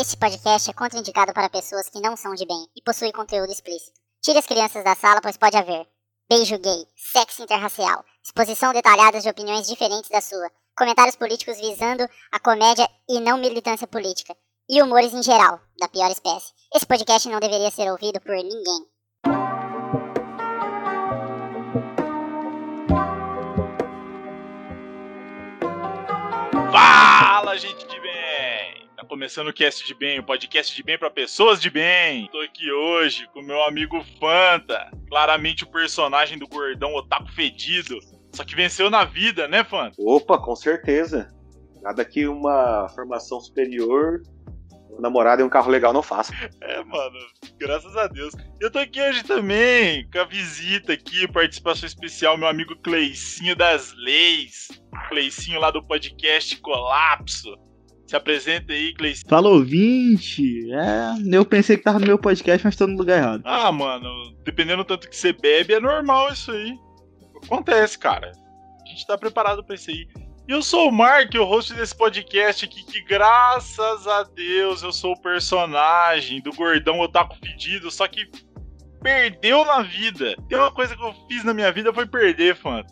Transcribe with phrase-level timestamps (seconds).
[0.00, 3.98] Este podcast é contraindicado para pessoas que não são de bem e possui conteúdo explícito.
[4.22, 5.88] Tire as crianças da sala, pois pode haver
[6.28, 12.38] beijo gay, sexo interracial, exposição detalhada de opiniões diferentes da sua, comentários políticos visando a
[12.38, 14.36] comédia e não militância política,
[14.70, 16.52] e humores em geral, da pior espécie.
[16.72, 18.86] Esse podcast não deveria ser ouvido por ninguém.
[26.70, 28.27] Fala, gente de bem!
[29.08, 32.28] Começando o Cast de Bem, o podcast de bem para pessoas de bem.
[32.30, 37.98] Tô aqui hoje com meu amigo Fanta, claramente o personagem do gordão otaku fedido,
[38.34, 39.96] só que venceu na vida, né, Fanta?
[39.98, 41.34] Opa, com certeza.
[41.80, 44.20] Nada que uma formação superior,
[45.00, 46.34] namorado e um carro legal não faça.
[46.60, 47.18] É, mano,
[47.58, 48.34] graças a Deus.
[48.60, 53.94] Eu tô aqui hoje também, com a visita aqui, participação especial, meu amigo Cleicinho das
[53.94, 54.68] Leis.
[55.08, 57.67] Cleicinho lá do podcast Colapso.
[58.08, 59.28] Se apresenta aí, Cleicinho.
[59.28, 60.72] Fala ouvinte!
[60.72, 63.42] É, eu pensei que tava no meu podcast, mas tô no lugar errado.
[63.44, 66.74] Ah, mano, dependendo do tanto que você bebe, é normal isso aí.
[67.44, 68.32] Acontece, cara.
[68.82, 70.08] A gente tá preparado pra isso aí.
[70.48, 74.90] E eu sou o Mark, o host desse podcast aqui, que graças a Deus eu
[74.90, 78.26] sou o personagem do gordão otaku fedido, só que
[79.02, 80.34] perdeu na vida.
[80.48, 82.82] Tem uma coisa que eu fiz na minha vida foi perder, fã.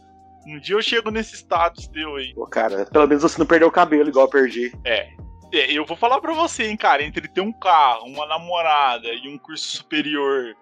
[0.47, 2.33] Um dia eu chego nesse status teu aí.
[2.35, 4.73] Pô, cara, pelo menos você não perdeu o cabelo igual eu perdi.
[4.85, 5.11] É.
[5.53, 9.29] É, eu vou falar pra você, hein, cara, entre ter um carro, uma namorada e
[9.29, 10.57] um curso superior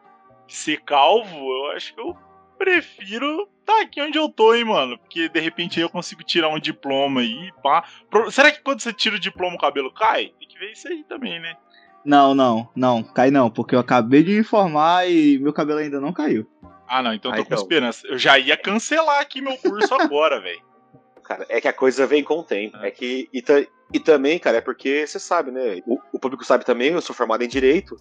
[0.48, 2.14] e ser calvo, eu acho que eu
[2.58, 4.98] prefiro tá aqui onde eu tô, hein, mano.
[4.98, 7.84] Porque de repente eu consigo tirar um diploma aí, pá.
[8.10, 10.32] Pro- Será que quando você tira o diploma o cabelo cai?
[10.38, 11.56] Tem que ver isso aí também, né?
[12.04, 15.98] Não, não, não, cai não, porque eu acabei de me informar e meu cabelo ainda
[16.00, 16.46] não caiu.
[16.86, 17.62] Ah, não, então eu Ah, tô com então.
[17.62, 18.06] esperança.
[18.06, 20.62] Eu já ia cancelar aqui meu curso agora, velho.
[21.22, 22.76] Cara, é que a coisa vem com o tempo.
[22.78, 22.88] É.
[22.88, 23.28] É que.
[23.32, 23.42] E,
[23.92, 25.80] e também, cara, é porque você sabe, né?
[25.86, 27.96] O, o público sabe também, eu sou formado em Direito.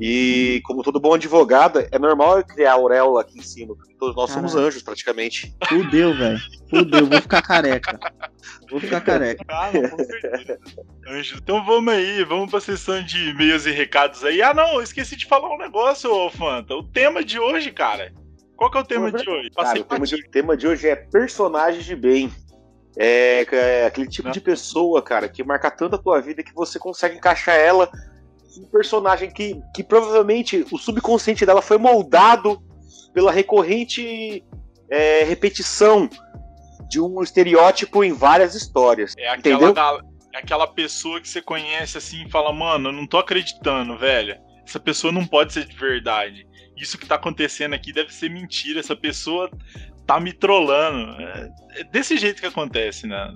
[0.00, 4.14] E como todo bom advogado, é normal eu criar auréola aqui em cima, porque todos
[4.14, 5.54] nós somos anjos, praticamente.
[5.68, 6.38] Fudeu, velho.
[6.68, 7.98] Fudeu, vou ficar careca.
[8.70, 9.44] Vou ficar careca.
[9.48, 11.14] Ah, não.
[11.14, 14.42] Anjo, então vamos aí, vamos pra sessão de e-mails e recados aí.
[14.42, 16.74] Ah, não, eu esqueci de falar um negócio, ô Fanta.
[16.74, 18.12] O tema de hoje, cara.
[18.56, 19.50] Qual que é o tema de hoje?
[19.50, 22.32] Cara, o tema de, o tema de hoje é personagens de bem.
[22.96, 24.32] É, é aquele tipo Né?
[24.32, 27.90] de pessoa, cara, que marca tanto a tua vida que você consegue encaixar ela
[28.58, 32.60] um personagem que, que provavelmente o subconsciente dela foi moldado
[33.12, 34.44] pela recorrente
[34.90, 36.08] é, repetição
[36.88, 39.14] de um estereótipo em várias histórias.
[39.18, 39.74] É aquela, Entendeu?
[39.74, 40.00] gal-
[40.34, 44.36] é aquela pessoa que você conhece assim e fala, mano, eu não tô acreditando, velho.
[44.66, 46.46] Essa pessoa não pode ser de verdade.
[46.76, 48.80] Isso que tá acontecendo aqui deve ser mentira.
[48.80, 49.50] Essa pessoa
[50.06, 51.20] tá me trollando.
[51.22, 51.50] É,
[51.80, 53.34] é desse jeito que acontece, né?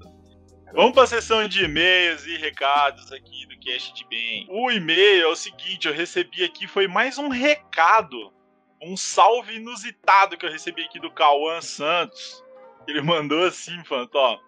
[0.73, 4.47] Vamos pra sessão de e-mails e recados aqui do Cast de Bem.
[4.49, 8.33] O e-mail é o seguinte, eu recebi aqui, foi mais um recado.
[8.81, 12.43] Um salve inusitado que eu recebi aqui do Cauã Santos.
[12.87, 14.39] Ele mandou assim, Fanto, ó.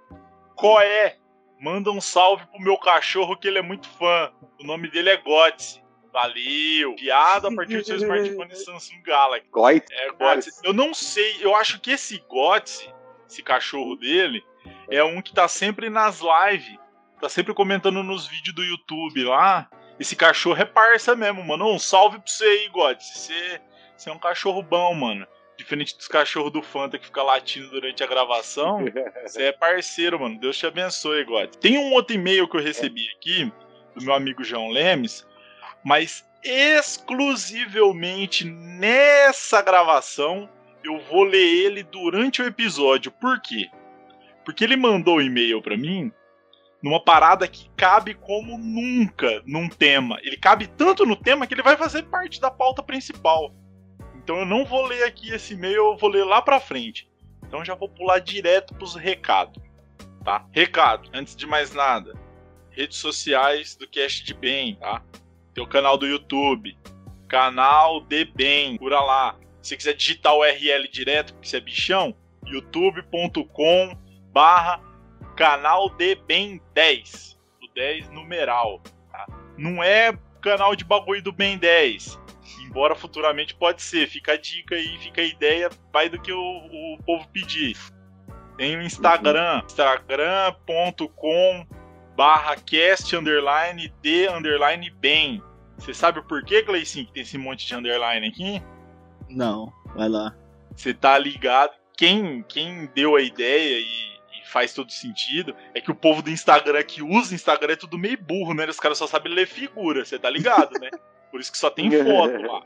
[0.54, 1.16] Qual é?
[1.60, 4.32] Manda um salve pro meu cachorro que ele é muito fã.
[4.60, 5.82] O nome dele é Gotse.
[6.12, 6.94] Valeu.
[6.94, 9.48] Piada a partir do seu smartphone Samsung Galaxy.
[9.50, 10.50] Goit, É Gotse.
[10.62, 12.88] Eu não sei, eu acho que esse Gotse,
[13.28, 14.44] esse cachorro dele,
[14.96, 16.78] é um que tá sempre nas lives.
[17.20, 19.68] Tá sempre comentando nos vídeos do YouTube lá.
[19.98, 21.72] Esse cachorro é parça mesmo, mano.
[21.72, 23.18] Um salve pra você aí, Gotse.
[23.18, 23.60] Você,
[23.96, 25.26] você é um cachorro bom, mano.
[25.56, 28.84] Diferente dos cachorros do Fanta que fica latindo durante a gravação.
[29.22, 30.40] Você é parceiro, mano.
[30.40, 31.54] Deus te abençoe, God.
[31.56, 33.52] Tem um outro e-mail que eu recebi aqui,
[33.94, 35.24] do meu amigo João Lemes,
[35.84, 40.48] mas exclusivamente nessa gravação
[40.82, 43.12] eu vou ler ele durante o episódio.
[43.12, 43.70] Por quê?
[44.44, 46.12] Porque ele mandou o e-mail pra mim
[46.82, 50.18] numa parada que cabe como nunca num tema.
[50.22, 53.54] Ele cabe tanto no tema que ele vai fazer parte da pauta principal.
[54.16, 57.08] Então eu não vou ler aqui esse e-mail, eu vou ler lá pra frente.
[57.46, 59.62] Então já vou pular direto pros recados,
[60.24, 60.46] tá?
[60.52, 62.14] Recado, antes de mais nada,
[62.70, 65.02] redes sociais do Cast de Bem, tá?
[65.54, 66.76] Teu canal do YouTube,
[67.28, 69.36] canal de Bem, cura lá.
[69.60, 72.14] Se quiser digitar o URL direto, porque você é bichão,
[72.46, 73.96] youtube.com
[74.32, 74.80] barra
[75.36, 78.80] canal de Bem 10, o 10 numeral,
[79.10, 79.26] tá?
[79.56, 82.18] Não é canal de bagulho do Bem 10,
[82.66, 84.08] embora futuramente pode ser.
[84.08, 87.76] Fica a dica aí, fica a ideia, vai do que o, o povo pedir.
[88.56, 91.66] Tem o Instagram, instagram.com
[92.16, 95.42] barra cast underline de underline bem.
[95.78, 98.62] Você sabe o porquê, Gleicinho, que tem esse monte de underline aqui?
[99.28, 100.36] Não, vai lá.
[100.76, 101.72] Você tá ligado?
[101.96, 104.11] Quem, quem deu a ideia e
[104.52, 108.18] faz todo sentido, é que o povo do Instagram que usa Instagram é tudo meio
[108.18, 108.66] burro, né?
[108.66, 110.90] Os caras só sabem ler figura, você tá ligado, né?
[111.30, 112.62] Por isso que só tem foto lá.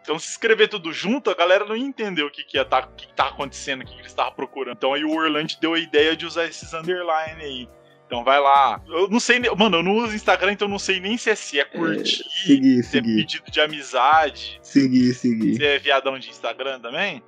[0.00, 2.78] Então, se escrever tudo junto, a galera não ia entender o que, que, ia tá,
[2.80, 4.76] o que, que tá acontecendo, o que, que eles estavam procurando.
[4.76, 7.68] Então, aí o Orlando deu a ideia de usar esses underline aí.
[8.06, 8.80] Então vai lá.
[8.86, 11.34] Eu não sei, mano, eu não uso Instagram, então eu não sei nem se é,
[11.34, 13.12] se é curtir, é, seguir, se seguir.
[13.12, 14.60] é pedido de amizade.
[14.62, 15.56] Seguir, seguir.
[15.56, 17.20] Você é viadão de Instagram também?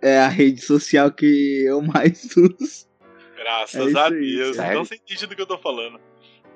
[0.00, 2.87] É a rede social que eu mais uso.
[3.38, 4.56] Graças É a aí, Deus.
[4.56, 4.70] sério?
[4.72, 6.00] Então você entende do que eu tô falando.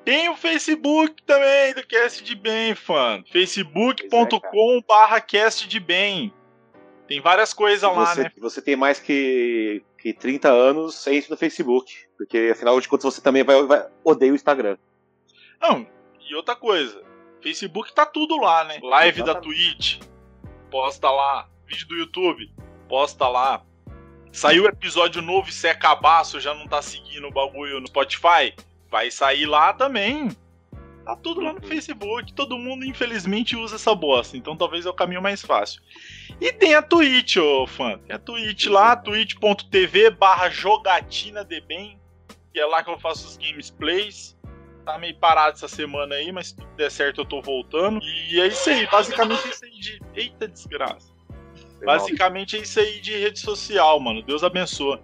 [0.05, 3.23] Tem o Facebook também do Cast de Bem, fã.
[3.31, 6.32] facebook.com barra Cast de Bem.
[7.06, 8.32] Tem várias coisas lá, você, né?
[8.38, 11.94] você tem mais que, que 30 anos, entre no Facebook.
[12.17, 14.76] Porque afinal de contas você também vai, vai odeia o Instagram.
[15.61, 15.87] Não,
[16.28, 17.00] e outra coisa.
[17.40, 18.78] Facebook tá tudo lá, né?
[18.82, 19.99] Live da Exatamente.
[19.99, 20.08] Twitch,
[20.70, 21.49] posta lá.
[21.67, 22.50] Vídeo do YouTube,
[22.88, 23.64] posta lá.
[24.32, 28.55] Saiu episódio novo e você é cabaço, já não tá seguindo o bagulho no Spotify,
[28.90, 30.31] vai sair lá também.
[31.05, 31.69] Tá tudo lá no Uhum.
[31.69, 35.82] Facebook, todo mundo infelizmente usa essa bosta, então talvez é o caminho mais fácil.
[36.40, 37.99] E tem a Twitch, ô fã.
[37.99, 42.00] Tem a Twitch lá, twitch.tv barra jogatina de bem.
[42.52, 44.37] Que é lá que eu faço os gameplays.
[44.85, 48.00] Tá meio parado essa semana aí, mas se tudo der certo eu tô voltando.
[48.02, 50.00] E é isso aí, basicamente é isso aí de.
[50.14, 51.12] Eita desgraça.
[51.84, 54.23] Basicamente é isso aí de rede social, mano.
[54.23, 54.99] Deus abençoe.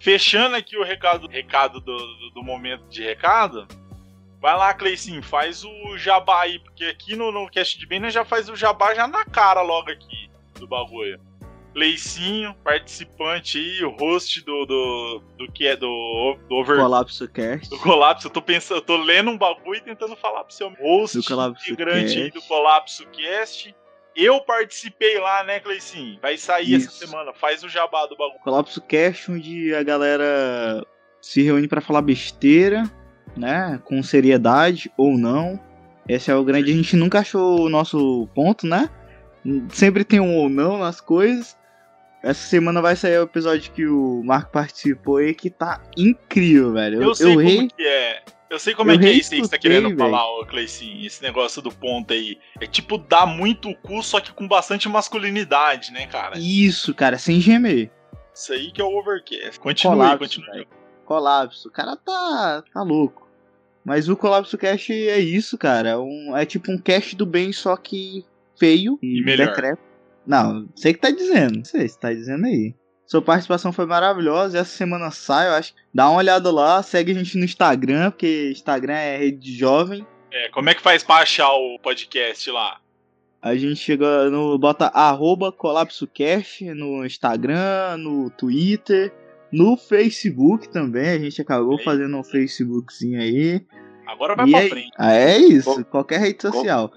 [0.00, 3.66] Fechando aqui o recado, recado do, do, do momento de recado.
[4.40, 8.24] Vai lá, Cleicinho, faz o jabá aí, porque aqui no, no Cast de Bem já
[8.24, 11.20] faz o jabá já na cara logo aqui do bagulho.
[11.74, 17.68] Cleicinho, participante aí, o host do, do, do que é do, do Over Colapso Cast.
[17.68, 18.26] do Colapso.
[18.28, 21.24] Eu tô pensando, eu tô lendo um bagulho e tentando falar pro seu host, Do
[21.24, 22.40] Colapso integrante aí Cast.
[22.40, 23.74] do Colapso Cast.
[24.20, 26.18] Eu participei lá, né, Cleicinho?
[26.20, 27.06] Vai sair essa Isso.
[27.06, 27.32] semana.
[27.32, 28.40] Faz o jabá do bagulho.
[28.40, 30.84] Colapso Cast, onde a galera
[31.20, 32.90] se reúne pra falar besteira,
[33.36, 33.80] né?
[33.84, 35.60] Com seriedade ou não.
[36.08, 36.72] Esse é o grande.
[36.72, 38.90] A gente nunca achou o nosso ponto, né?
[39.70, 41.57] Sempre tem um ou não nas coisas.
[42.22, 47.02] Essa semana vai sair o episódio que o Marco participou aí, que tá incrível, velho.
[47.02, 48.22] Eu, sei rei- como que é.
[48.50, 49.98] Eu sei como eu é que é isso aí que você tá querendo velho.
[49.98, 51.06] falar, ô Cleicinho.
[51.06, 52.38] Esse negócio do ponto aí.
[52.60, 56.36] É tipo dar muito o cu, só que com bastante masculinidade, né, cara?
[56.38, 57.90] Isso, cara, sem gemer.
[58.34, 59.60] Isso aí que é o overcast.
[59.60, 60.50] Continue, Colapso, continue.
[60.50, 60.66] velho.
[61.04, 61.68] Colapso.
[61.68, 63.28] O cara tá, tá louco.
[63.84, 65.90] Mas o Colapso Cast é isso, cara.
[65.90, 68.24] É, um- é tipo um cast do bem, só que
[68.58, 69.48] feio E melhor.
[69.48, 69.87] decrépito.
[70.28, 71.56] Não, sei que tá dizendo.
[71.58, 72.74] Não sei se tá dizendo aí.
[73.06, 74.58] Sua participação foi maravilhosa.
[74.58, 75.72] Essa semana sai, eu acho.
[75.94, 80.06] Dá uma olhada lá, segue a gente no Instagram, porque Instagram é rede de jovem.
[80.30, 82.78] É, como é que faz pra achar o podcast lá?
[83.40, 84.58] A gente chega no.
[84.58, 89.10] bota arroba colapsocast no Instagram, no Twitter,
[89.50, 91.08] no Facebook também.
[91.08, 91.84] A gente acabou Aí.
[91.84, 93.64] fazendo um Facebookzinho aí.
[94.06, 94.90] Agora vai E pra aí- frente.
[94.98, 96.92] Ah, é isso, qualquer rede social.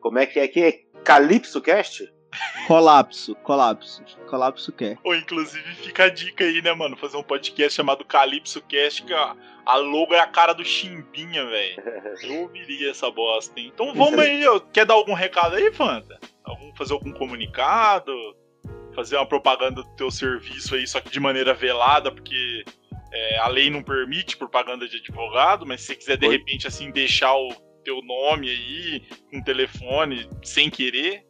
[0.00, 0.72] Como é que é que é?
[1.04, 2.10] Calypso Cast?
[2.66, 4.98] Colapso, colapso, colapso quer.
[5.04, 6.96] Ou inclusive fica a dica aí, né, mano?
[6.96, 11.44] Fazer um podcast chamado Calypso Cast, que a, a logo é a cara do Chimbinha,
[11.46, 11.82] velho.
[12.22, 13.70] Eu ouviria essa bosta, hein?
[13.72, 14.58] Então vamos aí, ó.
[14.58, 16.18] quer dar algum recado aí, Fanta?
[16.44, 18.12] Algum, fazer algum comunicado?
[18.94, 22.64] Fazer uma propaganda do teu serviço aí, só que de maneira velada, porque
[23.12, 26.36] é, a lei não permite propaganda de advogado, mas se você quiser de Oi?
[26.36, 27.48] repente assim deixar o
[27.84, 31.25] teu nome aí, com telefone, sem querer,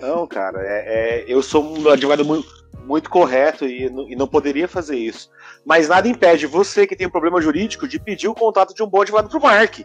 [0.00, 2.48] Não, cara, é, é- eu sou um advogado muito,
[2.84, 5.30] muito correto e, não- e não poderia fazer isso.
[5.64, 8.86] Mas nada impede você que tem um problema jurídico de pedir o contato de um
[8.86, 9.80] bom advogado pro Mark.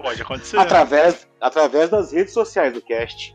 [0.00, 0.56] pode acontecer.
[0.58, 3.34] Através, através das redes sociais do cast.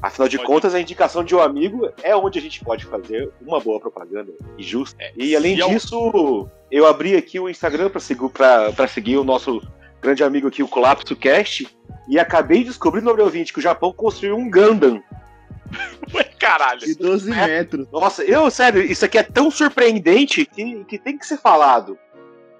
[0.00, 0.46] Afinal de Pode.
[0.46, 4.32] contas, a indicação de um amigo é onde a gente pode fazer uma boa propaganda
[4.56, 4.96] e justa.
[4.98, 9.24] É, E além disso, eu abri aqui o Instagram para seguir, pra, pra seguir o
[9.24, 9.60] nosso
[10.00, 11.68] grande amigo aqui, o Colapso Cast,
[12.08, 15.02] e acabei de descobrir no ouvinte que o Japão construiu um Gundam.
[16.14, 16.80] Ué, caralho.
[16.80, 17.46] De 12 É.
[17.46, 17.86] metros.
[17.92, 21.98] Nossa, eu, sério, isso aqui é tão surpreendente que, que tem que ser falado.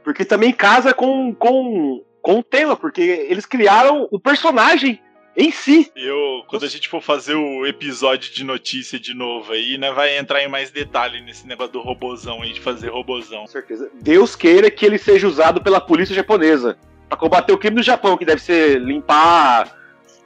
[0.04, 5.00] Porque também casa com, com, com o tema, porque eles criaram o personagem
[5.36, 5.90] em si.
[5.94, 10.18] Eu, quando a gente for fazer o episódio de notícia de novo aí, né, vai
[10.18, 13.42] entrar em mais detalhe nesse negócio do robozão aí, de fazer robozão.
[13.42, 13.90] Com certeza.
[14.02, 16.76] Deus queira que ele seja usado pela polícia japonesa
[17.08, 19.70] pra combater o crime do Japão, que deve ser limpar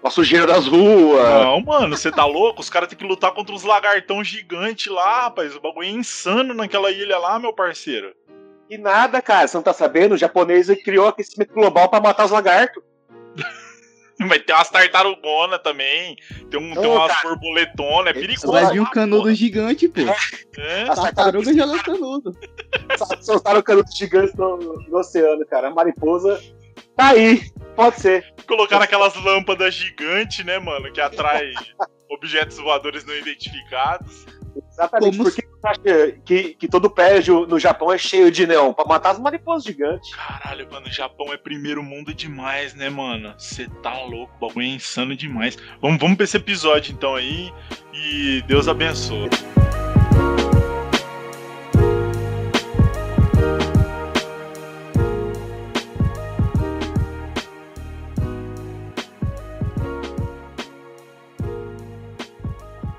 [0.04, 1.24] a sujeira das ruas.
[1.24, 2.60] Não, mano, você tá louco?
[2.60, 5.56] Os caras têm que lutar contra uns lagartão gigante lá, rapaz.
[5.56, 8.14] O bagulho é insano naquela ilha lá, meu parceiro.
[8.68, 10.14] E nada, cara, você não tá sabendo?
[10.14, 12.82] O japonês criou aquecimento global pra matar os lagartos.
[14.28, 16.16] Vai ter umas tartarugonas também.
[16.50, 17.28] Tem, um, tem umas cara.
[17.28, 18.14] borboletonas.
[18.16, 18.52] É perigoso.
[18.52, 19.34] Vai vir um canudo porra.
[19.34, 20.02] gigante, pô.
[20.56, 20.82] É?
[20.82, 22.38] As Tartaruga joga canudo.
[23.20, 25.68] soltaram canudos gigantes no, no oceano, cara.
[25.68, 26.40] A mariposa
[26.96, 28.34] tá aí, pode ser.
[28.46, 31.52] Colocaram aquelas lâmpadas gigantes, né, mano, que atrai
[32.10, 34.26] objetos voadores não identificados.
[34.70, 38.72] Exatamente, Como porque você acha que, que todo prédio no Japão é cheio de neon?
[38.72, 40.14] Pra matar as mariposas gigantes.
[40.14, 43.34] Caralho, mano, o Japão é primeiro mundo demais, né, mano?
[43.36, 45.56] Você tá louco, o bagulho é insano demais.
[45.80, 47.52] Vamos, vamos pra esse episódio então aí
[47.92, 49.28] e Deus abençoe.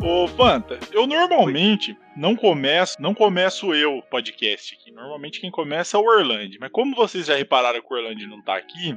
[0.08, 4.92] Ô, Fanta, eu normalmente não começo, não começo eu podcast aqui.
[4.92, 6.58] Normalmente quem começa é o Orlando.
[6.60, 8.96] Mas como vocês já repararam que o Orlando não tá aqui,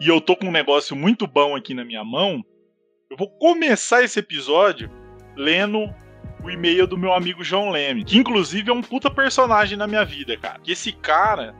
[0.00, 2.44] e eu tô com um negócio muito bom aqui na minha mão,
[3.08, 4.90] eu vou começar esse episódio
[5.36, 5.88] lendo
[6.42, 10.04] o e-mail do meu amigo João Leme, que inclusive é um puta personagem na minha
[10.04, 10.58] vida, cara.
[10.58, 11.54] Que esse cara,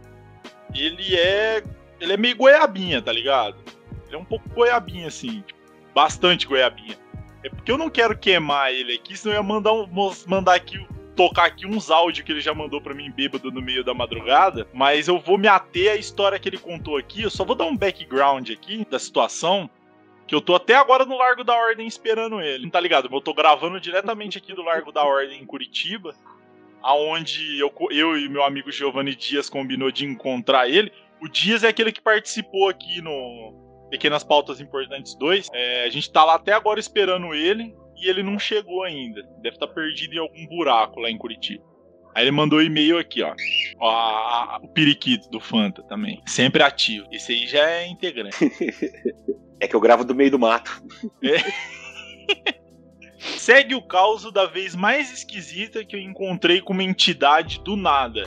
[0.75, 1.63] ele é.
[2.01, 3.57] Ele é meio goiabinha, tá ligado?
[4.09, 5.61] Ele é um pouco goiabinha, assim, tipo,
[5.95, 7.04] bastante goiabinha.
[7.45, 9.87] É porque eu não quero queimar ele aqui, senão eu ia mandar, um,
[10.27, 10.83] mandar aqui,
[11.15, 14.67] tocar aqui uns áudios que ele já mandou pra mim bêbado no meio da madrugada.
[14.73, 17.23] Mas eu vou me ater à história que ele contou aqui.
[17.23, 19.69] Eu só vou dar um background aqui da situação.
[20.27, 22.65] Que eu tô até agora no Largo da Ordem esperando ele.
[22.65, 23.11] Não tá ligado?
[23.13, 26.15] Eu tô gravando diretamente aqui do Largo da Ordem em Curitiba.
[26.83, 30.91] Aonde eu, eu e meu amigo Giovanni Dias combinou de encontrar ele.
[31.21, 33.64] O Dias é aquele que participou aqui no,
[33.95, 35.49] Pequenas Pautas Importantes 2.
[35.53, 39.23] É, a gente tá lá até agora esperando ele e ele não chegou ainda.
[39.41, 41.63] Deve estar perdido em algum buraco lá em Curitiba.
[42.13, 43.33] Aí ele mandou e-mail aqui, ó.
[43.79, 46.21] Ó, a- a- o periquito do Fanta também.
[46.27, 47.07] Sempre ativo.
[47.13, 48.37] Esse aí já é integrante.
[49.61, 50.83] É que eu gravo do meio do mato.
[53.19, 58.25] Segue o caos da vez mais esquisita que eu encontrei com uma entidade do nada.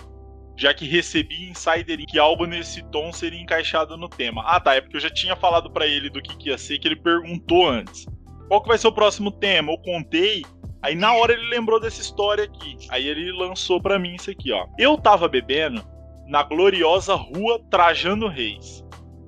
[0.58, 4.44] Já que recebi insider que algo nesse tom seria encaixado no tema.
[4.46, 4.74] Ah, tá.
[4.74, 6.96] É porque eu já tinha falado pra ele do que, que ia ser, que ele
[6.96, 8.08] perguntou antes.
[8.48, 9.72] Qual que vai ser o próximo tema?
[9.72, 10.44] Eu contei.
[10.82, 12.78] Aí na hora ele lembrou dessa história aqui.
[12.90, 14.66] Aí ele lançou pra mim isso aqui, ó.
[14.80, 15.84] Eu tava bebendo
[16.28, 18.84] na gloriosa rua Trajano Reis.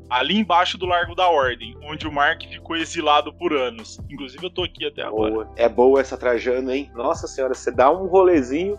[0.10, 4.00] Ali embaixo do Largo da Ordem, onde o Mark ficou exilado por anos.
[4.10, 5.48] Inclusive eu tô aqui até agora.
[5.56, 6.92] É boa essa Trajano, hein?
[6.96, 8.76] Nossa senhora, você dá um rolezinho.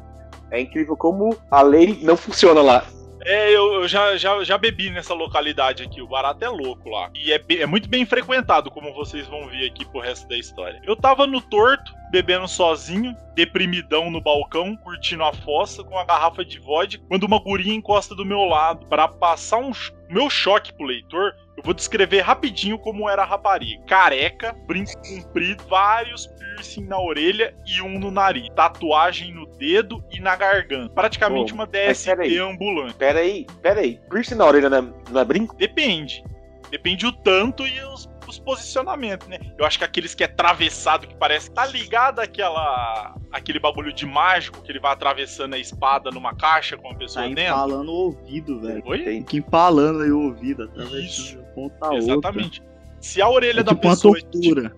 [0.50, 2.85] É incrível como a lei não funciona lá.
[3.25, 6.00] É, eu, já, já, já bebi nessa localidade aqui.
[6.00, 7.11] O barato é louco lá.
[7.14, 10.80] E é, é muito bem frequentado, como vocês vão ver aqui pro resto da história.
[10.85, 16.45] Eu tava no torto, bebendo sozinho, deprimidão no balcão, curtindo a fossa com uma garrafa
[16.45, 18.87] de vodka, quando uma guria encosta do meu lado.
[18.87, 19.73] Pra passar um
[20.09, 23.85] meu choque pro leitor, eu vou descrever rapidinho como era a rapariga.
[23.85, 28.49] Careca, brinco comprido, vários piercing na orelha e um no nariz.
[28.54, 30.92] Tatuagem no dedo e na garganta.
[30.95, 32.38] Praticamente Pô, uma DST peraí.
[32.38, 32.95] ambulante.
[32.95, 33.99] Pera aí, pera aí.
[34.11, 35.57] Piercing na orelha não é, não é brinco?
[35.57, 36.23] Depende.
[36.71, 39.38] Depende o tanto e os, os posicionamentos, né?
[39.59, 41.50] Eu acho que aqueles que é atravessado, que parece.
[41.50, 43.16] Tá ligado àquela.
[43.33, 47.25] aquele bagulho de mágico que ele vai atravessando a espada numa caixa com a pessoa
[47.25, 47.42] Tá dentro?
[47.52, 48.83] empalando o ouvido, velho.
[48.87, 48.99] Oi?
[49.02, 49.21] Tem.
[49.23, 51.37] Fica empalando aí o ouvido, através Isso.
[51.38, 51.99] de ponta a outra.
[51.99, 52.62] Exatamente.
[53.00, 54.16] Se a orelha É da tipo uma pessoa.
[54.16, 54.76] é tipo- tortura.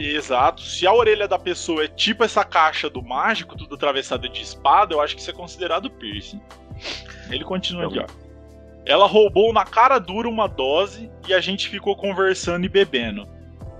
[0.00, 0.62] Exato.
[0.62, 4.94] Se a orelha da pessoa é tipo essa caixa do mágico, tudo atravessado de espada,
[4.94, 6.40] eu acho que isso é considerado piercing.
[7.30, 8.06] Ele continua aqui, ó.
[8.86, 13.28] Ela roubou na cara dura uma dose e a gente ficou conversando e bebendo.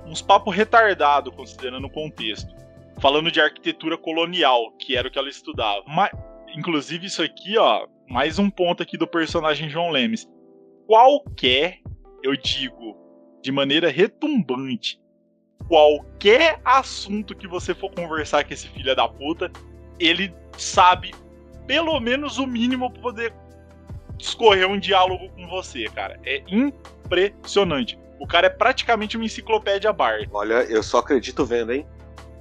[0.04, 2.54] Uns papo retardado, considerando o contexto.
[2.98, 5.82] Falando de arquitetura colonial, que era o que ela estudava.
[5.86, 6.10] Mas,
[6.54, 10.28] inclusive, isso aqui, ó, mais um ponto aqui do personagem João Lemes.
[10.86, 11.78] Qualquer,
[12.22, 12.94] eu digo,
[13.42, 14.99] de maneira retumbante,
[15.68, 19.50] qualquer assunto que você for conversar com esse filho da puta,
[19.98, 21.12] ele sabe
[21.66, 23.34] pelo menos o mínimo pra poder
[24.16, 26.18] discorrer um diálogo com você, cara.
[26.24, 27.98] É impressionante.
[28.18, 30.20] O cara é praticamente uma enciclopédia bar.
[30.32, 31.86] Olha, eu só acredito vendo, hein?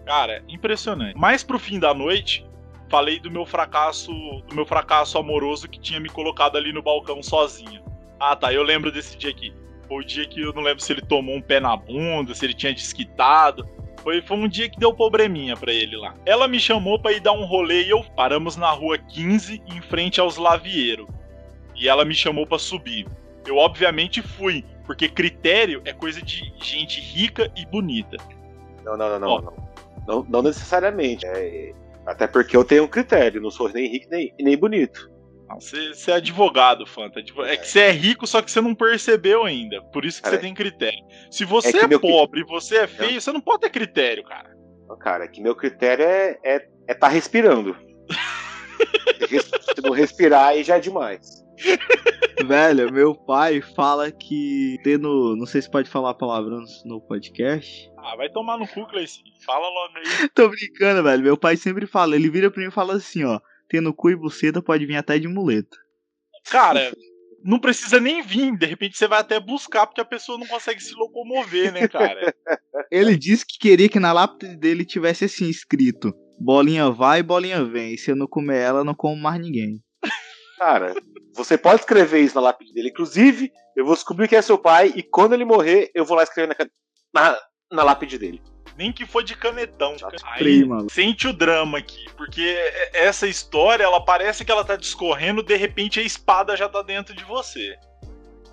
[0.05, 1.17] Cara, impressionante.
[1.17, 2.45] Mais pro fim da noite,
[2.89, 4.11] falei do meu fracasso,
[4.47, 7.83] do meu fracasso amoroso que tinha me colocado ali no balcão sozinho.
[8.19, 9.53] Ah, tá, eu lembro desse dia aqui.
[9.89, 12.45] Foi o dia que eu não lembro se ele tomou um pé na bunda, se
[12.45, 13.65] ele tinha desquitado.
[14.03, 16.13] Foi, foi um dia que deu probleminha pra ele lá.
[16.25, 19.81] Ela me chamou pra ir dar um rolê e eu paramos na rua 15, em
[19.81, 21.09] frente aos Lavieiro.
[21.75, 23.07] E ela me chamou pra subir.
[23.47, 28.15] Eu obviamente fui, porque critério é coisa de gente rica e bonita.
[28.85, 29.29] Não, não, não, não.
[29.29, 29.41] Ó.
[29.41, 29.69] não.
[30.07, 31.25] Não, não necessariamente.
[31.25, 31.73] É,
[32.05, 35.11] até porque eu tenho um critério, não sou nem rico nem, nem bonito.
[35.55, 37.19] Você, é advogado, Fanta.
[37.19, 39.81] Advo- É que você é rico, só que você não percebeu ainda.
[39.91, 40.99] Por isso que Cara, você tem critério.
[41.31, 44.23] Se você é é, cri- pobre e você é feio, você não pode ter critério,
[44.23, 44.49] cara.
[44.99, 47.75] Cara, que meu critério é é, é tá respirando.
[49.75, 51.43] Se não respirar, aí já é demais.
[52.45, 55.35] Velho, meu pai fala que tendo.
[55.35, 57.91] Não sei se pode falar palavrões no podcast.
[57.97, 59.25] Ah, vai tomar no cu, Cleicinho.
[59.45, 60.29] Fala logo aí.
[60.33, 61.21] Tô brincando, velho.
[61.23, 63.39] Meu pai sempre fala, ele vira pra mim e fala assim, ó.
[63.69, 65.77] Tendo cu e buceta pode vir até de muleta.
[66.49, 66.91] Cara,
[67.43, 68.57] não precisa nem vir.
[68.57, 72.33] De repente você vai até buscar, porque a pessoa não consegue se locomover, né, cara?
[72.91, 77.95] Ele disse que queria que na lápide dele tivesse assim escrito: bolinha vai, bolinha vem.
[77.97, 79.81] Se eu não comer ela, eu não como mais ninguém.
[80.57, 80.93] Cara,
[81.35, 82.89] você pode escrever isso na lápide dele.
[82.89, 86.23] Inclusive, eu vou descobrir quem é seu pai e quando ele morrer, eu vou lá
[86.23, 86.65] escrever na,
[87.13, 87.39] na,
[87.71, 88.41] na lápide dele.
[88.79, 89.93] Nem que for de canetão.
[90.23, 90.87] Aí, Prima.
[90.89, 92.57] sente o drama aqui, porque
[92.93, 97.13] essa história, ela parece que ela tá discorrendo, de repente a espada já tá dentro
[97.13, 97.77] de você.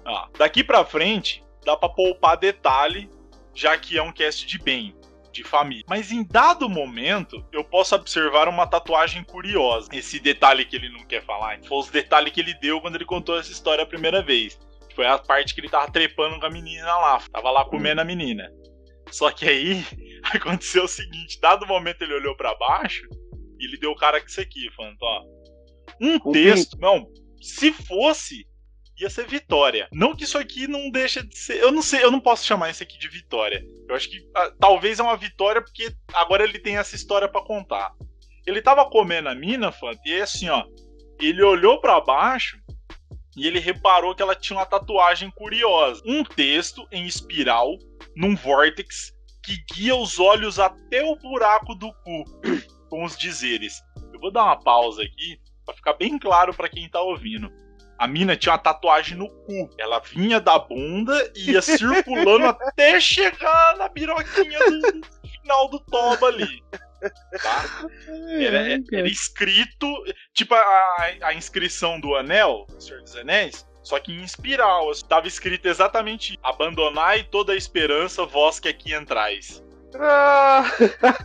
[0.05, 3.09] Ó, daqui pra frente, dá pra poupar detalhe,
[3.55, 4.97] já que é um cast de bem,
[5.31, 5.85] de família.
[5.89, 9.91] Mas em dado momento, eu posso observar uma tatuagem curiosa.
[9.93, 13.05] Esse detalhe que ele não quer falar, foi os detalhes que ele deu quando ele
[13.05, 14.59] contou essa história a primeira vez.
[14.93, 18.05] Foi a parte que ele tava trepando com a menina lá, tava lá comendo a
[18.05, 18.51] menina.
[19.11, 19.85] Só que aí
[20.35, 23.07] aconteceu o seguinte: dado o momento ele olhou para baixo
[23.59, 25.23] e ele deu o cara que isso aqui, falando, ó.
[26.01, 27.09] Um Um texto, não,
[27.41, 28.47] se fosse,
[28.99, 29.89] ia ser vitória.
[29.93, 31.61] Não que isso aqui não deixa de ser.
[31.61, 33.65] Eu não sei, eu não posso chamar isso aqui de vitória.
[33.89, 37.45] Eu acho que ah, talvez é uma vitória porque agora ele tem essa história para
[37.45, 37.93] contar.
[38.47, 40.65] Ele tava comendo a mina, Fanta, e aí assim, ó.
[41.21, 42.59] Ele olhou para baixo
[43.37, 46.03] e ele reparou que ela tinha uma tatuagem curiosa.
[46.07, 47.79] Um texto em espiral,
[48.17, 49.13] num vórtex,
[49.45, 52.25] que guia os olhos até o buraco do cu,
[52.89, 53.81] com os dizeres.
[54.13, 57.53] Eu vou dar uma pausa aqui para ficar bem claro para quem tá ouvindo.
[57.99, 59.71] A mina tinha uma tatuagem no cu.
[59.79, 66.27] Ela vinha da bunda e ia circulando até chegar na biroquinha do final do toba
[66.27, 66.63] ali.
[67.43, 67.89] Tá?
[68.41, 69.87] Era, era escrito,
[70.35, 74.91] tipo a, a inscrição do Anel, do Senhor dos Anéis, só que em espiral.
[74.91, 76.37] Estava escrito exatamente.
[76.43, 79.65] Abandonai toda a esperança, vós que aqui entrais.
[79.95, 80.65] Ah,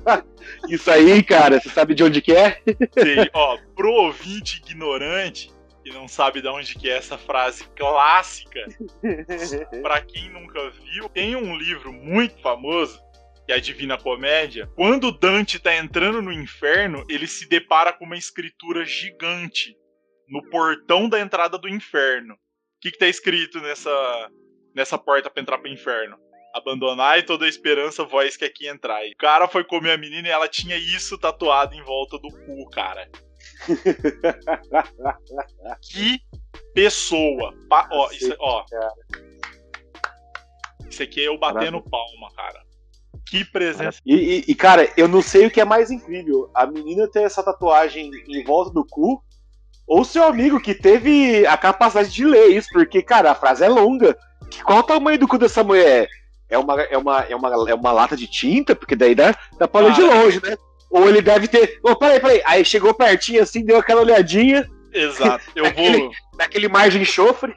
[0.70, 2.62] Isso aí, cara, você sabe de onde que é?
[2.94, 5.52] Sei, ó, pro ouvinte ignorante,
[5.84, 8.64] que não sabe de onde que é essa frase clássica,
[9.82, 13.02] pra quem nunca viu, tem um livro muito famoso,
[13.48, 14.70] que é a Divina Comédia.
[14.76, 19.76] Quando Dante tá entrando no inferno, ele se depara com uma escritura gigante
[20.30, 22.38] no portão da entrada do inferno.
[22.82, 24.32] O que, que tá escrito nessa,
[24.74, 26.18] nessa porta pra entrar pro inferno?
[26.52, 29.12] Abandonai toda a esperança, vós que aqui entrai.
[29.12, 32.68] O cara foi comer a menina e ela tinha isso tatuado em volta do cu,
[32.72, 33.08] cara.
[35.92, 36.20] que
[36.74, 37.54] pessoa.
[37.70, 38.66] Pa- ó, isso, ó.
[40.90, 42.64] Isso aqui é eu batendo palma, cara.
[43.30, 44.02] Que presença.
[44.04, 47.22] E, e- e, cara, eu não sei o que é mais incrível: a menina ter
[47.22, 49.24] essa tatuagem em volta do cu,
[49.94, 53.68] ou seu amigo que teve a capacidade de ler isso, porque, cara, a frase é
[53.68, 54.18] longa.
[54.64, 56.08] Qual o tamanho do cu dessa mulher?
[56.50, 58.74] É uma, é uma, é uma, é uma lata de tinta?
[58.76, 60.14] Porque daí dá, dá pra ler de Cara.
[60.16, 60.56] longe, né?
[60.90, 61.80] Ou ele deve ter.
[61.84, 62.42] Ô, peraí, peraí.
[62.46, 65.44] Aí chegou pertinho assim, deu aquela olhadinha, Exato.
[65.56, 67.54] Eu Aquele- vou, naquele mar de enxofre.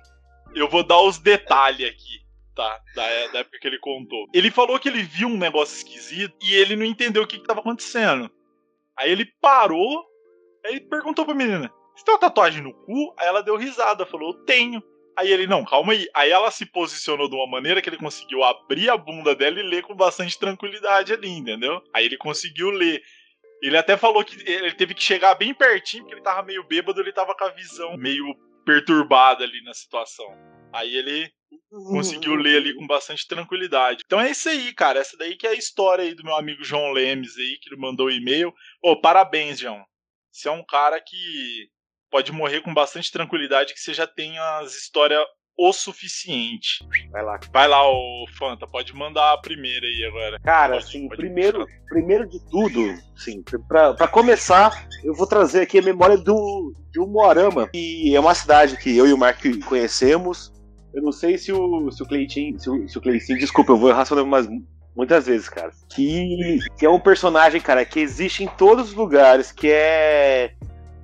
[0.54, 2.20] eu vou dar os detalhes aqui,
[2.54, 2.78] tá?
[2.96, 4.26] Da, da época que ele contou.
[4.32, 7.46] Ele falou que ele viu um negócio esquisito e ele não entendeu o que, que
[7.46, 8.30] tava acontecendo.
[8.98, 10.04] Aí ele parou,
[10.64, 13.14] aí ele perguntou pra menina: Você tem uma tatuagem no cu?
[13.18, 14.82] Aí ela deu risada, falou: Eu tenho.
[15.16, 16.08] Aí ele, não, calma aí.
[16.14, 19.62] Aí ela se posicionou de uma maneira que ele conseguiu abrir a bunda dela e
[19.62, 21.80] ler com bastante tranquilidade ali, entendeu?
[21.94, 23.00] Aí ele conseguiu ler.
[23.62, 27.00] Ele até falou que ele teve que chegar bem pertinho, porque ele tava meio bêbado,
[27.00, 28.24] ele tava com a visão meio
[28.66, 30.26] perturbada ali na situação.
[30.72, 31.30] Aí ele
[31.70, 34.02] conseguiu ler ali com bastante tranquilidade.
[34.04, 34.98] Então é isso aí, cara.
[34.98, 37.80] Essa daí que é a história aí do meu amigo João Lemes aí, que ele
[37.80, 38.52] mandou o e-mail.
[38.82, 39.82] Ô, parabéns, João.
[40.32, 41.68] Você é um cara que
[42.14, 45.20] pode morrer com bastante tranquilidade, que você já tem as histórias
[45.58, 46.78] o suficiente.
[47.10, 47.40] Vai lá.
[47.52, 50.38] Vai lá, ô Fanta, pode mandar a primeira aí agora.
[50.38, 52.80] Cara, Pode- assim, pode primeiro, primeiro de tudo,
[53.16, 58.20] sim, pra, pra começar, eu vou trazer aqui a memória do, de Umuarama, que é
[58.20, 60.52] uma cidade que eu e o Mark conhecemos.
[60.94, 63.76] Eu não sei se o, se o Cleitinho, se o, se o Cleitinho, desculpa, eu
[63.76, 64.46] vou errar seu nome mais,
[64.96, 65.72] muitas vezes, cara.
[65.92, 70.54] Que, que é um personagem, cara, que existe em todos os lugares, que é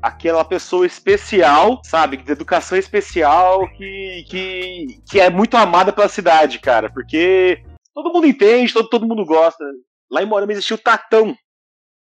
[0.02, 6.58] aquela pessoa especial, sabe, de educação especial, que, que, que é muito amada pela cidade,
[6.58, 7.62] cara, porque
[7.94, 9.64] todo mundo entende, todo, todo mundo gosta.
[10.10, 11.36] Lá em Morama existiu o Tatão.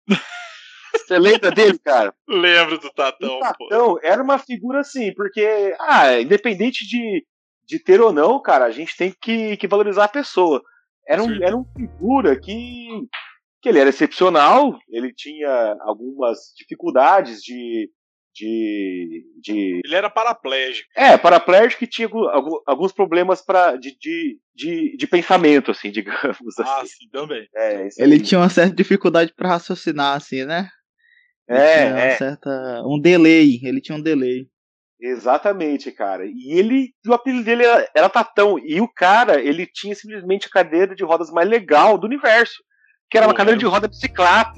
[0.95, 2.15] Você lembra dele, cara?
[2.29, 3.69] Lembro do Tatão, o pô.
[3.69, 7.25] Tatão era uma figura assim, porque, ah, independente de,
[7.65, 10.63] de ter ou não, cara, a gente tem que, que valorizar a pessoa.
[11.07, 11.43] Era um, Sim.
[11.43, 12.89] era um figura que,
[13.61, 17.91] que ele era excepcional, ele tinha algumas dificuldades de,
[18.35, 19.81] de, de.
[19.85, 20.89] Ele era paraplégico.
[20.97, 22.09] É, paraplégico que tinha
[22.67, 26.87] alguns problemas pra, de, de, de, de pensamento, assim, digamos Ah, assim.
[26.87, 27.47] sim, também.
[27.55, 28.21] É, Ele aí.
[28.23, 30.69] tinha uma certa dificuldade pra raciocinar, assim, né?
[31.49, 32.17] Ele É, tinha uma é.
[32.17, 32.83] certa.
[32.87, 33.59] Um delay.
[33.65, 34.47] Ele tinha um delay.
[35.01, 36.25] Exatamente, cara.
[36.27, 38.59] E ele, o apelido dele era, era Tatão.
[38.59, 42.63] E o cara, ele tinha simplesmente a cadeira de rodas mais legal do universo.
[43.11, 44.53] Que era uma cadeira de roda bicicleta.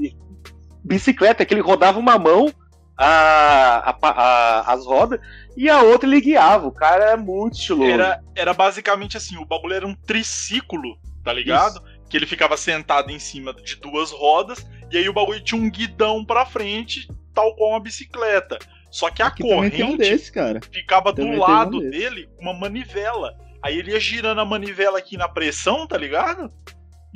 [0.85, 2.53] Bicicleta, que ele rodava uma mão
[2.97, 5.21] a, a- a- as rodas
[5.57, 6.67] e a outra ele guiava.
[6.67, 7.91] O cara era muito estiloso.
[7.91, 11.83] Era, era basicamente assim, o bagulho era um triciclo, tá ligado?
[12.09, 15.71] Que ele ficava sentado em cima de duas rodas, e aí o bagulho tinha um
[15.71, 18.59] guidão pra frente, tal qual uma bicicleta.
[18.91, 20.61] Só que a Aqui tem um corrente desse, cara.
[20.73, 21.91] ficava Também do um lado desse.
[21.91, 23.37] dele uma manivela.
[23.63, 26.51] Aí ele ia girando a manivela aqui na pressão, tá ligado?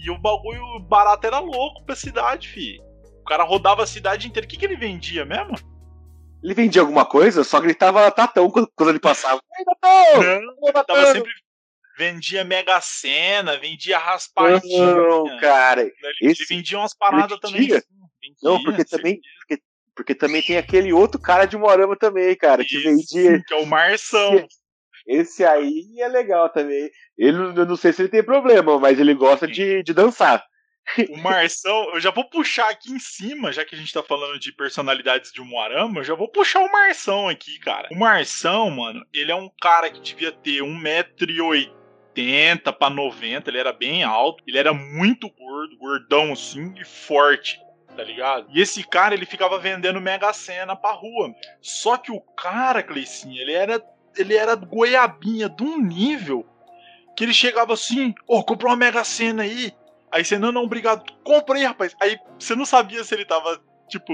[0.05, 2.79] E o bagulho barato era louco pra cidade, fi.
[3.21, 4.45] O cara rodava a cidade inteira.
[4.47, 5.55] O que, que ele vendia mesmo?
[6.43, 9.40] Ele vendia alguma coisa, só gritava Tatão quando, quando ele passava.
[9.59, 10.43] Ei, Tatão!
[10.43, 10.95] Não, Tatão!
[10.97, 11.33] tava sempre.
[11.97, 14.95] Vendia Mega Sena, vendia raspadinha.
[14.95, 15.81] Não, cara.
[15.81, 15.95] Ele,
[16.33, 17.61] Esse- vendia umas paradas também.
[17.62, 17.81] vendia?
[17.81, 17.87] sim,
[18.21, 19.62] vendia, Não, porque também, porque,
[19.97, 23.43] porque também tem aquele outro cara de Morama também, cara, que Isso, vendia.
[23.47, 24.47] Que é o Marção.
[25.07, 26.90] Esse aí é legal também.
[27.17, 30.45] Ele, eu não sei se ele tem problema, mas ele gosta de, de dançar.
[31.11, 34.38] O Marção, eu já vou puxar aqui em cima, já que a gente tá falando
[34.38, 37.88] de personalidades de Moarama, eu já vou puxar o Marção aqui, cara.
[37.90, 43.73] O Marção, mano, ele é um cara que devia ter 1,80m pra 90, ele era
[43.73, 47.59] bem alto, ele era muito gordo, gordão assim e forte.
[47.97, 48.49] Tá ligado?
[48.51, 51.33] E esse cara, ele ficava vendendo Mega Sena pra rua.
[51.61, 53.81] Só que o cara, Cleicinho, ele era
[54.16, 56.46] ele era goiabinha de um nível
[57.16, 59.72] que ele chegava assim, ô, comprou uma Mega Sena aí.
[60.11, 61.94] Aí você, não, não, obrigado, compra aí, rapaz.
[62.00, 64.12] Aí você não sabia se ele tava, tipo,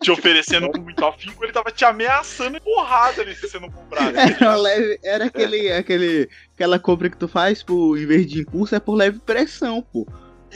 [0.00, 3.70] te oferecendo com muito afinco, ele tava te ameaçando e porrada ali se você não
[3.70, 4.14] comprasse.
[4.16, 8.40] Era, uma leve, era aquele, aquele, aquela compra que tu faz, por, em vez de
[8.40, 10.06] impulso, é por leve pressão, pô.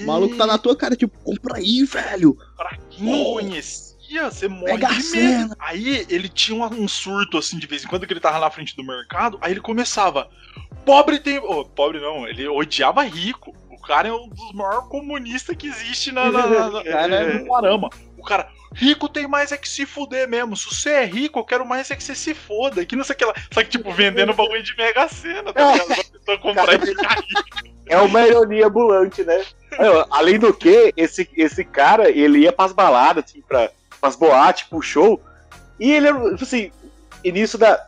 [0.01, 2.37] O maluco tá na tua cara, tipo, compra aí, velho.
[2.57, 3.35] Pra quem não
[4.09, 5.57] conhecia, você morre de medo.
[5.59, 8.75] Aí ele tinha um, surto, assim, de vez em quando que ele tava na frente
[8.77, 10.29] do mercado, aí ele começava,
[10.85, 11.39] pobre tem...
[11.39, 13.55] Oh, pobre não, ele odiava rico.
[13.71, 17.47] O cara é um dos maiores comunistas que existe na, na, na, na- Cara, no
[17.47, 17.91] Moarama.
[18.19, 20.57] O cara, rico tem mais é que se fuder mesmo.
[20.57, 22.85] Se você é rico, eu quero mais é que você se foda.
[22.85, 23.35] Que não sei o que lá.
[23.53, 25.87] Só que, tipo, vendendo bagulho de mega cena, tá ligado?
[25.87, 27.79] Pra pessoa comprar e ficar rico.
[27.87, 29.43] É uma ironia ambulante, né?
[30.11, 34.81] Além do que, esse, esse cara, ele ia pras baladas, assim, pra, pras boates, pro
[34.83, 35.21] show,
[35.79, 36.71] e ele era, tipo assim,
[37.23, 37.87] início da,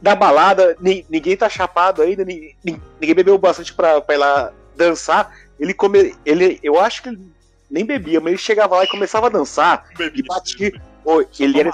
[0.00, 4.18] da balada, ni- ninguém tá chapado ainda, ni- ni- ninguém bebeu bastante pra, pra ir
[4.18, 7.20] lá dançar, ele come, ele, eu acho que ele
[7.70, 11.68] nem bebia, mas ele chegava lá e começava a dançar, e batia, Pô, ele, era
[11.68, 11.72] em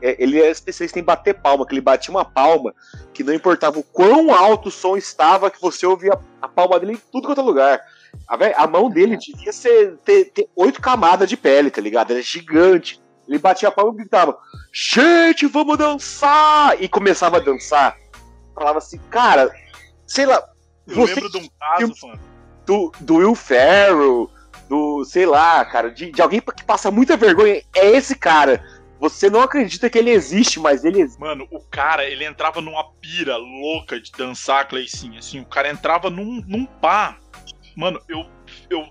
[0.00, 2.74] é, ele era especialista em bater palma, que ele batia uma palma
[3.12, 6.94] que não importava o quão alto o som estava, que você ouvia a palma dele
[6.94, 7.80] em tudo quanto é lugar.
[8.56, 12.12] A, mão dele devia ser, ter, ter oito camadas de pele, tá ligado?
[12.12, 13.00] Era gigante.
[13.28, 14.38] Ele batia a palma e gritava:
[14.72, 16.80] Gente, vamos dançar!
[16.80, 17.96] E começava a dançar.
[18.54, 19.50] Falava assim, cara,
[20.06, 20.42] sei lá,
[20.86, 22.18] Eu você lembro de um caso, fã.
[22.66, 24.30] do, do Will Ferrell,
[24.68, 28.62] do, sei lá, cara, de, de alguém que passa muita vergonha, é esse cara.
[29.00, 31.18] Você não acredita que ele existe, mas ele existe.
[31.18, 35.18] Mano, o cara, ele entrava numa pira louca de dançar, Cleicinho.
[35.18, 37.16] Assim, o cara entrava num, num pá.
[37.76, 38.26] Mano, eu,
[38.68, 38.90] eu,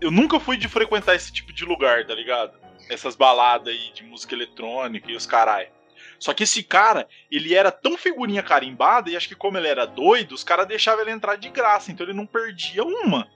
[0.00, 2.58] eu nunca fui de frequentar esse tipo de lugar, tá ligado?
[2.90, 5.70] Essas baladas aí de música eletrônica e os carai.
[6.18, 9.86] Só que esse cara, ele era tão figurinha carimbada, e acho que como ele era
[9.86, 13.28] doido, os caras deixavam ele entrar de graça, então ele não perdia uma,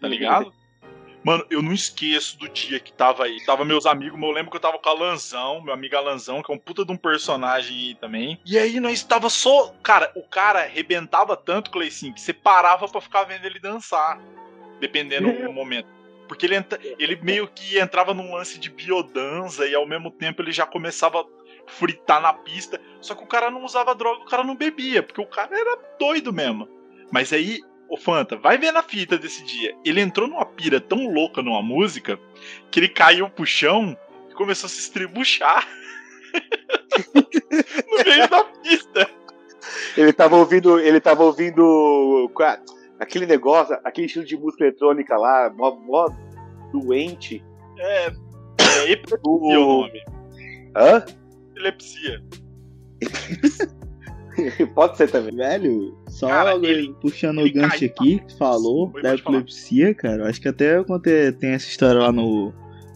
[0.00, 0.52] tá ligado?
[1.24, 3.44] Mano, eu não esqueço do dia que tava aí.
[3.44, 6.50] Tava meus amigos, eu lembro que eu tava com a Lanzão, meu amigo Alanzão, que
[6.50, 8.40] é um puta de um personagem aí também.
[8.46, 9.74] E aí nós tava só.
[9.82, 14.20] Cara, o cara arrebentava tanto, Cleicinho, que você parava pra ficar vendo ele dançar.
[14.80, 15.88] Dependendo do momento.
[16.28, 20.42] Porque ele, entra- ele meio que entrava num lance de biodança e ao mesmo tempo
[20.42, 21.24] ele já começava a
[21.66, 22.80] fritar na pista.
[23.00, 25.76] Só que o cara não usava droga, o cara não bebia, porque o cara era
[25.98, 26.68] doido mesmo.
[27.10, 29.74] Mas aí, ô Fanta, vai ver na fita desse dia.
[29.84, 32.18] Ele entrou numa pira tão louca numa música
[32.70, 33.96] que ele caiu pro chão
[34.30, 35.66] e começou a se estribuchar.
[37.14, 39.10] no meio da pista.
[39.96, 40.78] Ele tava ouvindo.
[40.78, 42.30] Ele tava ouvindo.
[43.00, 46.08] Aquele negócio, aquele estilo de música eletrônica lá, mó, mó
[46.72, 47.44] doente.
[47.78, 48.12] É.
[48.60, 49.80] É epilepsia o O...
[49.82, 50.02] nome.
[50.76, 51.04] Hã?
[51.52, 52.22] Epilepsia.
[54.74, 55.36] Pode ser também.
[55.36, 59.22] Velho, só Cara, ele- puxando ele o gancho aqui que tu falou Oi, da pode
[59.22, 59.36] falar.
[59.38, 60.28] epilepsia, cara.
[60.28, 62.52] Acho que até eu contei, tem essa história lá no,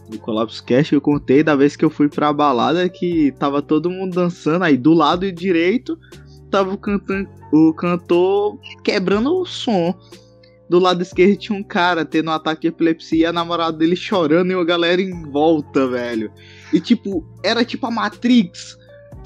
[0.09, 3.89] do Colapso Cash, eu contei da vez que eu fui pra balada que tava todo
[3.89, 5.97] mundo dançando, aí do lado direito
[6.51, 9.93] tava o, cantan o cantor quebrando o som.
[10.69, 13.95] Do lado esquerdo tinha um cara tendo um ataque de epilepsia e a namorada dele
[13.95, 16.31] chorando e a galera em volta, velho.
[16.71, 18.77] E tipo, era tipo a Matrix.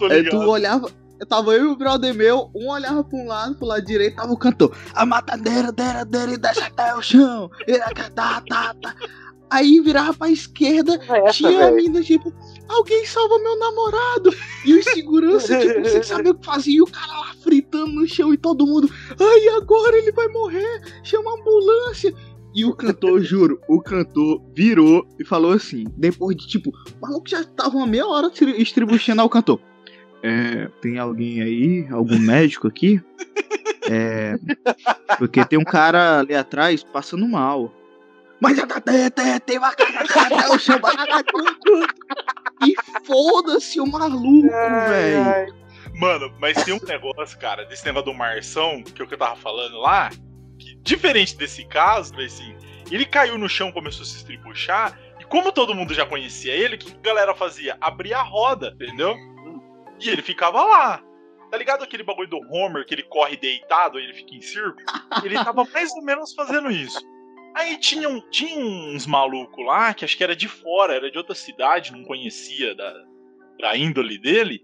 [0.09, 0.89] Aí tu olhava,
[1.25, 4.31] tava eu e o brother meu, um olhava pra um lado, pro lado direito, tava
[4.31, 4.75] o cantor.
[4.93, 7.49] A matadeira, dera, dera, e deixa até o chão.
[8.13, 8.95] Tá, tá, tá.
[9.49, 11.67] Aí virava pra esquerda, é essa, tinha véio.
[11.67, 12.33] a mina, tipo,
[12.67, 14.29] alguém salva meu namorado.
[14.65, 16.75] E os segurança, tipo, sem saber o que fazia.
[16.75, 20.81] E o cara lá fritando no chão e todo mundo, ai, agora ele vai morrer,
[21.03, 22.13] chama a ambulância.
[22.53, 27.29] E o cantor, juro, o cantor virou e falou assim, depois de tipo, o maluco
[27.29, 29.61] já tava uma meia hora estribuchando ao cantor.
[30.23, 33.01] É, tem alguém aí, algum médico aqui?
[33.89, 34.35] É,
[35.17, 37.73] porque tem um cara ali atrás passando mal.
[38.41, 38.57] Mas
[39.45, 39.73] tem uma
[40.53, 40.77] o chão
[42.65, 42.75] E
[43.05, 45.55] foda-se o maluco, velho.
[45.95, 49.17] Mano, mas tem um negócio, cara, desse negócio do Marção, que é o que eu
[49.17, 50.09] tava falando lá,
[50.59, 52.55] que diferente desse caso, assim,
[52.91, 56.75] ele caiu no chão, começou a se estribuchar, e como todo mundo já conhecia ele,
[56.75, 57.77] o que a galera fazia?
[57.81, 59.15] Abria a roda, entendeu?
[59.99, 61.03] E ele ficava lá.
[61.49, 64.85] Tá ligado aquele bagulho do Homer que ele corre deitado e ele fica em círculo?
[65.23, 66.99] Ele tava mais ou menos fazendo isso.
[67.55, 71.17] Aí tinha, um, tinha uns malucos lá, que acho que era de fora, era de
[71.17, 72.93] outra cidade, não conhecia da,
[73.59, 74.63] da índole dele.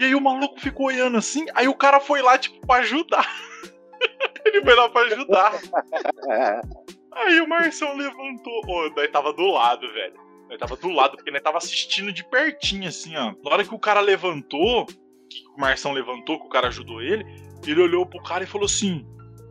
[0.00, 3.30] E aí o maluco ficou olhando assim, aí o cara foi lá, tipo, pra ajudar.
[4.44, 5.52] ele foi lá pra ajudar.
[7.12, 8.62] aí o Marção levantou.
[8.66, 10.23] Oh, daí tava do lado, velho.
[10.48, 13.34] Ele tava do lado, porque ele tava assistindo de pertinho, assim, ó.
[13.42, 17.24] Na hora que o cara levantou, que o Marção levantou, que o cara ajudou ele,
[17.66, 19.06] ele olhou pro cara e falou assim: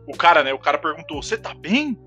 [0.06, 0.52] O cara, né?
[0.52, 1.98] O cara perguntou: Você tá bem?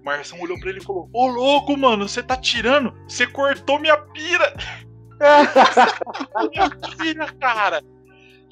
[0.00, 2.94] O Marção olhou pra ele e falou: Ô louco, mano, você tá tirando?
[3.08, 4.54] Você cortou minha pira!
[6.50, 7.82] minha pira, cara!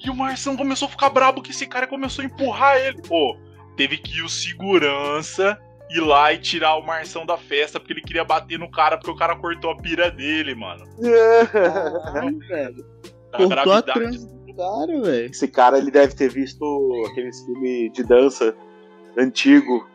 [0.03, 3.01] E o Marção começou a ficar brabo que esse cara começou a empurrar ele.
[3.01, 3.37] Pô,
[3.77, 8.01] teve que ir o segurança ir lá e tirar o Marção da festa porque ele
[8.01, 10.85] queria bater no cara porque o cara cortou a pira dele, mano.
[12.13, 12.85] Ai, velho.
[13.35, 13.85] Cortou a do
[14.55, 15.25] cara, velho.
[15.31, 16.63] Esse cara, ele deve ter visto
[17.11, 18.55] aqueles filmes de dança
[19.17, 19.87] antigo.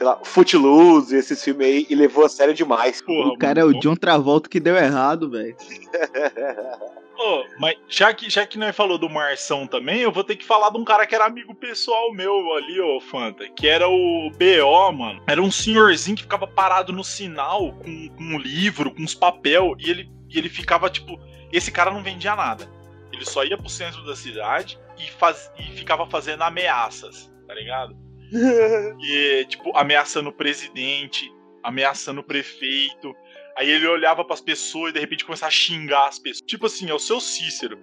[0.00, 3.02] Sei lá, Footloose, esses filmes aí, e levou a sério demais.
[3.02, 5.54] Porra, o cara mano, é o John Travolta que deu errado, velho.
[7.22, 10.44] Oh, mas já que, já que nós falou do Marção também, eu vou ter que
[10.46, 14.30] falar de um cara que era amigo pessoal meu ali, ô Fanta, que era o
[14.30, 15.22] BO, mano.
[15.26, 19.76] Era um senhorzinho que ficava parado no sinal com, com um livro, com uns papel,
[19.78, 21.20] e ele, e ele ficava, tipo.
[21.52, 22.66] Esse cara não vendia nada.
[23.12, 27.94] Ele só ia pro centro da cidade e, faz, e ficava fazendo ameaças, tá ligado?
[29.00, 33.14] e, tipo, ameaçando o presidente, ameaçando o prefeito.
[33.56, 36.46] Aí ele olhava para as pessoas e de repente começava a xingar as pessoas.
[36.46, 37.78] Tipo assim, é o seu Cícero.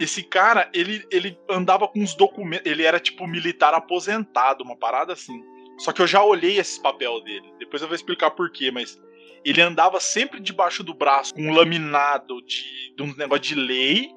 [0.00, 2.70] Esse cara, ele, ele andava com uns documentos.
[2.70, 5.42] Ele era tipo militar aposentado, uma parada assim.
[5.78, 7.52] Só que eu já olhei esse papel dele.
[7.58, 9.00] Depois eu vou explicar por quê, mas
[9.44, 14.10] ele andava sempre debaixo do braço com um laminado de, de um negócio de lei,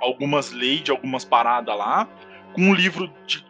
[0.00, 2.08] algumas leis de algumas paradas lá,
[2.54, 3.44] com um livro de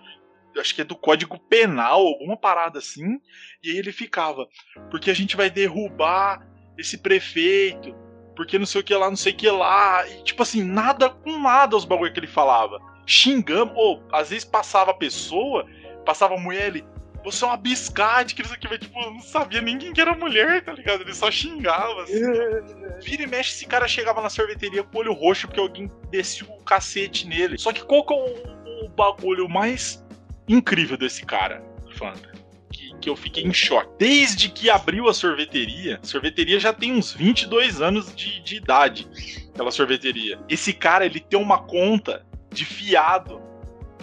[0.61, 3.21] acho que é do Código Penal, alguma parada assim.
[3.63, 4.47] E aí ele ficava,
[4.91, 7.95] porque a gente vai derrubar esse prefeito,
[8.37, 10.07] porque não sei o que lá, não sei o que lá.
[10.09, 12.79] E tipo assim, nada com nada os bagulho que ele falava.
[13.07, 15.67] Xingando, ou às vezes passava a pessoa,
[16.05, 16.85] passava a mulher ele,
[17.25, 20.63] você é uma biscate, que isso aqui, mas, tipo, não sabia ninguém que era mulher,
[20.63, 21.03] tá ligado?
[21.03, 22.21] Ele só xingava, assim.
[23.03, 26.47] Vira e mexe, esse cara chegava na sorveteria com o olho roxo porque alguém descia
[26.47, 27.59] o cacete nele.
[27.59, 30.05] Só que qual que é o, o bagulho mais
[30.49, 31.63] incrível desse cara,
[31.95, 32.33] Fanta.
[32.73, 33.91] Que, que eu fiquei em choque.
[33.99, 39.09] Desde que abriu a sorveteria, a sorveteria já tem uns 22 anos de, de idade,
[39.53, 40.39] aquela sorveteria.
[40.49, 43.41] Esse cara, ele tem uma conta de fiado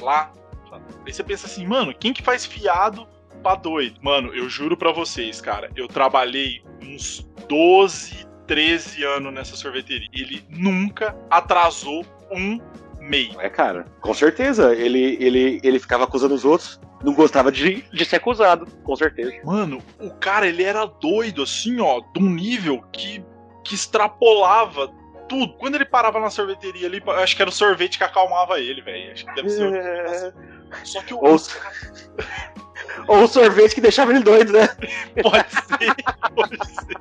[0.01, 0.33] lá.
[1.05, 3.07] Aí você pensa assim, mano, quem que faz fiado
[3.41, 3.99] pra doido?
[4.01, 10.09] Mano, eu juro pra vocês, cara, eu trabalhei uns 12, 13 anos nessa sorveteria.
[10.13, 12.59] Ele nunca atrasou um
[13.05, 13.39] meio.
[13.39, 14.73] É, cara, com certeza.
[14.73, 16.79] Ele, ele, ele ficava acusando os outros.
[17.03, 19.31] Não gostava de, de ser acusado, com certeza.
[19.43, 23.23] Mano, o cara, ele era doido, assim, ó, de um nível que,
[23.63, 24.91] que extrapolava
[25.27, 25.53] tudo.
[25.53, 29.11] Quando ele parava na sorveteria ali, acho que era o sorvete que acalmava ele, velho.
[29.11, 29.73] Acho que deve ser.
[29.73, 30.33] É...
[30.83, 31.19] Só que o.
[31.23, 31.37] Ou...
[33.07, 34.67] Ou o sorvete que deixava ele doido, né?
[35.21, 35.95] pode ser,
[36.33, 36.97] pode ser.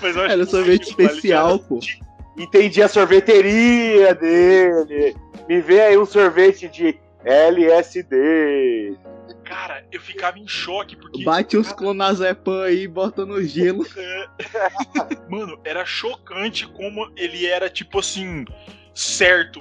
[0.00, 1.78] Mas eu acho era um sorvete especial, pô.
[2.36, 5.16] Entendi a sorveteria dele.
[5.48, 8.96] Me vê aí um sorvete de LSD.
[9.44, 11.24] Cara, eu ficava em choque, porque.
[11.24, 13.84] Bate uns clonazepam aí e bota no gelo.
[15.30, 18.44] Mano, era chocante como ele era, tipo assim,
[18.92, 19.60] certo.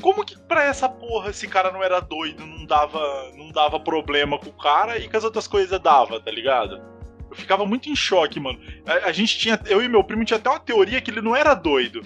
[0.00, 4.38] Como que pra essa porra esse cara não era doido, não dava, não dava problema
[4.38, 6.80] com o cara e que as outras coisas dava, tá ligado?
[7.30, 8.58] Eu ficava muito em choque, mano.
[8.86, 11.34] A, a gente tinha, eu e meu primo tinha até uma teoria que ele não
[11.36, 12.02] era doido.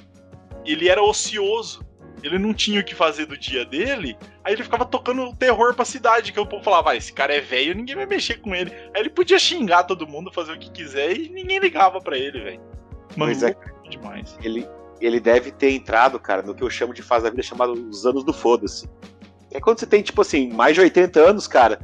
[0.64, 1.85] Ele era ocioso.
[2.22, 4.16] Ele não tinha o que fazer do dia dele.
[4.44, 6.32] Aí ele ficava tocando terror pra cidade.
[6.32, 8.72] Que o povo falava, ah, esse cara é velho, ninguém vai mexer com ele.
[8.94, 12.40] Aí ele podia xingar todo mundo, fazer o que quiser e ninguém ligava pra ele,
[12.40, 12.61] velho.
[13.16, 13.56] Mano, Pois é.
[13.90, 14.38] demais.
[14.42, 14.68] Ele,
[15.00, 18.06] ele deve ter entrado, cara, no que eu chamo de fase da vida chamado os
[18.06, 18.88] anos do foda-se.
[19.50, 21.78] É quando você tem, tipo assim, mais de 80 anos, cara.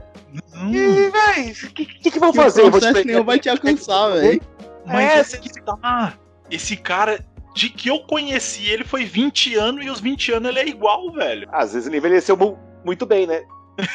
[0.55, 2.63] Hum, E, véi, o que, que, que vão Que o fazer?
[2.65, 4.41] Te processo nenhum vai te alcançar, velho.
[4.87, 6.15] mas É, esse, que tá,
[6.51, 10.59] esse cara, de que eu conheci ele foi 20 anos e os 20 anos ele
[10.61, 11.49] é igual, velho.
[11.53, 13.43] Às vezes ele envelheceu mu- muito bem, né?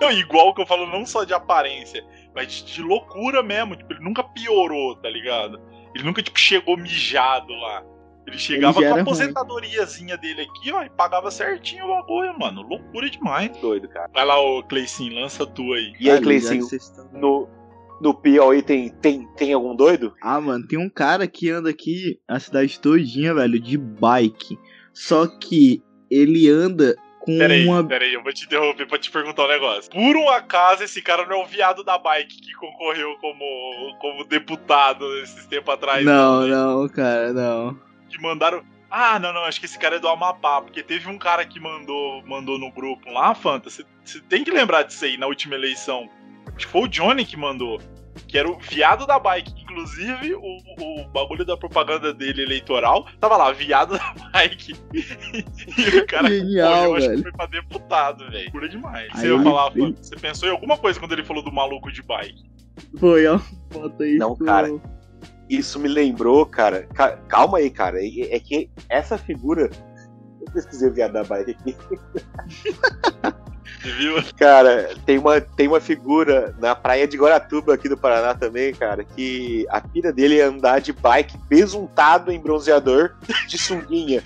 [0.00, 3.76] Não, igual que eu falo, não só de aparência, mas de, de loucura mesmo.
[3.76, 5.60] Tipo, ele nunca piorou, tá ligado?
[5.94, 7.84] Ele nunca, tipo, chegou mijado lá.
[8.26, 9.02] Ele chegava já com a era ruim.
[9.02, 12.62] aposentadoriazinha dele aqui, ó, e pagava certinho o bagulho, mano.
[12.62, 13.50] Loucura demais.
[13.58, 14.08] Doido, cara.
[14.12, 15.92] Vai lá, ô Cleicin, lança tu aí.
[15.98, 16.66] E aí, já Cleicinho,
[17.12, 17.48] no,
[18.00, 20.14] no Piauí tem, tem, tem algum doido?
[20.22, 24.58] Ah, mano, tem um cara que anda aqui a cidade todinha, velho, de bike.
[24.92, 27.84] Só que ele anda com Peraí, uma.
[27.86, 29.90] peraí, eu vou te interromper pra te perguntar um negócio.
[29.90, 33.44] Por um acaso, esse cara não é o viado da bike que concorreu como,
[34.00, 36.04] como deputado esses tempos atrás.
[36.04, 36.48] Não, né?
[36.48, 37.91] não, cara, não.
[38.12, 38.62] Que mandaram.
[38.90, 41.58] Ah, não, não, acho que esse cara é do Amapá, porque teve um cara que
[41.58, 43.70] mandou, mandou no grupo lá, Fanta.
[43.70, 43.84] Você
[44.28, 46.08] tem que lembrar disso aí na última eleição.
[46.54, 47.80] Acho que foi o Johnny que mandou.
[48.28, 49.54] Que era o viado da bike.
[49.62, 50.40] Inclusive, o,
[51.02, 54.74] o bagulho da propaganda dele eleitoral tava lá, viado da bike.
[54.92, 57.22] e o cara Genial, concorreu, acho que velho.
[57.22, 58.50] foi pra deputado, velho.
[58.50, 59.08] Cura demais.
[59.14, 61.90] Aí Você falar, ele- Fanta, você pensou em alguma coisa quando ele falou do maluco
[61.90, 62.42] de bike?
[62.98, 63.40] Foi, ó.
[63.72, 64.16] Bota aí.
[64.16, 64.68] Não, pro- cara.
[65.58, 66.86] Isso me lembrou, cara.
[66.94, 67.98] ca- calma aí, cara.
[68.00, 69.70] É, é que essa figura.
[70.40, 71.76] Eu pesquisei o viado da bike aqui.
[73.98, 74.14] Viu?
[74.38, 79.02] Cara, tem uma, tem uma figura na praia de Guaratuba, aqui do Paraná também, cara,
[79.04, 83.14] que a pira dele é andar de bike besuntado em bronzeador
[83.48, 84.22] de sunguinha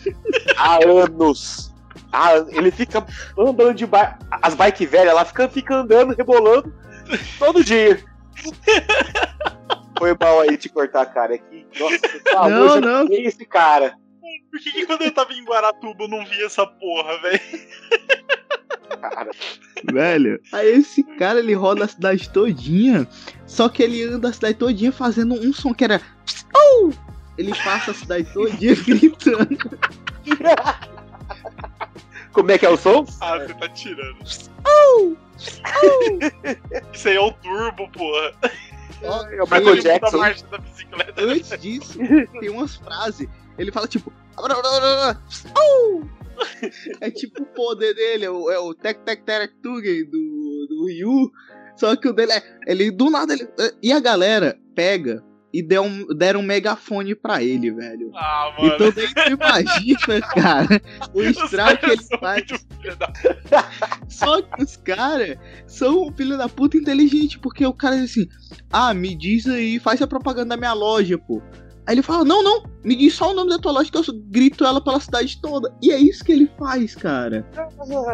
[0.57, 1.73] há anos.
[2.13, 3.05] Há ele fica
[3.39, 4.17] andando de bike.
[4.31, 6.73] As bike velhas lá ficam fica andando, rebolando
[7.39, 8.03] todo dia.
[9.99, 11.35] Foi mal aí te cortar, cara.
[11.35, 11.99] É que, nossa,
[12.33, 13.07] falou, Não, não.
[13.11, 13.97] esse cara.
[14.51, 17.41] Por que, que quando eu tava em Guaratuba eu não vi essa porra, velho?
[19.01, 19.31] cara.
[19.93, 23.07] Velho, aí esse cara ele roda a cidade todinha,
[23.47, 26.01] só que ele anda a cidade todinha fazendo um som que era.
[27.39, 29.59] Ele passa a cidade todinha gritando.
[32.33, 33.05] Como é que é o som?
[33.21, 34.19] Ah, você tá tirando.
[36.93, 38.33] Isso aí é o turbo, porra.
[39.03, 40.11] É o Michael Ele- Jackson.
[40.13, 41.23] Da marcha da bicicleta.
[41.23, 41.99] Antes disso,
[42.41, 43.29] tem umas frases.
[43.59, 44.13] Ele fala tipo.
[47.01, 50.87] É tipo o poder dele, é o, é o Tec Tec Terek Tugen do, do
[50.87, 51.31] Ryu.
[51.77, 52.43] Só que o dele é.
[52.67, 53.33] Ele do nada.
[53.33, 53.49] Ele,
[53.83, 55.25] e a galera pega
[55.57, 58.11] e der um, deram um megafone pra ele, velho.
[58.15, 58.75] Ah, mano.
[58.75, 60.83] Então daí tu imagina, cara,
[61.15, 62.45] o estrago que ele faz.
[64.07, 68.29] Só que os caras são um filho da puta inteligente, porque o cara diz assim:
[68.71, 71.41] Ah, me diz aí, faz a propaganda da minha loja, pô.
[71.87, 74.05] Aí ele fala: Não, não, me diz só o nome da tua loja que eu
[74.27, 75.75] grito ela pela cidade toda.
[75.83, 77.51] E é isso que ele faz, cara.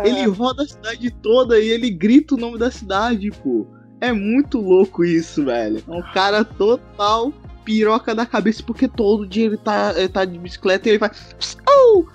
[0.04, 3.66] Ele roda a cidade toda e ele grita o nome da cidade, pô.
[4.02, 5.80] É muito louco isso, velho.
[5.86, 7.32] É um cara total
[7.64, 11.56] piroca da cabeça, porque todo dia ele tá, ele tá de bicicleta e ele faz.
[11.68, 12.06] Oh, o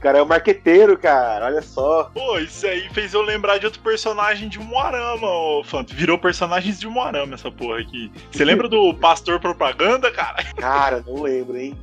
[0.00, 1.46] cara é um marqueteiro, cara.
[1.46, 2.10] Olha só.
[2.12, 5.94] Pô, isso aí fez eu lembrar de outro personagem de Moarama, ô Fanto.
[5.94, 8.10] Virou personagens de Moarama essa porra aqui.
[8.32, 10.42] Você lembra do Pastor Propaganda, cara?
[10.56, 11.78] Cara, não lembro, hein?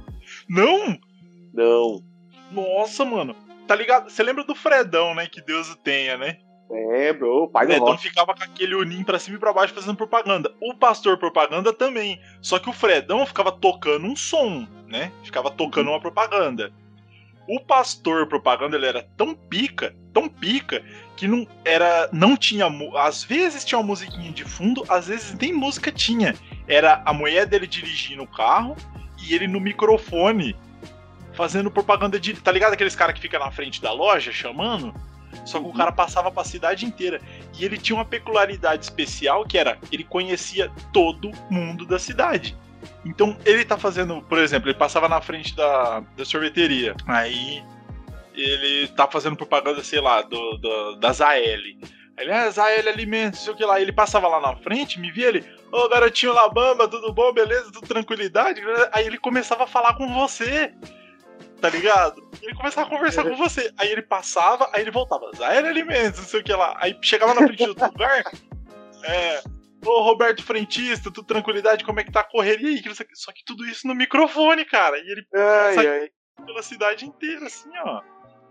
[0.50, 0.98] Não!
[1.54, 2.04] Não.
[2.52, 3.34] Nossa, mano.
[3.68, 4.10] Tá ligado?
[4.10, 5.28] Você lembra do Fredão, né?
[5.28, 6.38] Que Deus o tenha, né?
[6.70, 8.02] Lembro, o pai O do Fredão rock.
[8.02, 10.54] ficava com aquele unim pra cima e pra baixo fazendo propaganda.
[10.62, 12.20] O Pastor Propaganda também.
[12.42, 15.12] Só que o Fredão ficava tocando um som, né?
[15.24, 16.74] Ficava tocando uma propaganda.
[17.48, 20.82] O Pastor Propaganda ele era tão pica, tão pica,
[21.18, 22.10] que não era.
[22.12, 22.66] Não tinha.
[22.96, 26.34] Às vezes tinha uma musiquinha de fundo, às vezes nem música tinha.
[26.68, 28.76] Era a mulher dele dirigindo o carro
[29.22, 30.56] e ele no microfone
[31.34, 32.34] fazendo propaganda de.
[32.34, 34.94] Tá ligado aqueles caras que ficam na frente da loja chamando?
[35.46, 37.20] Só que o cara passava pra cidade inteira.
[37.58, 42.56] E ele tinha uma peculiaridade especial que era ele conhecia todo mundo da cidade.
[43.06, 46.96] Então ele tá fazendo, por exemplo, ele passava na frente da, da sorveteria.
[47.08, 47.64] Aí
[48.34, 51.38] ele tá fazendo propaganda, sei lá, do, do das AL.
[52.18, 53.82] Ele, ah, Zael Alimentos, sei o que lá.
[53.82, 57.72] Ele passava lá na frente, me via ele, ô oh, garotinho Labamba, tudo bom, beleza,
[57.72, 58.62] tudo tranquilidade?
[58.92, 60.74] Aí ele começava a falar com você,
[61.64, 62.30] tá ligado?
[62.42, 63.74] Ele começava a conversar com você.
[63.78, 66.76] Aí ele passava, aí ele voltava, Zael Alimentos, não sei o que lá.
[66.78, 68.22] Aí chegava na frente do lugar,
[69.06, 69.42] é.
[69.86, 72.84] Ô Roberto Frentista, tudo tranquilidade, como é que tá a correria aí?
[73.14, 74.98] Só que tudo isso no microfone, cara.
[74.98, 76.10] E ele ai, ai.
[76.46, 78.02] pela cidade inteira, assim, ó.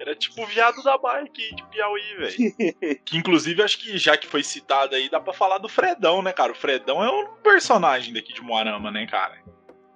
[0.00, 2.96] Era tipo o viado da bike de Piauí, velho.
[3.04, 6.32] que inclusive acho que já que foi citado aí, dá pra falar do Fredão, né,
[6.32, 6.52] cara?
[6.52, 9.38] O Fredão é um personagem daqui de Moarama, né, cara?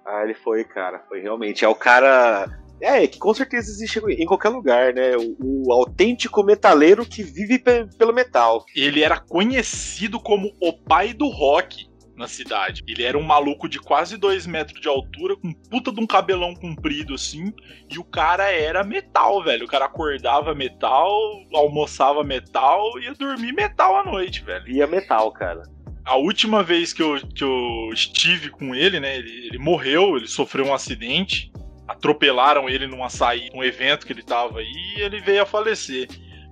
[0.05, 1.03] Ah, ele foi, cara.
[1.09, 1.65] Foi realmente.
[1.65, 2.47] É o cara.
[2.79, 5.17] É, que com certeza existe em qualquer lugar, né?
[5.17, 8.65] O, o autêntico metaleiro que vive pelo metal.
[8.75, 12.83] Ele era conhecido como o pai do rock na cidade.
[12.87, 16.55] Ele era um maluco de quase 2 metros de altura, com puta de um cabelão
[16.55, 17.53] comprido assim,
[17.89, 19.65] e o cara era metal, velho.
[19.65, 21.11] O cara acordava metal,
[21.53, 24.67] almoçava metal e ia dormir metal à noite, velho.
[24.67, 25.63] Ia metal, cara.
[26.03, 30.27] A última vez que eu, que eu estive com ele, né, ele, ele morreu, ele
[30.27, 31.51] sofreu um acidente,
[31.87, 36.07] atropelaram ele num açaí, um evento que ele tava aí, e ele veio a falecer.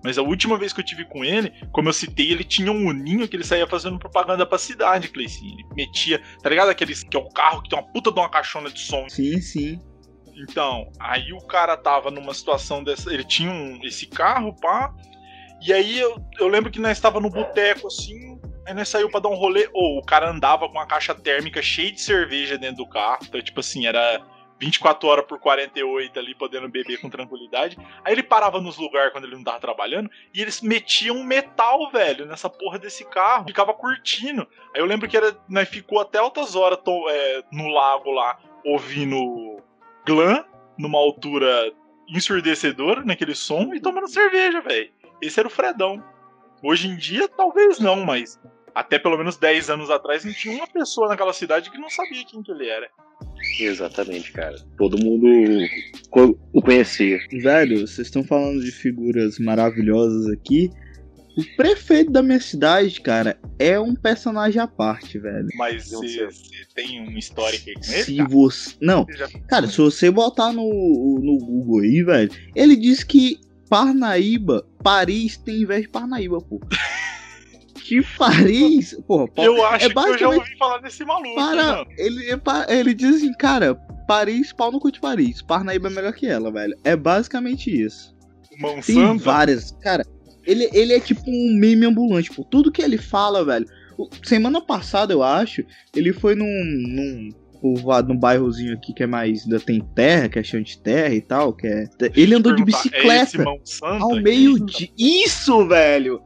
[0.06, 2.86] Mas a última vez que eu tive com ele, como eu citei, ele tinha um
[2.88, 5.58] uninho que ele saía fazendo propaganda pra cidade, Cleicinho.
[5.58, 6.70] Ele metia, tá ligado?
[6.70, 9.10] Aqueles que é o carro que tem uma puta de uma caixona de som.
[9.10, 9.80] Sim, sim.
[10.36, 13.12] Então, aí o cara tava numa situação dessa.
[13.12, 14.94] Ele tinha um, esse carro, pá.
[15.60, 18.40] E aí eu, eu lembro que nós estava no boteco assim.
[18.68, 19.68] Aí nós saiu pra dar um rolê.
[19.74, 23.22] Ou oh, o cara andava com uma caixa térmica cheia de cerveja dentro do carro.
[23.24, 24.22] Então, tipo assim, era
[24.60, 27.78] 24 horas por 48 ali, podendo beber com tranquilidade.
[28.04, 32.26] Aí ele parava nos lugares quando ele não tava trabalhando e eles metiam metal, velho,
[32.26, 33.46] nessa porra desse carro.
[33.48, 34.48] Ficava curtindo.
[34.74, 36.80] Aí eu lembro que era, né, ficou até altas horas
[37.10, 39.62] é, no lago lá, ouvindo
[40.06, 40.46] glam,
[40.78, 41.74] numa altura
[42.08, 44.92] ensurdecedora, naquele som, e tomando cerveja, velho.
[45.22, 46.04] Esse era o Fredão.
[46.64, 48.40] Hoje em dia, talvez não, mas
[48.74, 52.26] até pelo menos 10 anos atrás não tinha uma pessoa naquela cidade que não sabia
[52.26, 52.90] quem que ele era.
[53.60, 54.56] Exatamente, cara.
[54.78, 55.28] Todo mundo
[56.54, 57.20] o conhecia.
[57.42, 60.70] Velho, vocês estão falando de figuras maravilhosas aqui.
[61.38, 65.48] O prefeito da minha cidade, cara, é um personagem à parte, velho.
[65.58, 66.30] Mas você
[66.74, 68.04] tem uma história aí com ele?
[68.04, 68.30] Se cara?
[68.30, 68.76] você.
[68.80, 69.06] Não.
[69.10, 69.28] Já...
[69.50, 73.38] Cara, se você botar no, no Google aí, velho, ele diz que
[73.70, 76.62] Parnaíba, Paris tem inveja de Parnaíba, pô.
[77.86, 78.98] Que Paris.
[79.08, 81.36] Porra, eu acho é que eu já ouvi falar desse maluco.
[81.36, 83.76] Para, ele, ele diz assim, cara,
[84.08, 85.42] Paris, pau no cu de Paris.
[85.44, 86.76] Parnaíba é melhor que ela, velho.
[86.84, 88.16] É basicamente isso.
[88.60, 89.24] Mão Tem santa.
[89.24, 89.72] várias.
[89.82, 90.04] Cara,
[90.44, 92.32] ele, ele é tipo um meme ambulante.
[92.32, 93.68] Por tudo que ele fala, velho.
[94.24, 95.64] Semana passada, eu acho,
[95.96, 97.30] ele foi num, num
[97.62, 99.44] povoado, num bairrozinho aqui que é mais.
[99.44, 101.54] Ainda tem terra, que é chão de terra e tal.
[101.54, 101.88] Que é...
[102.16, 104.90] Ele andou de bicicleta é ao meio-dia.
[104.98, 106.20] Isso, velho!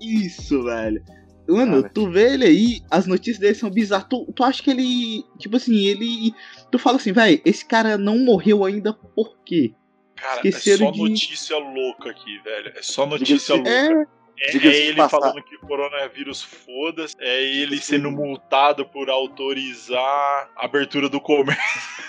[0.00, 1.02] Isso, velho.
[1.48, 1.92] Mano, Cara.
[1.94, 4.08] tu vê ele aí, as notícias dele são bizarras.
[4.08, 5.24] Tu, tu acha que ele.
[5.38, 6.34] Tipo assim, ele.
[6.70, 9.72] Tu fala assim, velho, esse cara não morreu ainda por quê?
[10.16, 11.10] Cara, Esqueceram é só de...
[11.10, 12.72] notícia louca aqui, velho.
[12.74, 13.70] É só notícia louca.
[13.70, 14.16] É...
[14.38, 15.18] É, é, ele passar.
[15.18, 17.16] falando que o coronavírus foda-se.
[17.18, 22.04] É ele sendo multado por autorizar a abertura do comércio.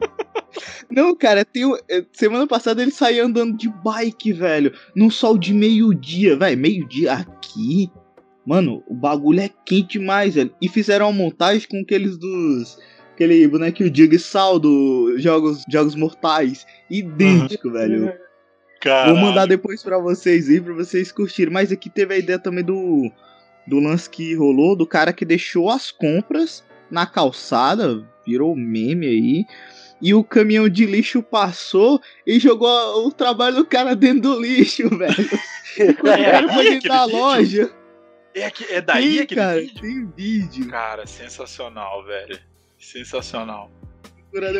[0.96, 4.72] Não, cara, tem, é, semana passada ele saiu andando de bike, velho.
[4.94, 6.56] Num sol de meio-dia, velho.
[6.56, 7.90] Meio-dia aqui.
[8.46, 10.50] Mano, o bagulho é quente demais, velho.
[10.58, 12.78] E fizeram uma montagem com aqueles dos.
[13.12, 16.66] Aquele bonequinho Jigsaw do Jogos, Jogos Mortais.
[16.88, 17.74] Idêntico, uhum.
[17.74, 18.12] velho.
[18.80, 19.16] Caralho.
[19.16, 21.52] Vou mandar depois pra vocês aí, pra vocês curtirem.
[21.52, 23.12] Mas aqui teve a ideia também do.
[23.66, 29.44] Do lance que rolou, do cara que deixou as compras na calçada, virou meme aí
[30.00, 34.88] e o caminhão de lixo passou e jogou o trabalho do cara dentro do lixo,
[34.96, 35.30] velho.
[36.02, 37.70] o é cara foi dentro da loja.
[38.34, 39.80] É, aqui, é daí tem, aquele cara, vídeo?
[39.80, 40.68] Tem vídeo.
[40.68, 42.38] Cara, sensacional, velho.
[42.78, 43.70] Sensacional.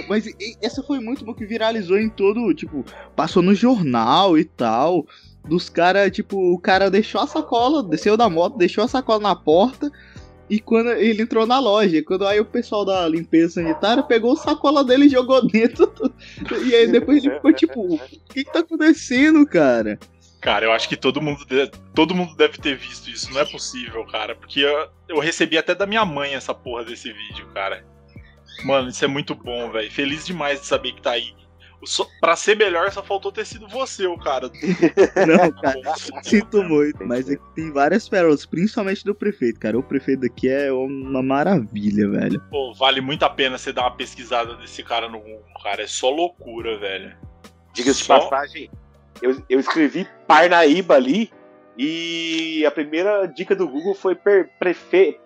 [0.09, 0.27] Mas
[0.63, 2.83] essa foi muito bom que viralizou em todo, tipo,
[3.15, 5.07] passou no jornal e tal.
[5.47, 9.37] Dos caras, tipo, o cara deixou a sacola, desceu da moto, deixou a sacola na
[9.37, 9.93] porta
[10.49, 14.37] e quando ele entrou na loja, quando aí o pessoal da limpeza sanitária pegou o
[14.37, 15.93] sacola dele e jogou dentro.
[16.65, 19.99] E aí depois ele ficou tipo, o que, que tá acontecendo, cara?
[20.41, 23.33] Cara, eu acho que todo mundo, deve, todo mundo deve ter visto isso.
[23.33, 24.37] Não é possível, cara.
[24.37, 27.85] Porque eu, eu recebi até da minha mãe essa porra desse vídeo, cara.
[28.65, 29.91] Mano, isso é muito bom, velho.
[29.91, 31.35] Feliz demais de saber que tá aí
[31.87, 34.51] só, pra ser melhor, só faltou ter sido você, o cara.
[35.27, 37.05] Não, cara, sinto muito.
[37.07, 39.79] Mas é tem várias pérolas, principalmente do prefeito, cara.
[39.79, 42.41] O prefeito daqui é uma maravilha, velho.
[42.51, 45.83] Pô, vale muito a pena você dar uma pesquisada desse cara no Google, cara.
[45.83, 47.17] É só loucura, velho.
[47.73, 48.19] Diga-se só...
[48.19, 48.71] de passagem,
[49.23, 51.31] eu, eu escrevi Parnaíba ali
[51.79, 55.21] e a primeira dica do Google foi per, prefe,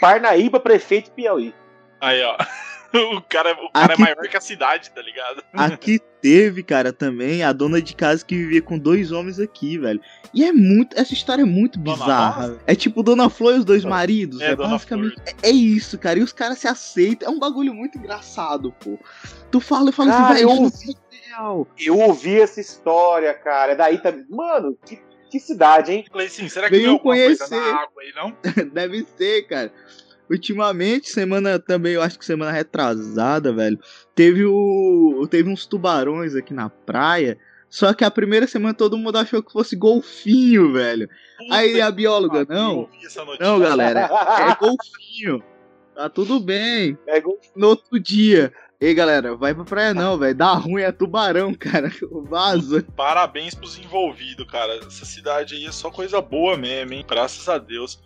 [0.00, 1.54] Parnaíba, prefeito Piauí.
[2.00, 2.36] Aí, ó.
[3.16, 5.42] O cara, o cara Aqui- é maior que a cidade, tá ligado?
[5.52, 10.00] Aqui teve, cara, também a dona de casa que vivia com dois homens aqui, velho.
[10.34, 10.98] E é muito.
[10.98, 12.42] Essa história é muito Dona bizarra.
[12.42, 12.60] Rosa?
[12.66, 14.40] É tipo Dona Flor e os dois maridos.
[14.40, 15.16] É, É, Dona basicamente.
[15.42, 16.18] É, é isso, cara.
[16.18, 17.28] E os caras se aceitam.
[17.28, 18.98] É um bagulho muito engraçado, pô.
[19.50, 21.66] Tu fala e fala Cara, assim, velho, eu não é.
[21.78, 23.74] Eu ouvi essa história, cara.
[23.74, 24.26] Daí também.
[24.28, 24.98] Mano, que,
[25.30, 26.04] que cidade, hein?
[26.10, 27.72] Falei assim, será que Veio tem alguma coisa conhecer.
[27.72, 28.36] na água aí, não?
[28.74, 29.72] Deve ser, cara.
[30.30, 33.78] Ultimamente, semana também, eu acho que semana retrasada, velho,
[34.14, 35.26] teve o.
[35.28, 37.36] Teve uns tubarões aqui na praia.
[37.68, 41.08] Só que a primeira semana todo mundo achou que fosse golfinho, velho.
[41.38, 43.46] Puta Aí a bióloga, pariu, não, ouvi essa notícia.
[43.46, 44.00] não, galera,
[44.50, 45.42] é golfinho.
[45.94, 46.96] Tá tudo bem.
[47.06, 48.52] É igual- No outro dia.
[48.80, 50.34] Ei, galera, vai pra praia não, velho.
[50.34, 51.92] Dá ruim é tubarão, cara.
[52.28, 52.82] Vaza.
[52.96, 54.76] Parabéns pros envolvidos, cara.
[54.76, 57.04] Essa cidade aí é só coisa boa mesmo, hein?
[57.08, 58.00] Graças a Deus.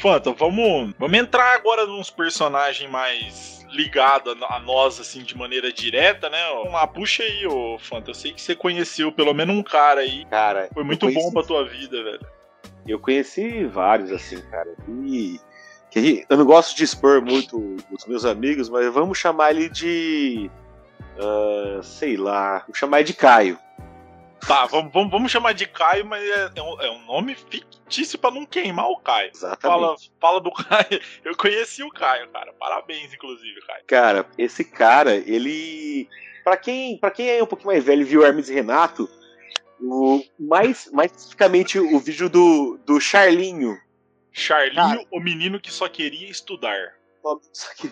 [0.00, 6.28] Fanta, vamos, vamos entrar agora nos personagens mais ligados a nós, assim, de maneira direta,
[6.28, 6.38] né?
[6.54, 8.10] Vamos lá, puxa aí, ô Fanta.
[8.10, 10.24] Eu sei que você conheceu pelo menos um cara aí.
[10.26, 12.26] Cara, Foi muito eu bom conheci- pra tua vida, velho.
[12.88, 14.74] Eu conheci vários, assim, cara.
[15.06, 15.38] E.
[15.90, 20.50] que eu não gosto de expor muito os meus amigos, mas vamos chamar ele de.
[21.20, 22.64] ah, sei lá.
[22.66, 23.58] Vou chamar ele de Caio.
[24.46, 28.18] Tá, vamos, vamos, vamos chamar de Caio, mas é, é um, é um nome fictício
[28.18, 29.30] pra não queimar o Caio.
[29.36, 29.54] Fala,
[29.94, 30.12] Exatamente.
[30.20, 31.00] fala do Caio.
[31.24, 32.52] Eu conheci o Caio, cara.
[32.54, 33.84] Parabéns, inclusive, Caio.
[33.86, 36.08] Cara, esse cara, ele.
[36.42, 39.08] Pra quem, pra quem é um pouquinho mais velho e viu Hermes e Renato,
[39.80, 43.78] o, mais, mais especificamente o vídeo do, do Charlinho.
[44.32, 46.94] Charlinho, o menino que só queria estudar.
[47.52, 47.90] Só que-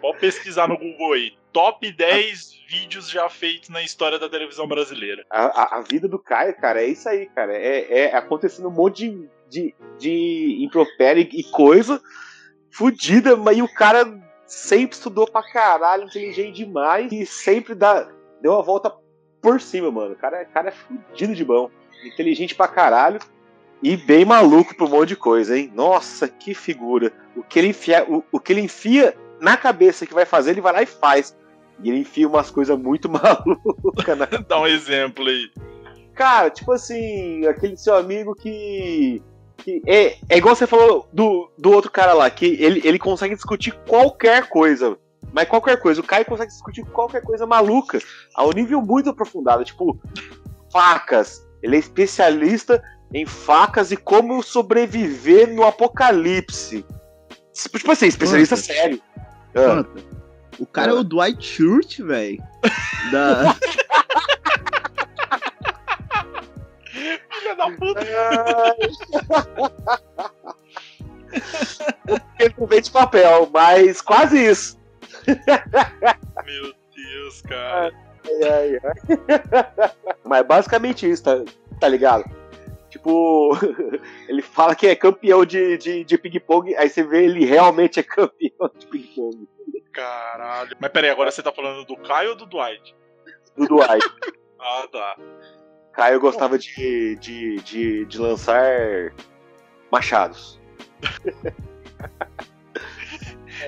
[0.00, 1.36] Pode pesquisar no Google aí.
[1.52, 5.24] Top 10 vídeos já feitos na história da televisão brasileira.
[5.30, 7.52] A, a- a vida do Caio, cara, é isso aí, cara.
[7.56, 12.00] É, é acontecendo um monte de, de, de impropério e coisa
[12.70, 14.04] fudida, mas e o cara
[14.46, 18.08] sempre estudou pra caralho, inteligente demais e sempre dá,
[18.40, 18.92] deu uma volta
[19.42, 20.12] por cima, mano.
[20.14, 21.70] O cara, o cara é fudido de bom.
[22.04, 23.20] Inteligente pra caralho
[23.82, 25.70] e bem maluco pra um monte de coisa, hein?
[25.74, 27.12] Nossa, que figura.
[27.36, 30.60] O que ele enfia, o, o que ele enfia na cabeça que vai fazer, ele
[30.60, 31.36] vai lá e faz.
[31.82, 35.50] E ele enfia umas coisas muito malucas na Dá um exemplo aí.
[36.14, 39.22] Cara, tipo assim, aquele seu amigo que.
[39.56, 43.34] que é, é igual você falou do, do outro cara lá, que ele, ele consegue
[43.34, 44.98] discutir qualquer coisa.
[45.32, 46.00] Mas qualquer coisa.
[46.00, 47.98] O Caio consegue discutir qualquer coisa maluca.
[48.34, 49.64] A um nível muito aprofundado.
[49.64, 49.98] Tipo,
[50.72, 51.46] facas.
[51.62, 56.84] Ele é especialista em facas e como sobreviver no apocalipse.
[57.52, 59.00] Tipo assim, especialista sério.
[59.54, 59.84] Ah,
[60.60, 62.36] O cara é o Dwight Schrute, velho.
[63.10, 63.56] Da...
[66.92, 68.00] Filha da puta.
[72.38, 74.78] ele não vende papel, mas quase isso.
[76.44, 77.92] Meu Deus, cara.
[78.26, 78.94] Ai, ai, ai.
[80.24, 81.42] Mas basicamente isso, tá,
[81.80, 82.24] tá ligado?
[82.90, 83.56] Tipo,
[84.28, 88.02] ele fala que é campeão de, de, de ping-pong, aí você vê ele realmente é
[88.02, 89.48] campeão de ping-pong.
[89.92, 90.76] Caralho.
[90.80, 92.94] Mas peraí, agora você tá falando do Caio ou do Dwight?
[93.56, 94.06] Do Dwight.
[94.62, 95.16] Ah, tá.
[95.94, 98.62] Caio gostava de, de, de, de lançar
[99.90, 100.60] machados.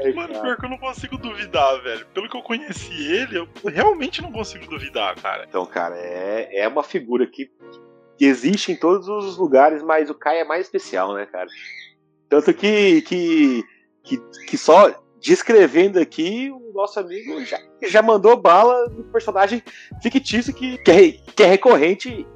[0.05, 0.43] Ai, Mano, cara.
[0.43, 2.07] pior que eu não consigo duvidar, velho.
[2.09, 5.47] Pelo que eu conheci ele, eu realmente não consigo duvidar, cara.
[5.49, 7.51] Então, cara, é, é uma figura que,
[8.19, 11.49] que existe em todos os lugares, mas o Caio é mais especial, né, cara?
[12.29, 13.65] Tanto que, que,
[14.03, 17.59] que, que só descrevendo aqui, o nosso amigo já,
[17.89, 19.63] já mandou bala no personagem
[20.03, 22.27] fictício que, que, é, que é recorrente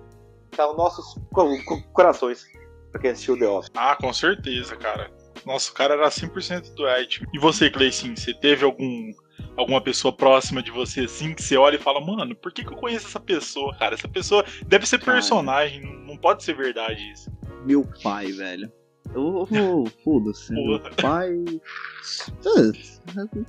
[0.53, 2.45] tá nos nossos co- co- corações.
[2.93, 3.70] Pra quem assistiu The Office.
[3.74, 5.11] Ah, com certeza, cara.
[5.45, 7.26] Nossa, o cara era 100% Dwight.
[7.34, 9.11] E você, Cleicinho, você teve algum
[9.55, 12.72] alguma pessoa próxima de você assim que você olha e fala, mano, por que, que
[12.72, 13.95] eu conheço essa pessoa, cara?
[13.95, 15.12] Essa pessoa deve ser Cara.
[15.12, 17.30] personagem, não pode ser verdade isso.
[17.66, 18.72] Meu pai, velho.
[19.14, 19.88] Eu vou.
[20.04, 20.52] Foda-se.
[20.52, 21.44] Meu pai.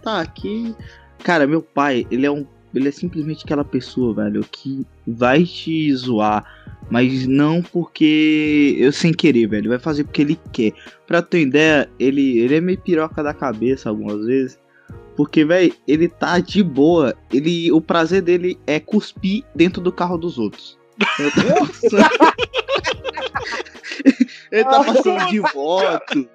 [0.03, 0.75] Tá aqui.
[1.23, 2.45] Cara, meu pai, ele é um.
[2.73, 6.45] Ele é simplesmente aquela pessoa, velho, que vai te zoar,
[6.91, 9.69] mas não porque eu sem querer, velho.
[9.69, 10.73] Vai fazer porque ele quer.
[11.07, 14.59] Pra ter ideia, ele, ele é meio piroca da cabeça algumas vezes.
[15.15, 17.15] Porque, velho, ele tá de boa.
[17.33, 20.77] Ele, o prazer dele é cuspir dentro do carro dos outros.
[21.19, 21.97] Eu tô-
[24.51, 26.29] ele tá passando de moto.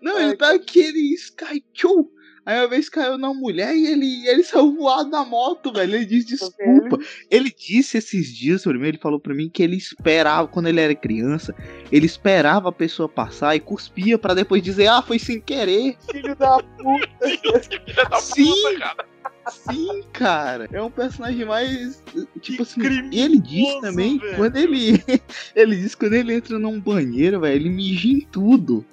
[0.00, 2.10] Não, ele tá aquele Sky Show.
[2.44, 5.94] Aí uma vez caiu na mulher e ele, ele saiu voado na moto, velho.
[5.94, 6.98] Ele disse desculpa.
[7.30, 10.80] Ele disse esses dias pra mim, ele falou pra mim que ele esperava, quando ele
[10.80, 11.54] era criança,
[11.90, 15.96] ele esperava a pessoa passar e cuspia pra depois dizer, ah, foi sem querer.
[16.10, 17.08] Filho da puta.
[17.62, 18.44] Filha da Sim.
[18.44, 19.12] puta, cara.
[19.48, 20.68] Sim, cara.
[20.72, 22.02] É um personagem mais.
[22.40, 22.80] Tipo assim.
[22.80, 24.36] criminoso, E ele diz também, velho.
[24.36, 25.02] quando ele.
[25.54, 28.84] ele diz que quando ele entra num banheiro, velho, ele mija em tudo.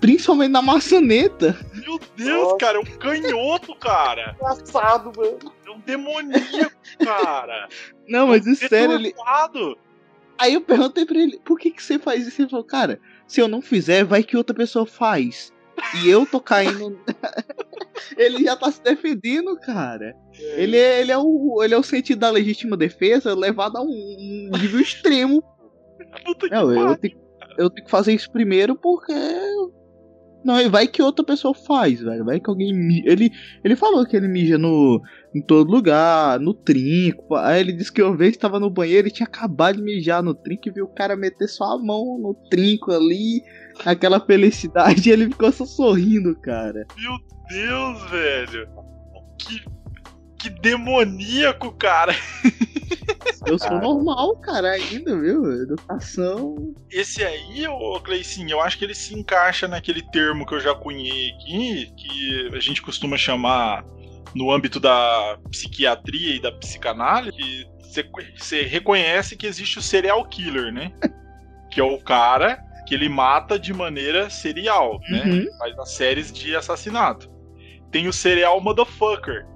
[0.00, 1.58] Principalmente na maçaneta.
[1.74, 2.56] Meu Deus, Nossa.
[2.56, 4.36] cara, é um canhoto, cara.
[4.40, 5.52] Engraçado, mano.
[5.66, 6.72] É um demoníaco,
[7.04, 7.68] cara.
[8.08, 9.14] Não, mas é sério, ele.
[10.38, 12.40] Aí eu perguntei pra ele, por que, que você faz isso?
[12.40, 15.52] Ele falou, cara, se eu não fizer, vai que outra pessoa faz.
[16.02, 16.98] E eu tô caindo.
[18.16, 20.14] ele já tá se defendendo, cara.
[20.56, 24.50] Ele é, ele, é o, ele é o sentido da legítima defesa levado a um,
[24.52, 25.42] um nível extremo.
[26.24, 26.96] Puta que Não, eu pariu.
[26.96, 27.18] tenho,
[27.58, 29.12] eu tenho que fazer isso primeiro porque.
[30.42, 32.24] Não, e vai que outra pessoa faz, velho.
[32.24, 33.02] Vai que alguém.
[33.04, 33.30] Ele,
[33.62, 35.02] ele falou que ele mija no,
[35.34, 37.34] em todo lugar, no trinco.
[37.34, 40.34] Aí ele disse que uma vez estava no banheiro e tinha acabado de mijar no
[40.34, 43.42] trinco e viu o cara meter só a mão no trinco ali.
[43.84, 46.86] Aquela felicidade e ele ficou só sorrindo, cara.
[46.96, 47.18] Meu
[47.48, 48.68] Deus, velho.
[49.38, 49.64] Que,
[50.38, 52.14] que demoníaco, cara.
[53.46, 53.80] Eu sou Cara.
[53.80, 55.62] normal, cara, ainda, viu?
[55.62, 56.74] Educação.
[56.90, 60.74] Esse aí, ô Cleicinho, eu acho que ele se encaixa naquele termo que eu já
[60.74, 63.84] cunhei aqui, que a gente costuma chamar
[64.34, 67.66] no âmbito da psiquiatria e da psicanálise, que
[68.38, 70.92] você reconhece que existe o serial killer, né?
[71.70, 72.60] Que é o cara
[72.90, 75.22] que ele mata de maneira serial, né?
[75.24, 75.58] Uhum.
[75.58, 77.30] Faz as séries de assassinato.
[77.88, 79.46] Tem o serial motherfucker,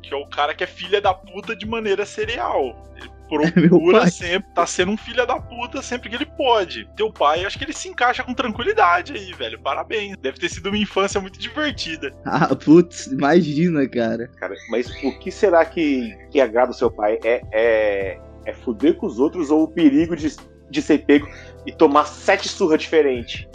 [0.00, 2.84] que é o cara que é filha da puta de maneira serial.
[3.32, 4.10] Ele procura pai.
[4.12, 6.88] sempre, tá sendo um filho da puta sempre que ele pode.
[6.94, 9.60] Teu pai, acho que ele se encaixa com tranquilidade aí, velho.
[9.60, 10.16] Parabéns.
[10.18, 12.14] Deve ter sido uma infância muito divertida.
[12.24, 14.28] Ah, putz, imagina, cara.
[14.36, 17.18] Cara, mas o que será que, que agrada o seu pai?
[17.24, 20.28] É, é, é fuder com os outros ou o perigo de,
[20.70, 21.28] de ser pego
[21.66, 23.46] e tomar sete surras diferentes?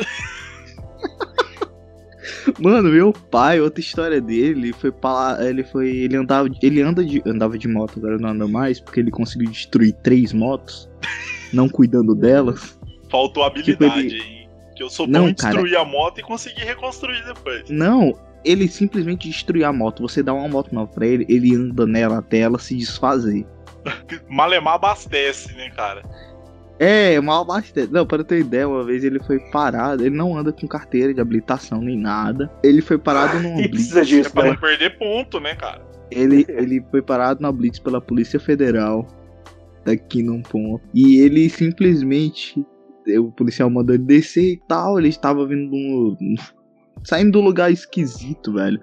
[2.59, 7.21] Mano, meu pai, outra história dele foi para ele foi ele andava ele anda de
[7.25, 10.89] andava de moto, agora não anda mais porque ele conseguiu destruir três motos,
[11.53, 12.79] não cuidando delas.
[13.09, 14.47] Faltou habilidade Tipo, aí.
[14.75, 15.53] Que eu sou Não, bom em cara.
[15.53, 17.69] destruir a moto e conseguir reconstruir depois.
[17.69, 18.13] Não,
[18.43, 20.01] ele simplesmente destruiu a moto.
[20.01, 23.45] Você dá uma moto nova pra ele, ele anda nela até ela se desfazer.
[24.29, 26.01] Malemar abastece, né, cara?
[26.77, 27.91] É, mal bastante.
[27.91, 30.03] Não, para ter ideia, uma vez ele foi parado.
[30.05, 32.51] Ele não anda com carteira de habilitação nem nada.
[32.63, 33.69] Ele foi parado num E blitz.
[33.71, 34.49] precisa É disso, pra né?
[34.49, 35.81] não perder ponto, né, cara?
[36.11, 39.07] Ele, ele foi parado na blitz pela Polícia Federal.
[39.85, 40.83] Daqui num ponto.
[40.93, 42.65] E ele simplesmente.
[43.19, 44.97] O policial mandou ele descer e tal.
[44.99, 46.35] Ele estava vindo de um.
[47.03, 48.81] Saindo de um lugar esquisito, velho.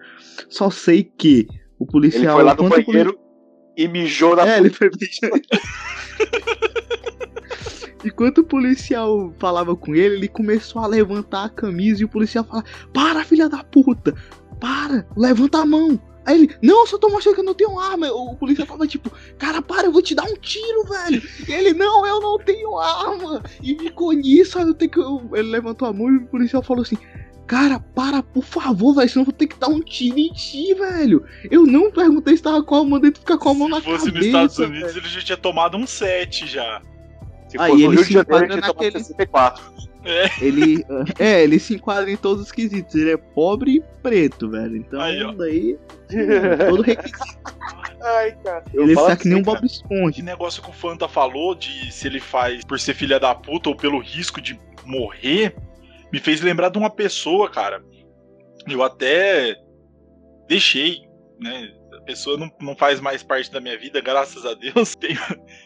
[0.49, 1.47] Só sei que
[1.78, 2.36] o Ele policial.
[2.36, 3.18] foi lá no enquanto o poli- banheiro
[3.76, 5.43] e mijou na É, ele foi mijando.
[8.05, 12.45] Enquanto o policial falava com ele, ele começou a levantar a camisa e o policial
[12.45, 14.15] falava: Para, filha da puta!
[14.61, 15.07] Para!
[15.17, 16.01] Levanta a mão!
[16.25, 18.07] Aí ele, não, só tô mostrando que eu não tenho arma.
[18.13, 21.21] O policial tava tipo, cara, para, eu vou te dar um tiro, velho.
[21.49, 23.43] E ele, não, eu não tenho arma.
[23.61, 25.01] E ficou nisso, aí eu tenho que.
[25.01, 26.97] eu- Ele levantou a mão e o policial falou assim.
[27.45, 30.73] Cara, para, por favor, velho, senão eu vou ter que dar um tiro em ti,
[30.75, 31.25] velho.
[31.51, 33.79] Eu não perguntei se tava com a mão, mandei tu ficar com a mão na
[33.79, 34.17] Se fosse cabeça.
[34.19, 35.05] nos Estados Unidos, velho.
[35.05, 36.81] ele já tinha tomado um 7 já.
[37.53, 39.73] Se no ele Rio se de Janeiro, enquadra naquele- 64.
[40.41, 40.85] Ele.
[41.19, 42.95] É, ele se enquadra em todos os quesitos.
[42.97, 44.77] Ele é pobre e preto, velho.
[44.77, 45.79] Então, Aí, daí.
[46.69, 47.19] Todo requisito.
[48.03, 48.65] Ai, cara.
[48.75, 50.23] Eu Ele falo tá que nem um assim, Bob Esse Esponja.
[50.25, 53.77] negócio que o Fanta falou de se ele faz por ser filha da puta ou
[53.77, 55.55] pelo risco de morrer,
[56.13, 57.81] me fez lembrar de uma pessoa, cara.
[58.69, 59.57] Eu até
[60.49, 61.03] deixei,
[61.41, 61.71] né?
[62.03, 64.95] Pessoa não, não faz mais parte da minha vida, graças a Deus.
[64.97, 65.17] Tem,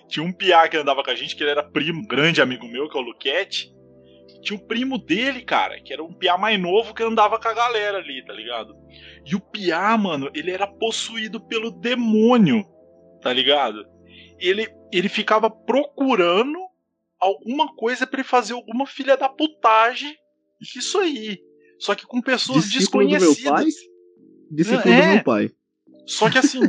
[0.08, 2.88] tinha um piá que andava com a gente, que ele era primo, grande amigo meu,
[2.88, 3.74] que é o Luquete.
[4.42, 7.54] Tinha o primo dele, cara, que era um piá mais novo que andava com a
[7.54, 8.76] galera ali, tá ligado?
[9.24, 12.64] E o piá, mano, ele era possuído pelo demônio,
[13.20, 13.84] tá ligado?
[14.38, 16.58] Ele, ele ficava procurando
[17.18, 20.14] alguma coisa para ele fazer alguma filha da putagem.
[20.60, 21.38] Isso aí.
[21.78, 23.36] Só que com pessoas Discípulo desconhecidas.
[23.36, 23.64] Do meu pai?
[24.50, 25.00] Discípulo É.
[25.00, 25.50] do meu pai.
[26.06, 26.60] Só que assim,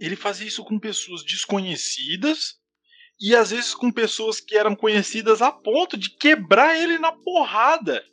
[0.00, 2.58] ele fazia isso com pessoas desconhecidas
[3.20, 8.04] e às vezes com pessoas que eram conhecidas a ponto de quebrar ele na porrada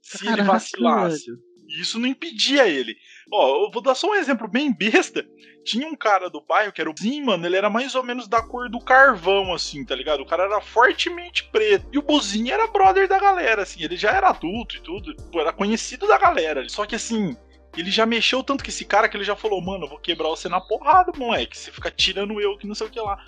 [0.00, 1.26] se ele Caraca, vacilasse.
[1.26, 1.42] velho.
[1.66, 2.94] E isso não impedia ele.
[3.32, 5.26] Ó, eu vou dar só um exemplo bem besta.
[5.64, 8.28] Tinha um cara do bairro que era o Buzim, mano, ele era mais ou menos
[8.28, 10.20] da cor do carvão, assim, tá ligado?
[10.20, 11.88] O cara era fortemente preto.
[11.90, 15.54] E o Buzinho era brother da galera, assim, ele já era adulto e tudo, era
[15.54, 16.68] conhecido da galera.
[16.68, 17.34] Só que assim,
[17.76, 20.28] ele já mexeu tanto com esse cara que ele já falou, mano, eu vou quebrar
[20.28, 21.56] você na porrada, moleque.
[21.56, 23.18] Você fica tirando eu que não sei o que lá.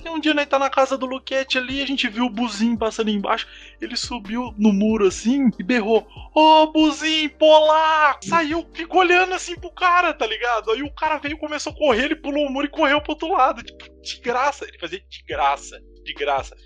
[0.00, 2.76] Aí um dia nós tá na casa do Luquete ali, a gente viu o Buzinho
[2.76, 3.46] passando embaixo.
[3.80, 8.24] Ele subiu no muro assim e berrou: Ô Buzinho, polaco!
[8.24, 10.70] Saiu, ficou olhando assim pro cara, tá ligado?
[10.70, 13.32] Aí o cara veio, começou a correr, ele pulou o muro e correu pro outro
[13.32, 13.62] lado.
[13.62, 14.66] Tipo, de graça.
[14.66, 16.56] Ele fazia de graça, de graça.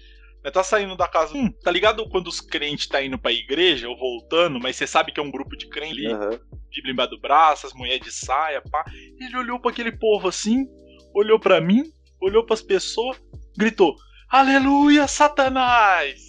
[0.42, 1.36] Nós tá saindo da casa.
[1.36, 5.12] Hum, tá ligado quando os crentes tá indo pra igreja ou voltando, mas você sabe
[5.12, 6.40] que é um grupo de crente ali, Aham.
[6.74, 8.84] Bíblia embaixo do braço, as mulheres de saia, pá.
[9.20, 10.66] Ele olhou pra aquele povo assim,
[11.14, 11.82] olhou pra mim,
[12.20, 13.16] olhou pras pessoas,
[13.56, 13.96] gritou:
[14.30, 16.28] Aleluia, Satanás!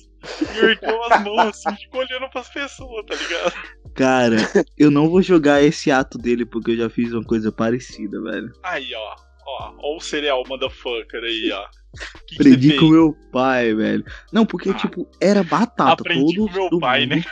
[0.53, 3.53] E ergueu as mãos assim, ficou olhando pras pessoas, tá ligado?
[3.95, 4.37] Cara,
[4.77, 8.51] eu não vou jogar esse ato dele porque eu já fiz uma coisa parecida, velho.
[8.63, 9.15] Aí, ó,
[9.59, 11.65] ó, ó o cereal motherfucker aí, ó.
[12.27, 14.05] Que Aprendi com meu pai, velho.
[14.31, 15.93] Não, porque, Ah, tipo, era batata.
[16.03, 17.23] Aprendi todo com meu domingo, pai, né?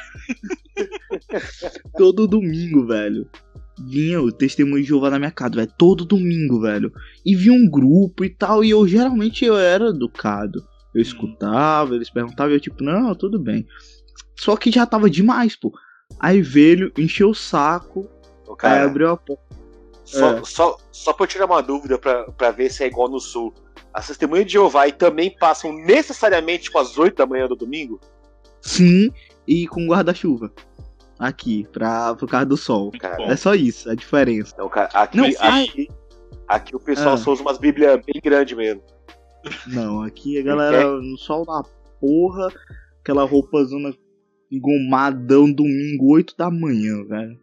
[1.95, 3.29] Todo domingo, velho.
[3.87, 5.71] Vinha o testemunho de Jeová na minha casa, velho.
[5.77, 6.91] Todo domingo, velho.
[7.23, 8.63] E vinha um grupo e tal.
[8.63, 10.63] E eu geralmente eu era educado.
[10.93, 13.67] Eu escutava, eles perguntavam, e eu tipo, não, tudo bem.
[14.35, 15.71] Só que já tava demais, pô.
[16.19, 18.09] Aí veio, encheu o saco,
[18.49, 19.56] aí Cara, abriu a porta.
[20.07, 20.43] Só, é.
[20.45, 23.53] só, só pra eu tirar uma dúvida pra, pra ver se é igual no sul.
[23.93, 27.99] As testemunhas de Jeová também passam necessariamente tipo, às 8 da manhã do domingo?
[28.61, 29.11] Sim,
[29.45, 30.51] e com guarda-chuva.
[31.19, 32.91] Aqui, pra, por causa do sol.
[32.99, 33.23] Cara.
[33.23, 34.55] É só isso, a diferença.
[34.57, 35.87] Não, cara, aqui, Não, aqui,
[36.47, 37.17] aqui o pessoal Ah.
[37.17, 38.81] só usa umas bíblias bem grandes mesmo.
[39.65, 41.63] Não, aqui a galera no sol da
[41.99, 42.49] porra,
[43.01, 43.93] aquela roupa zona
[44.51, 47.39] engomadão, domingo, 8 da manhã, velho.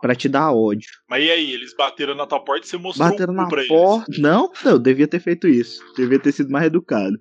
[0.00, 0.88] Pra te dar ódio.
[1.08, 3.58] Mas e aí, eles bateram na tua porta e você mostrou Bateram cu na pra
[3.60, 3.68] eles.
[3.68, 4.12] porta.
[4.18, 5.82] Não, eu devia ter feito isso.
[5.96, 7.16] Devia ter sido mais educado.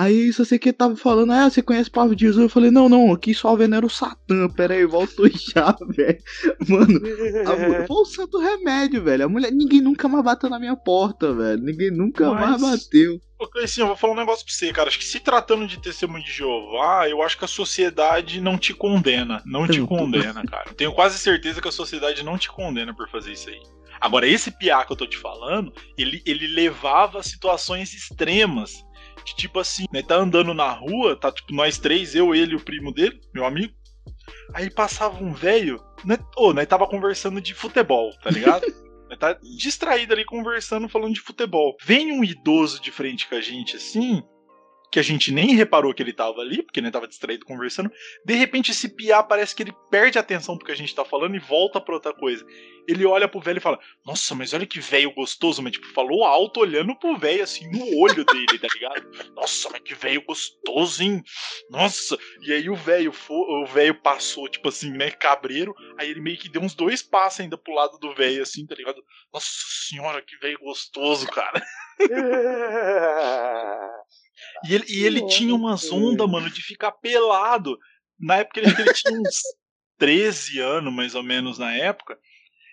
[0.00, 2.42] Aí, só sei que tava falando, ah, você conhece a palavra de Jesus?
[2.42, 4.48] Eu falei, não, não, aqui só venera o Satã.
[4.48, 6.18] Pera aí, voltou já, velho.
[6.66, 7.00] Mano,
[7.46, 9.26] a mulher, foi o santo remédio, velho.
[9.26, 11.60] A mulher, ninguém nunca mais bateu na minha porta, velho.
[11.62, 13.20] Ninguém nunca Mas- mais bateu.
[13.38, 14.88] Ô, Cleicinho, eu vou falar um negócio pra você, cara.
[14.88, 18.72] Acho que se tratando de testemunho de Jeová, eu acho que a sociedade não te
[18.72, 19.42] condena.
[19.44, 20.72] Não te condena, cara.
[20.74, 23.60] Tenho quase certeza que a sociedade não te condena por fazer isso aí.
[24.00, 28.82] Agora, esse piá que eu tô te falando, ele, ele levava a situações extremas.
[29.24, 32.56] De tipo assim, né, tá andando na rua, tá tipo nós três, eu, ele e
[32.56, 33.72] o primo dele, meu amigo.
[34.54, 38.66] Aí passava um velho, né, ô, nós tava conversando de futebol, tá ligado?
[39.08, 41.76] Nós tá distraído ali conversando, falando de futebol.
[41.84, 44.22] Vem um idoso de frente com a gente assim,
[44.90, 47.90] que a gente nem reparou que ele tava ali, porque ele tava distraído conversando.
[48.24, 51.36] De repente, esse piá parece que ele perde a atenção porque a gente tá falando
[51.36, 52.44] e volta pra outra coisa.
[52.88, 56.24] Ele olha pro velho e fala: Nossa, mas olha que velho gostoso, mas tipo, falou
[56.24, 59.10] alto olhando pro velho assim no olho dele, tá ligado?
[59.36, 61.22] Nossa, mas que velho gostoso, hein?
[61.70, 62.18] Nossa!
[62.42, 65.74] E aí o velho o velho passou, tipo assim, né, cabreiro.
[65.98, 68.74] Aí ele meio que deu uns dois passos ainda pro lado do velho, assim, tá
[68.74, 69.04] ligado?
[69.32, 69.46] Nossa
[69.88, 71.62] senhora, que velho gostoso, cara.
[74.64, 77.78] E ele, e ele tinha umas ondas, mano, de ficar pelado.
[78.18, 79.40] Na época ele, ele tinha uns
[79.98, 82.18] 13 anos, mais ou menos, na época.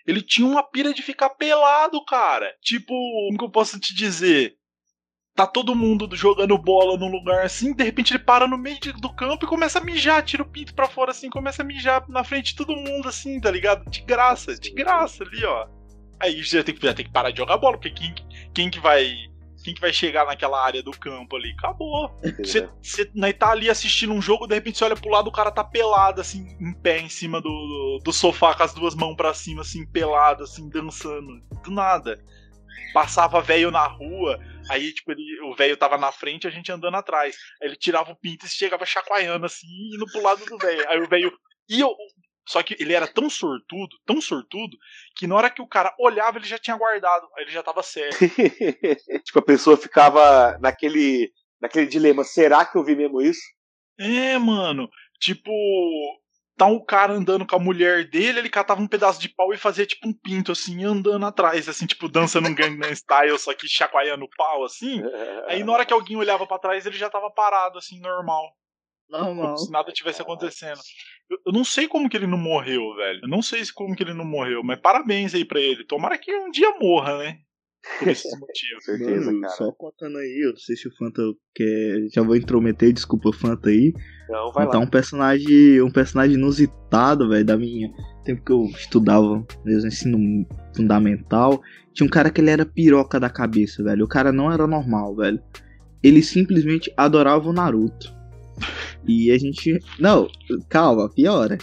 [0.06, 2.54] Ele tinha uma pira de ficar pelado, cara.
[2.62, 2.94] Tipo,
[3.26, 4.56] como que eu posso te dizer?
[5.34, 9.14] Tá todo mundo jogando bola num lugar assim, de repente ele para no meio do
[9.14, 12.24] campo e começa a mijar, tira o pinto pra fora assim, começa a mijar na
[12.24, 13.88] frente de todo mundo assim, tá ligado?
[13.88, 15.68] De graça, de graça ali, ó.
[16.20, 18.14] Aí já tem que, já tem que parar de jogar bola, porque quem,
[18.52, 19.14] quem que vai.
[19.68, 21.50] Quem que vai chegar naquela área do campo ali?
[21.58, 22.10] Acabou.
[22.38, 25.32] Você, você né, tá ali assistindo um jogo, de repente você olha pro lado, o
[25.32, 28.94] cara tá pelado, assim, em pé, em cima do, do, do sofá, com as duas
[28.94, 31.38] mãos pra cima, assim, pelado, assim, dançando.
[31.62, 32.18] Do nada.
[32.94, 34.40] Passava velho na rua,
[34.70, 37.36] aí, tipo, ele, o velho tava na frente a gente andando atrás.
[37.60, 40.88] Aí ele tirava o pinto e chegava chacoalhando, assim, indo pro lado do velho.
[40.88, 41.30] Aí o velho
[41.68, 41.84] ia,
[42.48, 44.74] Só que ele era tão sortudo, tão sortudo,
[45.14, 47.28] que na hora que o cara olhava, ele já tinha guardado.
[47.36, 48.16] Aí ele já tava sério.
[49.22, 51.30] tipo, a pessoa ficava naquele,
[51.60, 53.42] naquele dilema: será que eu vi mesmo isso?
[54.00, 54.88] É, mano.
[55.20, 55.52] Tipo,
[56.56, 59.58] tá um cara andando com a mulher dele, ele catava um pedaço de pau e
[59.58, 63.68] fazia tipo um pinto, assim, andando atrás, assim, tipo, dançando um Gangnam Style, só que
[63.68, 65.02] chacoalhando o pau, assim.
[65.48, 68.56] Aí na hora que alguém olhava para trás, ele já tava parado, assim, normal.
[69.10, 69.54] Normal.
[69.54, 70.78] Como se nada tivesse acontecendo.
[71.30, 73.20] Eu, eu, não sei como que ele não morreu, velho.
[73.22, 75.84] Eu não sei como que ele não morreu, mas parabéns aí pra ele.
[75.84, 77.38] Tomara que um dia morra, né?
[77.98, 78.84] Por esses motivos.
[78.84, 79.52] Certeza, Mano, cara.
[79.54, 81.22] só contando aí, eu não sei se o Fanta
[81.54, 82.08] quer.
[82.14, 83.92] Já vou intrometer, desculpa, Fanta aí.
[84.28, 84.84] Não, vai Contar lá.
[84.84, 85.80] um personagem.
[85.82, 87.90] Um personagem inusitado, velho, da minha.
[88.24, 90.46] Tempo que eu estudava mesmo ensino
[90.76, 91.62] fundamental.
[91.94, 94.04] Tinha um cara que ele era piroca da cabeça, velho.
[94.04, 95.42] O cara não era normal, velho.
[96.02, 98.17] Ele simplesmente adorava o Naruto.
[99.06, 99.78] E a gente.
[99.98, 100.28] Não,
[100.68, 101.58] calma, piora.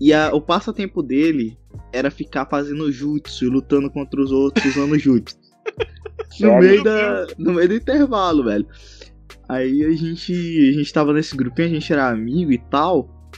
[0.00, 1.58] E a- o passatempo dele
[1.92, 5.36] era ficar fazendo jutsu e lutando contra os outros usando jutsu.
[6.40, 8.66] no, meio da, no meio do intervalo, velho.
[9.48, 13.30] Aí a gente, a gente tava nesse grupinho, a gente era amigo e tal.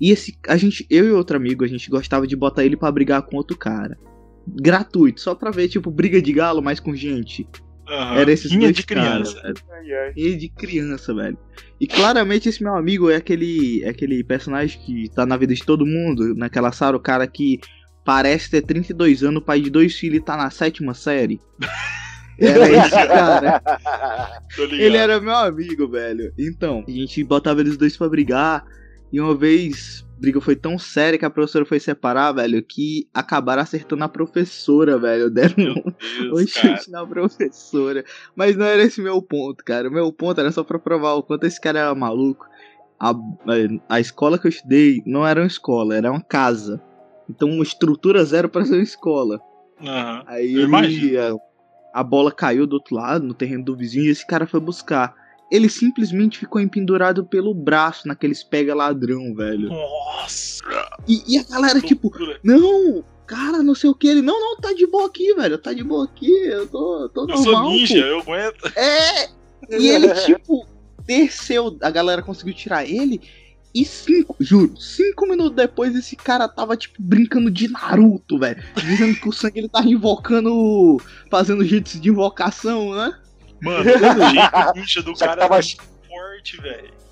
[0.00, 2.92] E esse, a gente, eu e outro amigo, a gente gostava de botar ele pra
[2.92, 3.98] brigar com outro cara.
[4.46, 7.48] Gratuito, só pra ver, tipo, briga de galo, mas com gente.
[7.88, 8.16] Aham.
[8.18, 9.54] Era esses Rinha dois de caras, criança.
[9.72, 10.12] ai.
[10.16, 11.38] E de criança, velho.
[11.80, 15.64] E claramente esse meu amigo é aquele, é aquele personagem que tá na vida de
[15.64, 17.60] todo mundo, naquela sala, o cara que
[18.04, 21.40] parece ter 32 anos, pai de dois filhos e tá na sétima série.
[22.38, 23.60] Era esse cara.
[24.56, 24.80] Tô ligado.
[24.80, 26.32] Ele era meu amigo, velho.
[26.36, 28.64] Então, a gente botava eles dois pra brigar.
[29.12, 33.60] E uma vez, briga foi tão séria que a professora foi separar, velho, que acabaram
[33.60, 35.28] acertando a professora, velho.
[35.30, 35.74] Deram um
[36.20, 38.02] Deus, um chute na professora.
[38.34, 39.88] Mas não era esse meu ponto, cara.
[39.88, 42.46] O meu ponto era só pra provar o quanto esse cara era maluco.
[42.98, 43.12] A,
[43.88, 46.80] a escola que eu estudei não era uma escola, era uma casa.
[47.28, 49.38] Então, uma estrutura zero pra ser uma escola.
[49.80, 50.22] Aham.
[50.26, 51.34] Aí ele, a,
[51.92, 55.14] a bola caiu do outro lado, no terreno do vizinho, e esse cara foi buscar.
[55.50, 59.68] Ele simplesmente ficou empendurado pelo braço naqueles pega ladrão, velho.
[59.68, 60.64] Nossa.
[61.06, 62.10] E, e a galera, tipo,
[62.42, 64.08] não, cara, não sei o que.
[64.08, 65.58] Ele, não, não, tá de boa aqui, velho.
[65.58, 67.44] Tá de boa aqui, eu tô, tô Eu normal.
[67.44, 68.72] sou ninja, pô." eu aguento.
[68.76, 69.28] É!
[69.70, 70.66] E ele, tipo,
[71.06, 73.20] desceu, a galera conseguiu tirar ele.
[73.74, 78.62] E cinco, juro, cinco minutos depois esse cara tava, tipo, brincando de Naruto, velho.
[78.76, 81.00] Dizendo que o sangue ele tava invocando.
[81.28, 83.18] Fazendo jeitos de invocação, né?
[83.64, 87.04] Mano, o jeito ninja do Já que cara tava é muito forte, velho.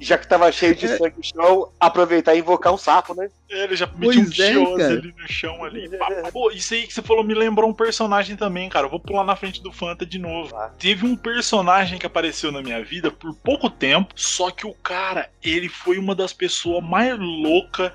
[0.00, 3.28] Já que tava cheio de sangue no chão, aproveitar e invocar um sapo, né?
[3.50, 5.90] Ele já metiu um é, ali no chão ali.
[6.32, 8.86] Pô, isso aí que você falou me lembrou um personagem também, cara.
[8.86, 10.56] Eu vou pular na frente do Fanta de novo.
[10.56, 10.70] Ah.
[10.78, 15.28] Teve um personagem que apareceu na minha vida por pouco tempo, só que o cara,
[15.42, 17.92] ele foi uma das pessoas mais loucas.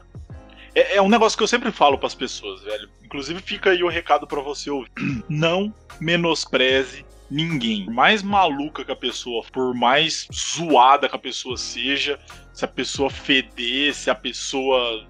[0.76, 2.88] É, é um negócio que eu sempre falo pras pessoas, velho.
[3.03, 4.91] Inclusive fica aí o recado pra você ouvir.
[5.28, 7.86] Não menospreze ninguém.
[7.86, 12.19] Por mais maluca que a pessoa, por mais zoada que a pessoa seja,
[12.53, 15.07] se a pessoa feder, se a pessoa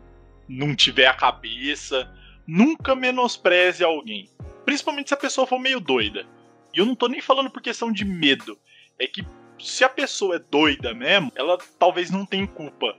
[0.47, 2.11] não tiver a cabeça,
[2.47, 4.29] nunca menospreze alguém.
[4.65, 6.25] Principalmente se a pessoa for meio doida.
[6.73, 8.57] E eu não tô nem falando por questão de medo.
[8.99, 9.25] É que
[9.59, 12.95] se a pessoa é doida mesmo, ela talvez não tenha culpa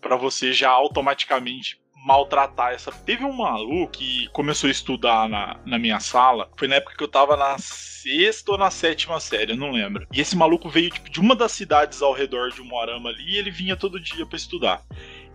[0.00, 2.92] pra você já automaticamente maltratar essa.
[2.92, 6.48] Teve um maluco que começou a estudar na, na minha sala.
[6.56, 10.06] Foi na época que eu tava na sexta ou na sétima série, eu não lembro.
[10.12, 13.36] E esse maluco veio tipo, de uma das cidades ao redor de Moarama ali e
[13.36, 14.84] ele vinha todo dia pra estudar.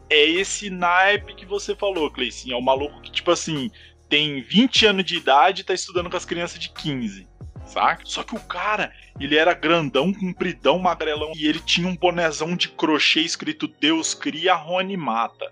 [0.09, 2.53] É esse naipe que você falou, Cleicinho.
[2.53, 3.69] É o maluco que, tipo assim,
[4.07, 7.27] tem 20 anos de idade e tá estudando com as crianças de 15.
[7.65, 8.03] Saca?
[8.05, 11.33] Só que o cara, ele era grandão, compridão, magrelão.
[11.35, 15.51] E ele tinha um bonezão de crochê escrito Deus cria, Rony mata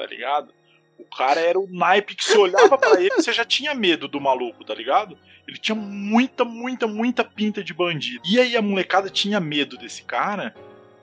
[0.00, 0.54] tá ligado?
[0.98, 4.18] O cara era o naipe que se olhava pra ele, você já tinha medo do
[4.18, 5.18] maluco, tá ligado?
[5.46, 8.22] Ele tinha muita, muita, muita pinta de bandido.
[8.24, 10.54] E aí a molecada tinha medo desse cara.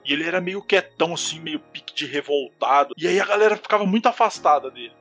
[0.04, 2.94] E ele era meio quietão, assim, meio pique de revoltado.
[2.96, 4.92] E aí a galera ficava muito afastada dele.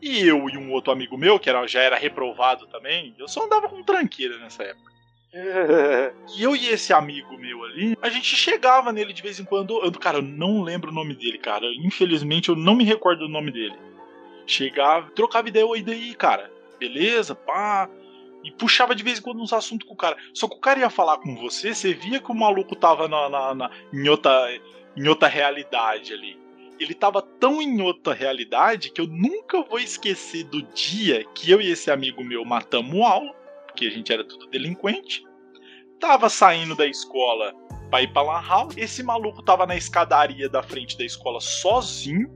[0.00, 3.44] E eu e um outro amigo meu, que era, já era reprovado também, eu só
[3.44, 4.89] andava com tranqueira nessa época.
[6.36, 9.82] E eu e esse amigo meu ali, a gente chegava nele de vez em quando.
[9.84, 11.66] Eu, cara, eu não lembro o nome dele, cara.
[11.84, 13.74] Infelizmente eu não me recordo do nome dele.
[14.46, 16.50] Chegava, trocava ideia, oi daí, cara.
[16.78, 17.88] Beleza, pá.
[18.42, 20.16] E puxava de vez em quando uns assuntos com o cara.
[20.32, 23.28] Só que o cara ia falar com você, você via que o maluco tava na,
[23.28, 24.48] na, na- em, outra,
[24.96, 26.38] em outra realidade ali.
[26.78, 31.60] Ele tava tão em outra realidade que eu nunca vou esquecer do dia que eu
[31.60, 33.34] e esse amigo meu matamos aula,
[33.70, 35.22] porque a gente era tudo delinquente
[36.00, 37.52] tava saindo da escola
[37.90, 38.76] pra ir pra Lan House.
[38.76, 42.28] Esse maluco tava na escadaria da frente da escola sozinho.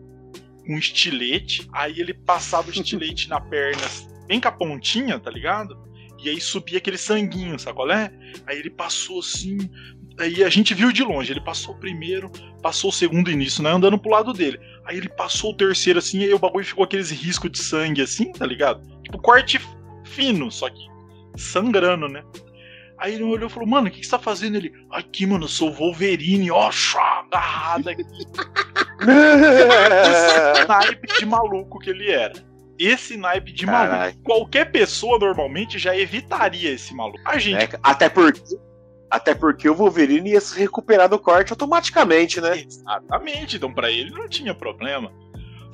[0.66, 1.68] com um estilete.
[1.72, 3.82] Aí ele passava o estilete na perna,
[4.26, 5.82] bem com a pontinha, tá ligado?
[6.22, 8.10] E aí subia aquele sanguinho, sabe qual é?
[8.46, 9.58] Aí ele passou assim.
[10.18, 11.32] Aí a gente viu de longe.
[11.32, 12.30] Ele passou o primeiro,
[12.62, 13.70] passou o segundo início, né?
[13.70, 14.58] Andando pro lado dele.
[14.86, 18.00] Aí ele passou o terceiro assim, e aí o bagulho ficou aqueles riscos de sangue
[18.02, 18.80] assim, tá ligado?
[19.02, 19.58] Tipo, corte
[20.04, 20.93] fino, só que
[21.36, 22.22] sangrando, né?
[22.96, 24.56] Aí ele olhou e falou, mano, o que, que você tá fazendo?
[24.56, 28.02] Ele, aqui, mano, eu sou Wolverine, ó, agarrado aqui.
[30.54, 32.34] Esse naipe de maluco que ele era.
[32.78, 34.18] Esse naipe de maluco.
[34.22, 37.20] Qualquer pessoa normalmente já evitaria esse maluco.
[37.24, 37.74] A gente.
[37.74, 38.40] É, até porque.
[39.10, 42.58] Até porque o Wolverine ia se recuperar do corte automaticamente, né?
[42.58, 45.12] Exatamente, então pra ele não tinha problema.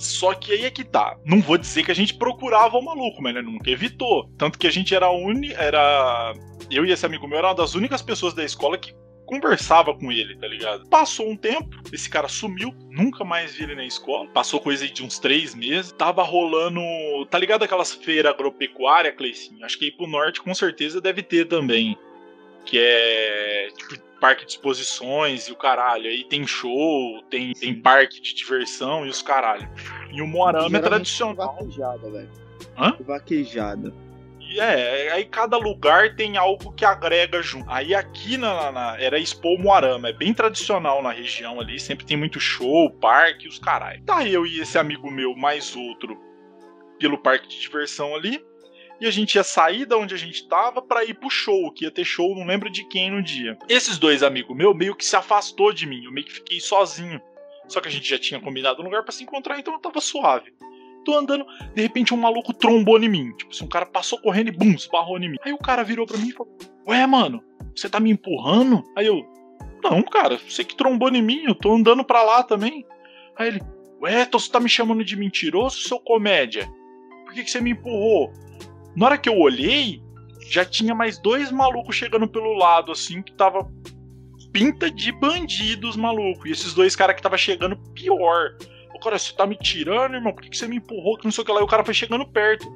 [0.01, 1.17] Só que aí é que tá.
[1.25, 4.31] Não vou dizer que a gente procurava o maluco, mas ele nunca evitou.
[4.39, 5.53] Tanto que a gente era a uni...
[5.53, 6.33] era
[6.71, 8.95] eu e esse amigo meu era uma das únicas pessoas da escola que
[9.27, 10.89] conversava com ele, tá ligado?
[10.89, 14.27] Passou um tempo, esse cara sumiu, nunca mais vi ele na escola.
[14.31, 15.93] Passou coisa aí de uns três meses.
[15.93, 16.81] Tava rolando.
[17.31, 19.65] Tá ligado aquelas feiras agropecuárias, Cleicinho?
[19.65, 21.97] Acho que aí pro norte com certeza deve ter também.
[22.65, 23.69] Que é.
[23.77, 26.07] Tipo, parque de exposições e o caralho.
[26.07, 29.69] Aí tem show, tem, tem parque de diversão e os caralho.
[30.13, 31.57] E o Moarama é tradicional.
[31.57, 32.31] Vaquejada, velho.
[32.79, 32.97] Hã?
[33.01, 33.93] Vaquejada.
[34.41, 37.71] E é, aí cada lugar tem algo que agrega junto.
[37.71, 42.17] Aí aqui na, na- era Expo Moarama, é bem tradicional na região ali, sempre tem
[42.17, 44.03] muito show, parque, os caralho.
[44.03, 46.19] Tá eu e esse amigo meu, mais outro,
[46.99, 48.45] pelo parque de diversão ali,
[49.01, 51.85] e a gente ia sair da onde a gente tava pra ir pro show, que
[51.85, 53.57] ia ter show, não lembro de quem no dia.
[53.69, 57.21] Esses dois amigos meus meio que se afastou de mim, eu meio que fiquei sozinho.
[57.67, 60.01] Só que a gente já tinha combinado um lugar pra se encontrar, então eu tava
[60.01, 60.53] suave.
[61.05, 63.33] Tô andando, de repente um maluco trombou em mim.
[63.33, 65.37] Tipo assim, um cara passou correndo e bum, esbarrou em mim.
[65.43, 66.53] Aí o cara virou pra mim e falou:
[66.87, 67.43] Ué, mano,
[67.75, 68.85] você tá me empurrando?
[68.95, 69.25] Aí eu:
[69.83, 72.85] Não, cara, você que trombou em mim, eu tô andando pra lá também.
[73.37, 73.63] Aí ele:
[74.03, 76.69] Ué, então você tá me chamando de mentiroso, seu comédia?
[77.25, 78.31] Por que, que você me empurrou?
[78.97, 80.03] Na hora que eu olhei,
[80.51, 83.71] já tinha mais dois malucos chegando pelo lado, assim, que tava
[84.53, 86.47] pinta de bandidos maluco.
[86.49, 88.57] E esses dois caras que tava chegando pior.
[88.95, 90.33] O cara, você tá me tirando, irmão?
[90.33, 91.17] Por que, que você me empurrou?
[91.17, 91.61] Que não sei o que lá.
[91.61, 92.67] E o cara foi chegando perto.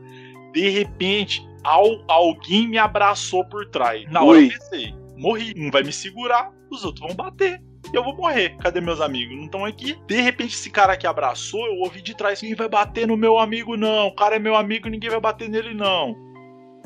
[0.53, 4.09] De repente, al- alguém me abraçou por trás.
[4.11, 5.53] Na hora eu pensei, morri.
[5.57, 7.61] Um vai me segurar, os outros vão bater.
[7.93, 8.57] E eu vou morrer.
[8.57, 9.37] Cadê meus amigos?
[9.37, 9.99] Não estão aqui.
[10.07, 13.39] De repente, esse cara que abraçou, eu ouvi de trás: ninguém vai bater no meu
[13.39, 14.09] amigo, não.
[14.09, 16.17] O cara é meu amigo, ninguém vai bater nele, não.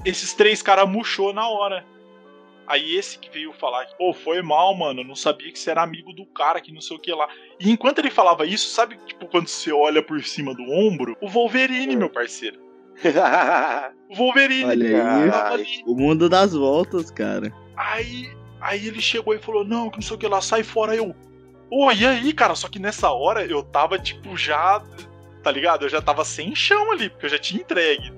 [0.04, 1.84] Esses três caras murchou na hora.
[2.68, 5.00] Aí esse que veio falar pô, foi mal, mano.
[5.00, 7.26] Eu não sabia que você era amigo do cara, que não sei o que lá.
[7.58, 11.16] E enquanto ele falava isso, sabe, tipo, quando você olha por cima do ombro?
[11.20, 12.60] O Wolverine, meu parceiro.
[14.10, 14.64] O Wolverine.
[14.64, 15.82] Olha aí.
[15.86, 17.52] O mundo das voltas, cara.
[17.76, 18.26] Aí,
[18.60, 20.94] aí ele chegou e falou: Não, que não sei o que lá, sai fora.
[20.94, 21.14] Eu,
[21.70, 22.54] ô, e aí, cara?
[22.54, 24.82] Só que nessa hora eu tava, tipo, já.
[25.42, 25.84] Tá ligado?
[25.84, 28.12] Eu já tava sem chão ali, porque eu já tinha entregue.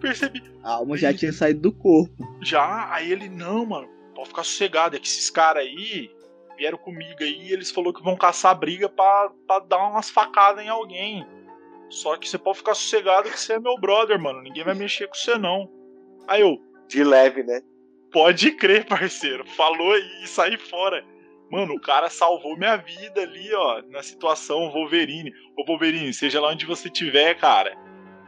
[0.00, 0.42] Percebi.
[0.62, 2.38] A alma já tinha saído do corpo.
[2.42, 4.96] Já, aí ele, não, mano, pode ficar sossegado.
[4.96, 6.10] É que esses caras aí
[6.56, 10.64] vieram comigo aí e eles falaram que vão caçar briga pra, pra dar umas facadas
[10.64, 11.26] em alguém.
[11.88, 14.42] Só que você pode ficar sossegado que você é meu brother, mano.
[14.42, 15.68] Ninguém vai mexer com você, não.
[16.28, 16.58] Aí eu,
[16.88, 17.60] De leve, né?
[18.12, 19.44] Pode crer, parceiro.
[19.56, 21.04] Falou e saí fora.
[21.50, 25.32] Mano, o cara salvou minha vida ali, ó, na situação Wolverine.
[25.58, 27.76] Ô Wolverine, seja lá onde você estiver, cara.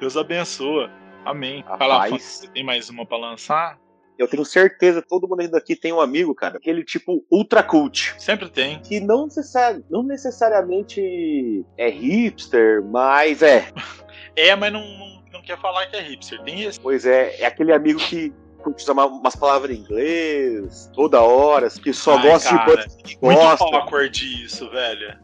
[0.01, 0.91] Deus abençoa.
[1.25, 1.63] Amém.
[1.67, 2.11] Rapaz.
[2.11, 3.79] Fã, você tem mais uma pra lançar?
[4.19, 8.15] Eu tenho certeza, todo mundo daqui tem um amigo, cara, aquele tipo ultra cult.
[8.19, 8.79] Sempre tem.
[8.81, 13.69] Que não, necessari- não necessariamente é hipster, mas é.
[14.35, 16.41] É, mas não, não, não quer falar que é hipster.
[16.43, 16.81] Tem esse.
[16.81, 18.33] Pois é, é aquele amigo que
[18.63, 22.97] curte usar uma- umas palavras em inglês toda hora, que só Ai, gosta cara, de
[23.17, 23.65] que Muito gosta.
[23.65, 25.17] awkward isso, velho.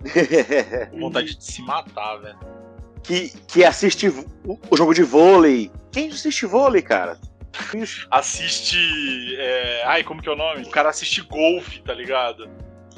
[0.98, 2.38] Vontade de se matar, velho.
[3.02, 5.70] que, que assiste o, o jogo de vôlei.
[5.92, 7.18] Quem assiste vôlei, cara?
[8.10, 8.76] Assiste.
[9.38, 10.62] é, Ai, como que é o nome?
[10.62, 12.48] O cara assiste golfe, tá ligado?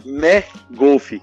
[0.05, 0.45] né?
[0.75, 1.23] Golfe.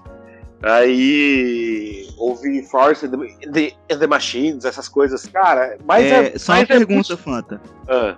[0.61, 5.25] Aí ouve Force and the, the, the Machines, essas coisas.
[5.27, 6.33] Cara, mas é.
[6.35, 7.61] é, só uma é pergunta, Fanta.
[7.87, 8.15] Ah,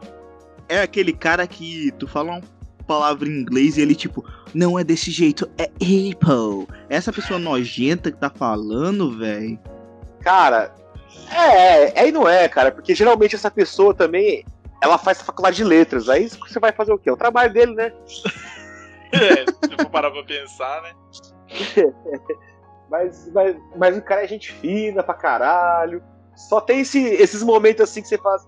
[0.71, 2.41] É aquele cara que tu fala uma
[2.87, 6.67] palavra em inglês e ele tipo, não é desse jeito, é Apple.
[6.89, 9.59] Essa pessoa nojenta que tá falando, velho.
[10.21, 10.73] cara,
[11.29, 14.45] é, é e não é, cara, porque geralmente essa pessoa também.
[14.83, 17.09] Ela faz faculdade de letras, aí você vai fazer o quê?
[17.09, 17.91] É o trabalho dele, né?
[19.13, 20.93] É, se eu for parar pra pensar, né?
[22.89, 26.01] Mas, mas, mas o cara é gente fina pra caralho.
[26.35, 28.45] Só tem esse- esses momentos assim que você faz.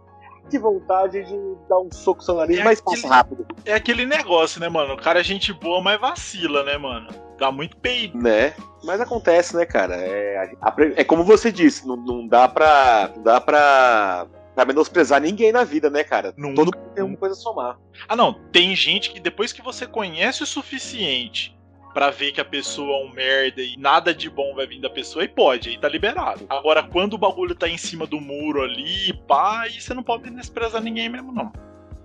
[0.50, 1.36] Que vontade de
[1.70, 4.70] dar um soco no seu nariz, É mas aquele- passa rápido, É aquele negócio, né,
[4.70, 4.94] mano?
[4.94, 7.08] O cara é gente boa, mas vacila, né, mano?
[7.39, 8.18] Dá muito peido.
[8.18, 8.54] né?
[8.84, 9.96] Mas acontece, né, cara?
[9.96, 10.52] É,
[10.96, 13.12] é como você disse, não, não dá pra.
[13.16, 14.28] Não dá pra.
[14.54, 16.32] Pra menosprezar ninguém na vida, né, cara?
[16.38, 16.56] Nunca.
[16.58, 17.80] Todo mundo tem uma coisa a somar.
[18.08, 18.34] Ah, não.
[18.52, 21.58] Tem gente que depois que você conhece o suficiente
[21.94, 24.89] pra ver que a pessoa é um merda e nada de bom vai vir da
[24.89, 26.46] pessoa, aí pode, aí tá liberado.
[26.50, 30.30] Agora, quando o bagulho tá em cima do muro ali, pá, aí você não pode
[30.32, 31.52] desprezar ninguém mesmo, não.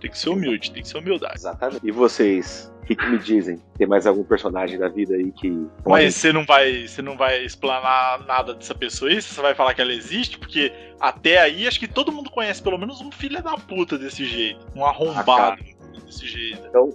[0.01, 1.34] Tem que ser humilde, tem que ser humildade.
[1.36, 1.80] Exatamente.
[1.84, 3.61] E vocês, o que, que me dizem?
[3.76, 5.51] Tem mais algum personagem da vida aí que.
[5.84, 9.74] Mas você não vai, você não vai explanar nada dessa pessoa aí, você vai falar
[9.74, 13.43] que ela existe, porque até aí acho que todo mundo conhece pelo menos um filho
[13.43, 15.64] da puta desse jeito, um arrombado
[16.05, 16.62] desse jeito.
[16.68, 16.91] Então,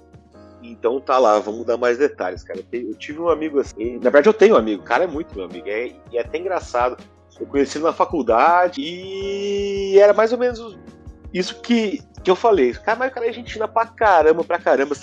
[0.63, 2.59] então tá lá, vamos dar mais detalhes, cara.
[2.71, 3.95] Eu tive um amigo assim.
[3.95, 5.67] Na verdade, eu tenho um amigo, o cara é muito meu amigo.
[5.67, 6.97] É, e é até engraçado.
[7.39, 10.77] Eu conheci ele na faculdade e era mais ou menos
[11.33, 12.73] isso que, que eu falei.
[12.73, 14.95] Cara, mas o cara é fina pra caramba, pra caramba.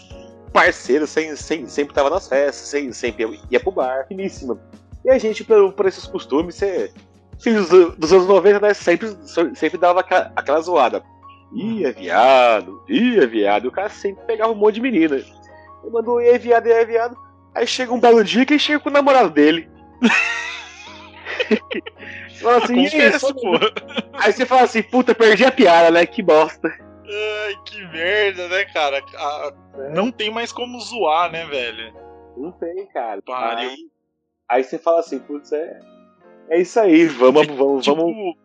[0.53, 4.59] Parceiro, sem, sem, sempre tava nas festas, sem, sempre ia pro bar, finíssima.
[5.05, 6.93] E a gente, por, por esses costumes, você.
[7.41, 8.75] Filhos do- dos anos 90, né?
[8.75, 9.09] Sempre,
[9.55, 11.03] sempre dava aquela, aquela zoada.
[11.55, 13.65] Ia viado, ia viado.
[13.65, 15.21] E o cara sempre pegava um monte de menina.
[15.83, 17.17] Ele mandou ia viado, ia viado.
[17.55, 19.69] Aí chega um belo dia que ele chega com o namorado dele.
[22.41, 23.13] Fala assim, "E aí.
[24.15, 26.07] Aí você fala assim, puta, perdi a piada, né?
[26.07, 26.69] Que bosta.
[26.69, 29.03] Ai, que merda, né, cara?
[29.17, 29.53] Ah,
[29.93, 31.93] Não tem mais como zoar, né, velho?
[32.37, 33.21] Não tem, cara.
[33.23, 33.71] Pariu.
[33.71, 33.77] Aí,
[34.49, 35.81] aí você fala assim, putz, é.
[36.49, 38.37] É isso aí, vamos, vamos, Tipo, vamos.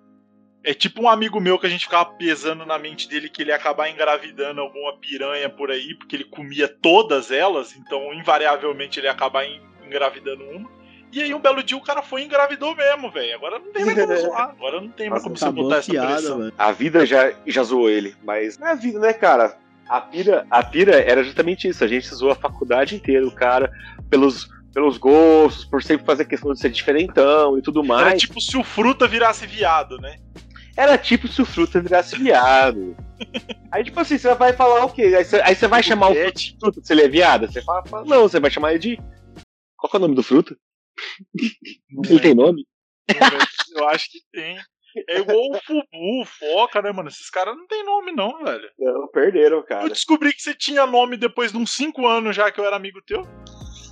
[0.66, 3.52] É tipo um amigo meu que a gente ficava pesando na mente dele que ele
[3.52, 9.08] ia acabar engravidando alguma piranha por aí, porque ele comia todas elas, então invariavelmente ele
[9.08, 10.70] ia acabar en- engravidando uma.
[11.12, 13.36] E aí um belo dia o cara foi e engravidou mesmo, velho.
[13.36, 14.50] Agora não tem mais como zoar.
[14.50, 16.38] Agora não tem mais como você Acabou botar a essa piada, pressão.
[16.40, 16.54] velho.
[16.58, 19.58] A vida já, já zoou ele, mas não é a vida, né, cara?
[19.88, 21.84] A pira, a pira era justamente isso.
[21.84, 23.72] A gente zoou a faculdade inteira, o cara,
[24.10, 28.08] pelos, pelos gostos, por sempre fazer questão de ser diferentão e tudo mais.
[28.08, 30.18] Era tipo se o fruta virasse viado, né?
[30.78, 32.96] Era tipo se o fruta virasse viado.
[33.72, 35.04] Aí, tipo assim, você vai falar o quê?
[35.04, 37.48] Aí você, aí você vai chamar o fruta, de fruta se ele é viado?
[37.48, 38.98] Você fala, fala, não, você vai chamar ele de.
[39.78, 40.58] Qual que é o nome do fruta?
[42.10, 42.66] Ele tem nome?
[43.76, 44.58] Eu acho que tem.
[45.10, 47.10] É igual o Fubu, o Foca, né, mano?
[47.10, 48.70] Esses caras não tem nome, não, velho.
[48.80, 49.90] Não, perderam, Eu cara.
[49.90, 53.02] descobri que você tinha nome depois de uns 5 anos já que eu era amigo
[53.06, 53.24] teu.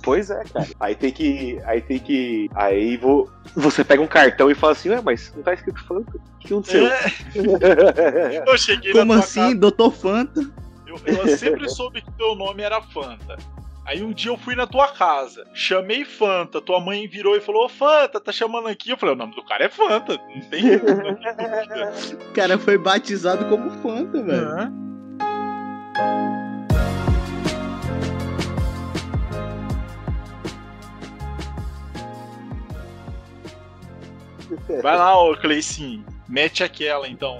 [0.04, 0.68] Pois é, cara.
[0.78, 1.58] Aí tem que.
[1.64, 2.50] Aí tem que.
[2.54, 6.12] Aí vou, você pega um cartão e fala assim, ué, mas não tá escrito Fanta.
[6.16, 6.86] O que aconteceu?
[6.86, 10.40] É, eu cheguei Como assim, casa, Doutor Fanta?
[10.86, 13.36] eu, eu sempre soube que teu nome era Fanta.
[13.86, 17.66] Aí um dia eu fui na tua casa, chamei Fanta, tua mãe virou e falou,
[17.66, 18.90] ô Fanta, tá chamando aqui?
[18.90, 20.64] Eu falei, o nome do cara é Fanta, não tem
[22.30, 24.48] O cara foi batizado como Fanta, velho.
[24.48, 24.72] Hã?
[34.82, 37.38] Vai lá, ô Cleicinho, mete aquela então.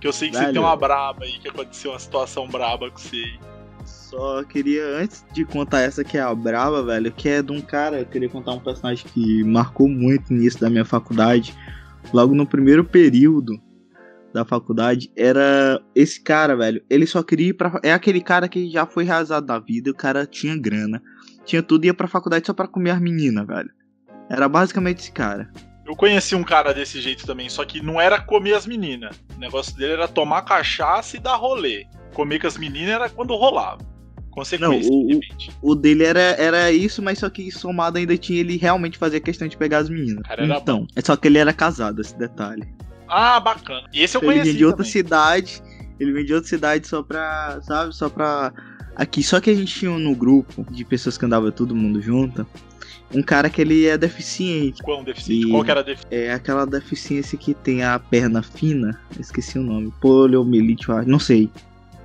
[0.00, 0.52] Que eu sei que você Velho.
[0.54, 3.40] tem uma braba aí, que aconteceu uma situação braba com você aí.
[3.84, 7.60] Só queria, antes de contar essa que é a brava, velho, que é de um
[7.60, 11.54] cara, eu queria contar um personagem que marcou muito nisso da minha faculdade.
[12.12, 13.60] Logo no primeiro período
[14.32, 16.82] da faculdade, era esse cara, velho.
[16.90, 17.80] Ele só queria ir pra.
[17.82, 21.02] É aquele cara que já foi realizado da vida, o cara tinha grana,
[21.44, 23.70] tinha tudo, ia pra faculdade só pra comer as meninas, velho.
[24.28, 25.50] Era basicamente esse cara.
[25.86, 29.16] Eu conheci um cara desse jeito também, só que não era comer as meninas.
[29.36, 31.86] O negócio dele era tomar cachaça e dar rolê.
[32.14, 33.78] Comer com as meninas era quando rolava.
[34.30, 35.18] Consequência, Não,
[35.62, 35.72] o-.
[35.72, 39.46] O dele era, era isso, mas só que somado ainda tinha ele realmente fazia questão
[39.46, 40.22] de pegar as meninas.
[40.24, 42.66] Cara, era então, é só que ele era casado, esse detalhe.
[43.08, 43.86] Ah, bacana.
[43.92, 44.92] E esse eu ele conheci vinha de outra também.
[44.92, 45.62] cidade.
[46.00, 47.60] Ele vinha de outra cidade só pra.
[47.62, 47.94] Sabe?
[47.94, 48.52] Só pra.
[48.96, 49.22] Aqui.
[49.22, 52.44] Só que a gente tinha no grupo de pessoas que andava todo mundo junto.
[53.14, 54.82] Um cara que ele é deficiente.
[54.82, 55.46] Qual deficiente?
[55.46, 56.16] E- Qual que era a deficiência?
[56.16, 59.00] É aquela deficiência que tem a perna fina.
[59.18, 59.92] Esqueci o nome.
[60.00, 60.86] Poliomielite.
[61.06, 61.48] Não sei.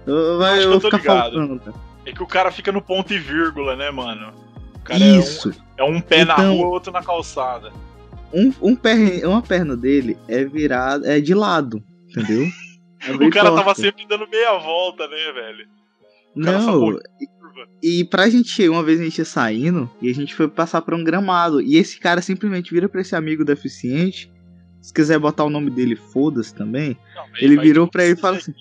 [0.05, 1.33] Eu, acho eu eu ficar ligado.
[1.33, 1.73] faltando.
[2.05, 4.33] É que o cara fica no ponto e vírgula, né, mano?
[4.75, 5.53] O cara Isso.
[5.77, 7.71] é um, é um pé na Então- rua, outro na calçada.
[8.33, 11.11] Um, um perna, uma perna dele é virada.
[11.11, 11.83] É de lado.
[12.09, 12.47] Entendeu?
[13.01, 13.81] É O cara tava torta.
[13.81, 15.65] sempre dando meia volta, né, velho?
[16.35, 16.99] O Não,
[17.65, 17.71] curva.
[17.83, 20.93] E pra gente, uma vez a gente ia saindo e a gente foi passar por
[20.93, 21.61] um gramado.
[21.61, 24.31] E esse cara simplesmente vira pra esse amigo deficiente.
[24.81, 26.97] Se quiser botar o nome dele, foda-se também.
[27.15, 28.53] Não, Ele virou pra ele e falou assim: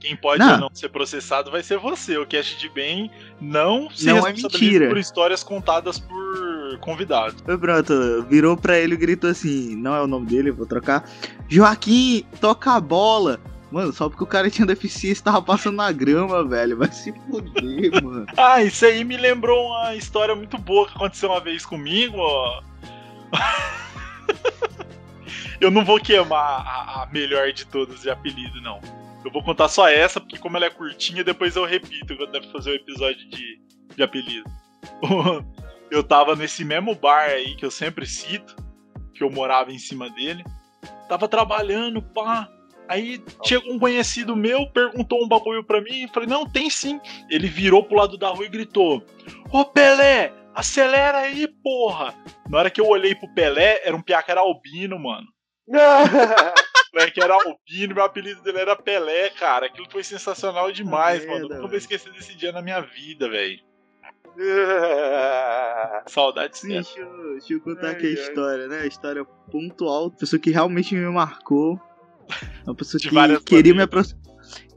[0.00, 0.54] Quem pode Não.
[0.54, 2.18] ou não ser processado vai ser você.
[2.18, 3.10] O Cast de Bem
[3.40, 4.88] não se Não é mentira.
[4.88, 7.40] por histórias contadas por convidados.
[7.42, 10.66] Foi pronto, virou pra ele e gritou assim: Não é o nome dele, eu vou
[10.66, 11.08] trocar.
[11.48, 13.38] Joaquim, toca a bola.
[13.72, 16.76] Mano, só porque o cara tinha deficiência tava passando na grama, velho.
[16.76, 18.26] Vai se fuder, mano.
[18.36, 22.62] Ah, isso aí me lembrou uma história muito boa que aconteceu uma vez comigo, ó.
[25.58, 28.78] Eu não vou queimar a, a melhor de todas de apelido, não.
[29.24, 32.50] Eu vou contar só essa, porque como ela é curtinha, depois eu repito quando deve
[32.52, 33.60] fazer o episódio de,
[33.96, 34.50] de apelido.
[35.90, 38.56] Eu tava nesse mesmo bar aí que eu sempre cito,
[39.12, 40.42] que eu morava em cima dele.
[41.06, 42.48] Tava trabalhando, pá.
[42.92, 47.00] Aí chegou um conhecido meu, perguntou um bagulho pra mim, falei, não, tem sim.
[47.30, 49.02] Ele virou pro lado da rua e gritou:
[49.50, 52.14] Ô Pelé, acelera aí, porra!
[52.50, 55.26] Na hora que eu olhei pro Pelé, era um piá que era albino, mano.
[57.14, 59.66] que era albino, meu apelido dele era Pelé, cara.
[59.66, 61.48] Aquilo foi sensacional demais, mano.
[61.48, 63.58] Nunca vou esquecer desse dia na minha vida, velho.
[66.08, 68.14] Saudades Sim, deixa eu, deixa eu contar ai, aqui a ai.
[68.14, 68.80] história, né?
[68.80, 71.80] A história pontual, pessoa que realmente me marcou.
[72.66, 73.08] Uma pessoa que
[73.44, 73.86] queria me,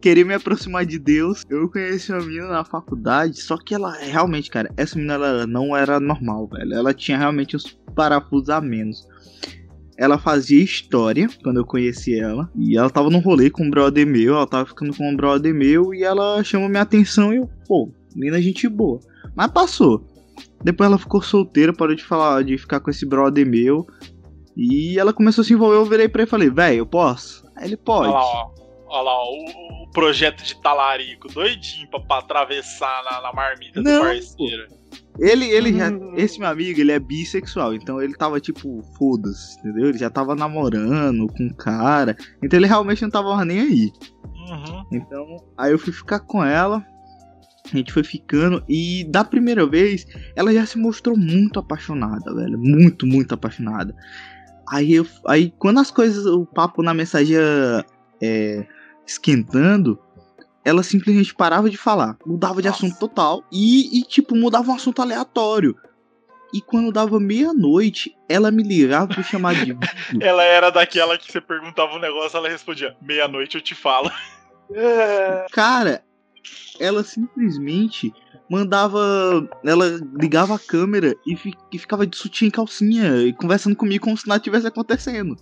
[0.01, 1.43] queria me aproximar de Deus.
[1.49, 5.75] Eu conheci uma menina na faculdade, só que ela realmente, cara, essa menina ela não
[5.75, 6.73] era normal, velho.
[6.73, 9.07] Ela tinha realmente uns parafusos a menos.
[9.97, 12.51] Ela fazia história quando eu conheci ela.
[12.55, 14.35] E ela tava num rolê com um brother meu.
[14.35, 15.93] Ela tava ficando com um brother meu.
[15.93, 17.33] E ela chamou minha atenção.
[17.33, 18.99] E eu, pô, menina gente boa.
[19.35, 20.05] Mas passou.
[20.63, 23.87] Depois ela ficou solteira, parou de falar, de ficar com esse brother meu.
[24.55, 25.75] E ela começou a se envolver.
[25.75, 27.45] Eu virei pra ele e falei, velho, eu posso?
[27.55, 28.09] Aí ele pode.
[28.09, 28.65] Olha lá, ó.
[28.87, 33.81] Olha lá, ó, o, o, projeto de talarico, doidinho pra, pra atravessar na, na marmita
[33.81, 34.67] Não, do parceiro.
[35.19, 35.89] Ele, ele já.
[35.89, 36.13] Hum.
[36.15, 39.89] Esse meu amigo, ele é bissexual, então ele tava tipo, foda-se, entendeu?
[39.89, 43.91] Ele já tava namorando com um cara, então ele realmente não tava nem aí.
[44.49, 44.83] Uhum.
[44.91, 46.85] Então, aí eu fui ficar com ela,
[47.73, 50.05] a gente foi ficando, e da primeira vez,
[50.35, 52.59] ela já se mostrou muito apaixonada, velho.
[52.59, 53.95] Muito, muito apaixonada.
[54.67, 57.37] Aí, eu, aí quando as coisas, o papo na mensagem
[58.21, 58.65] é,
[59.05, 59.99] esquentando,
[60.63, 65.01] ela simplesmente parava de falar, mudava de assunto total e, e tipo, mudava um assunto
[65.01, 65.75] aleatório.
[66.53, 69.77] E quando dava meia-noite, ela me ligava pra chamar de
[70.21, 74.09] ela era daquela que você perguntava um negócio, ela respondia: meia-noite eu te falo.
[75.51, 76.03] Cara,
[76.79, 78.13] ela simplesmente
[78.49, 79.47] mandava.
[79.63, 84.05] Ela ligava a câmera e, fi, e ficava de sutiã e calcinha e conversando comigo
[84.05, 85.35] como se nada tivesse acontecendo.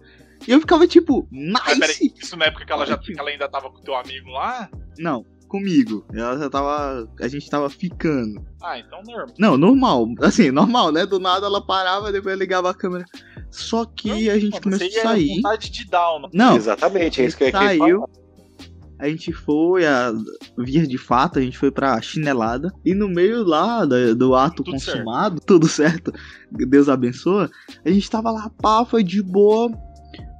[0.47, 1.53] E eu ficava tipo, nice!
[1.65, 4.29] Mas peraí, isso na época que ela, já, que ela ainda tava com teu amigo
[4.29, 4.69] lá?
[4.97, 6.05] Não, comigo.
[6.13, 7.07] Ela já tava.
[7.19, 8.43] A gente tava ficando.
[8.61, 9.35] Ah, então normal.
[9.37, 10.07] Não, normal.
[10.21, 11.05] Assim, normal, né?
[11.05, 13.05] Do nada ela parava, depois ligava a câmera.
[13.51, 15.35] Só que não, a gente começou a sair.
[15.35, 18.09] Vontade de down, não, exatamente, é isso que eu saiu.
[18.99, 20.13] A gente foi, a
[20.57, 22.71] via de fato, a gente foi pra chinelada.
[22.85, 25.45] E no meio lá do, do ato tudo consumado, certo.
[25.47, 26.13] tudo certo,
[26.51, 27.49] Deus abençoa.
[27.85, 29.71] A gente tava lá, pá, foi de boa.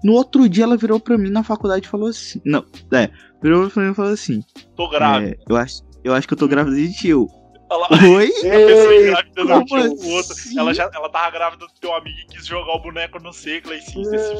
[0.03, 2.41] No outro dia ela virou pra mim na faculdade e falou assim.
[2.45, 3.09] Não, é,
[3.41, 4.41] virou pra mim e falou assim.
[4.75, 5.31] Tô grávida.
[5.31, 7.27] É, eu, acho, eu acho que eu tô grávida de tio.
[7.71, 8.27] Ela, Oi?
[8.27, 10.59] A pessoa grávida do tio, assim?
[10.59, 13.71] Ela, já, ela tava grávida do teu amigo e quis jogar o boneco no seco.
[13.71, 14.35] Aí sim, você se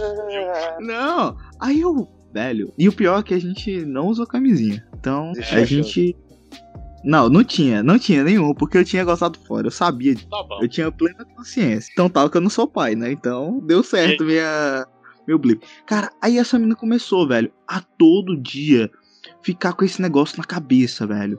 [0.82, 2.08] Não, aí eu.
[2.34, 2.74] Velho.
[2.78, 4.84] E o pior é que a gente não usou camisinha.
[4.98, 6.16] Então, Deixa a gente.
[7.04, 10.16] Não, não tinha, não tinha nenhum, porque eu tinha gostado fora, eu sabia.
[10.16, 11.92] Tá eu tinha plena consciência.
[11.92, 13.12] Então tal que eu não sou pai, né?
[13.12, 14.88] Então deu certo minha,
[15.28, 15.62] meu blip.
[15.86, 18.90] Cara, aí essa menina começou, velho, a todo dia
[19.42, 21.38] ficar com esse negócio na cabeça, velho.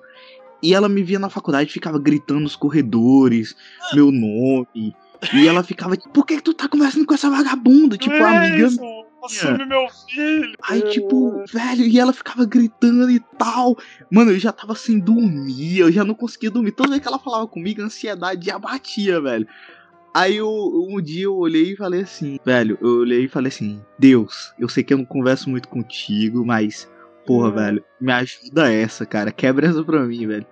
[0.63, 3.57] E ela me via na faculdade, ficava gritando nos corredores,
[3.95, 4.95] meu nome.
[5.33, 7.97] E ela ficava tipo, por que, que tu tá conversando com essa vagabunda?
[7.97, 8.67] Tipo, é amiga.
[8.67, 9.04] Isso.
[9.25, 10.55] Assume meu filho.
[10.63, 13.77] Aí, tipo, velho, e ela ficava gritando e tal.
[14.11, 16.73] Mano, eu já tava sem dormir, eu já não conseguia dormir.
[16.73, 19.47] Toda vez que ela falava comigo, a ansiedade já batia, velho.
[20.15, 23.83] Aí eu, um dia eu olhei e falei assim, velho, eu olhei e falei assim,
[23.99, 26.89] Deus, eu sei que eu não converso muito contigo, mas,
[27.27, 27.55] porra, hum.
[27.55, 30.47] velho, me ajuda essa, cara, quebra essa pra mim, velho.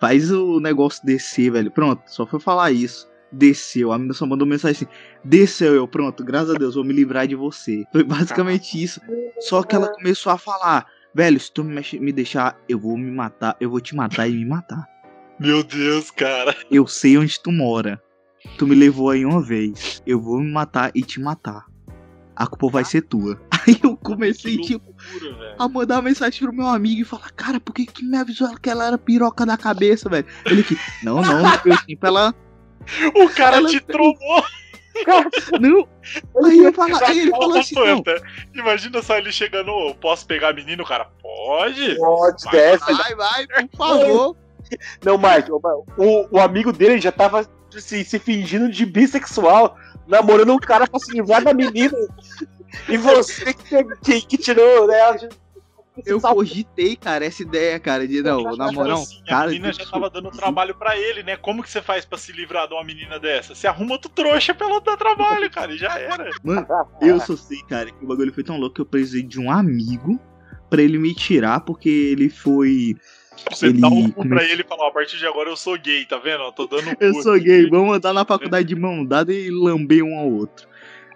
[0.00, 1.70] Faz o negócio descer, velho.
[1.70, 3.08] Pronto, só foi falar isso.
[3.34, 3.92] Desceu.
[3.92, 7.26] A menina só mandou mensagem assim: Desceu eu, pronto, graças a Deus, vou me livrar
[7.26, 7.84] de você.
[7.92, 9.00] Foi basicamente isso.
[9.40, 13.56] Só que ela começou a falar: Velho, se tu me deixar, eu vou me matar,
[13.60, 14.86] eu vou te matar e me matar.
[15.38, 16.54] Meu Deus, cara.
[16.70, 18.00] Eu sei onde tu mora.
[18.56, 20.02] Tu me levou aí uma vez.
[20.06, 21.66] Eu vou me matar e te matar.
[22.36, 23.40] A culpa vai ser tua.
[23.66, 27.72] Aí eu comecei, tipo, loucura, a mandar mensagem pro meu amigo e falar, cara, por
[27.72, 30.26] que, que me avisou que ela era piroca da cabeça, velho?
[30.44, 32.34] Ele que, não, não, foi assim pra ela.
[33.14, 33.68] O cara ela...
[33.68, 34.44] te trombou.
[35.60, 35.88] Não.
[36.44, 38.02] Aí, eu falo, aí ele falou assim: não.
[38.54, 40.84] Imagina só ele chegando, posso pegar menino?
[40.84, 41.96] O cara, pode?
[41.96, 42.94] Pode, vai, deve.
[42.94, 44.36] Vai, vai, por favor.
[45.04, 50.58] Não, Mike, o, o amigo dele já tava se, se fingindo de bissexual, namorando um
[50.58, 51.96] cara pra se livrar da menina.
[52.88, 54.98] E você que, que, que tirou, né?
[56.04, 59.48] Eu cogitei, cara, essa ideia, cara, de não, na moral, assim, cara.
[59.48, 61.36] a menina já tava dando trabalho pra ele, né?
[61.36, 63.54] Como que você faz pra se livrar de uma menina dessa?
[63.54, 66.30] Você arruma outro trouxa pra ela dar trabalho, cara, e já era.
[66.42, 66.66] Mano,
[67.00, 69.50] eu só sei, cara, que o bagulho foi tão louco que eu precisei de um
[69.50, 70.18] amigo
[70.68, 72.96] pra ele me tirar, porque ele foi.
[73.50, 75.76] Você Ele dá um cu pra ele e fala, a partir de agora eu sou
[75.76, 76.44] gay, tá vendo?
[76.44, 77.44] Eu tô dando um Eu sou aqui.
[77.44, 80.68] gay, vamos andar na faculdade de mão dada e lamber um ao outro.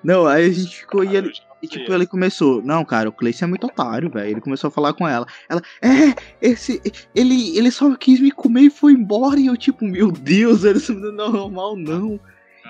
[0.02, 1.32] Não, aí a gente ficou e ele.
[1.60, 4.30] E tipo, ele começou, não, cara, o Cleice é muito otário, velho.
[4.30, 5.26] Ele começou a falar com ela.
[5.48, 6.80] Ela, é, esse.
[7.14, 9.40] Ele, ele só quis me comer e foi embora.
[9.40, 12.20] E eu, tipo, meu Deus, isso não é normal, não.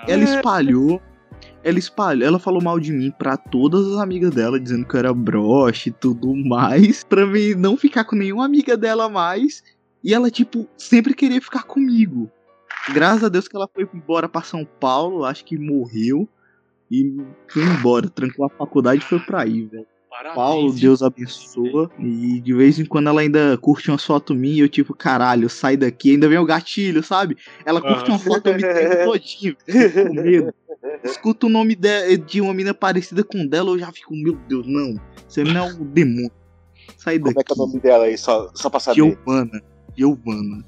[0.07, 1.01] Ela espalhou.
[1.63, 4.99] Ela espalhou, ela falou mal de mim pra todas as amigas dela, dizendo que eu
[4.99, 7.03] era broche e tudo mais.
[7.07, 9.61] Pra mim não ficar com nenhuma amiga dela mais.
[10.03, 12.31] E ela, tipo, sempre queria ficar comigo.
[12.93, 16.27] Graças a Deus que ela foi embora pra São Paulo, acho que morreu.
[16.91, 17.15] E
[17.47, 19.85] foi embora, trancou a faculdade e foi pra aí, velho.
[20.09, 20.73] Parabéns, Paulo?
[20.73, 21.91] Deus abençoa.
[21.99, 25.47] E de vez em quando ela ainda curte umas fotos minhas e eu, tipo, caralho,
[25.49, 26.11] sai daqui.
[26.11, 27.37] Ainda vem o gatilho, sabe?
[27.63, 29.55] Ela curte uma foto me tempo todinho.
[29.67, 30.53] eu fico com medo.
[31.03, 34.65] Escuta o nome de, de uma mina parecida com dela, eu já fico, meu Deus,
[34.67, 34.99] não.
[35.27, 36.31] Você não é um demônio.
[36.97, 37.41] Sai Como daqui.
[37.41, 38.95] é que é o nome dela aí, só, só pra saber?
[38.95, 39.61] Giovana.
[39.95, 40.65] Giovana.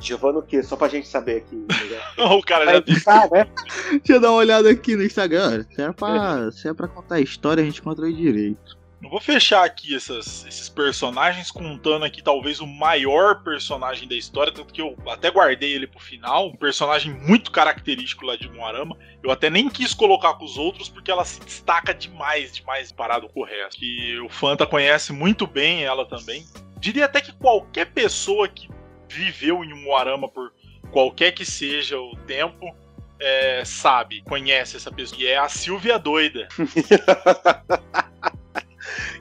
[0.00, 0.62] Giovana o quê?
[0.62, 1.56] Só pra gente saber aqui.
[1.56, 2.00] né?
[2.24, 3.46] o cara já editar, né?
[3.90, 5.64] Deixa eu dar uma olhada aqui no Instagram.
[5.70, 8.78] Se é pra, se é pra contar a história, a gente conta aí direito.
[9.02, 14.52] Eu vou fechar aqui essas- esses personagens, contando aqui talvez o maior personagem da história,
[14.52, 16.48] tanto que eu até guardei ele pro final.
[16.48, 18.94] Um personagem muito característico lá de Moarama.
[19.22, 23.26] Eu até nem quis colocar com os outros, porque ela se destaca demais, demais parado
[23.30, 23.78] com o resto.
[23.80, 26.44] Que o Fanta conhece muito bem ela também.
[26.78, 28.68] Diria até que qualquer pessoa que
[29.10, 30.52] viveu em Moarama por
[30.90, 32.74] qualquer que seja o tempo.
[33.22, 35.20] é, sabe, conhece essa pessoa.
[35.20, 36.48] E é a Silvia Doida.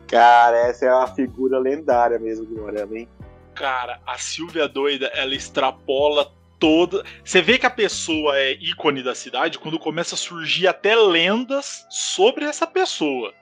[0.08, 3.10] Cara, essa é uma figura lendária mesmo do Morama, hein?
[3.54, 7.04] Cara, a Silvia doida, ela extrapola toda.
[7.24, 11.86] Você vê que a pessoa é ícone da cidade quando começa a surgir até lendas
[11.90, 13.34] sobre essa pessoa.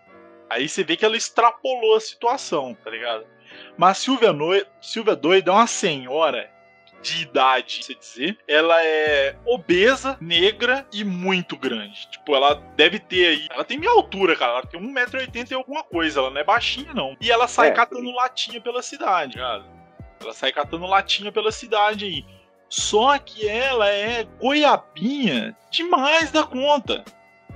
[0.49, 3.25] Aí você vê que ela extrapolou a situação, tá ligado?
[3.77, 4.65] Mas a Silvia, Noi...
[4.81, 6.49] Silvia doida é uma senhora
[7.01, 8.37] de idade, você dizer.
[8.47, 12.09] Ela é obesa, negra e muito grande.
[12.09, 13.47] Tipo, ela deve ter aí.
[13.51, 14.53] Ela tem minha altura, cara.
[14.53, 16.19] Ela tem 1,80m e alguma coisa.
[16.19, 17.15] Ela não é baixinha, não.
[17.21, 17.71] E ela sai É.
[17.71, 19.63] catando latinha pela cidade, cara.
[20.19, 22.25] Ela sai catando latinha pela cidade aí.
[22.67, 27.05] Só que ela é goiabinha demais da conta.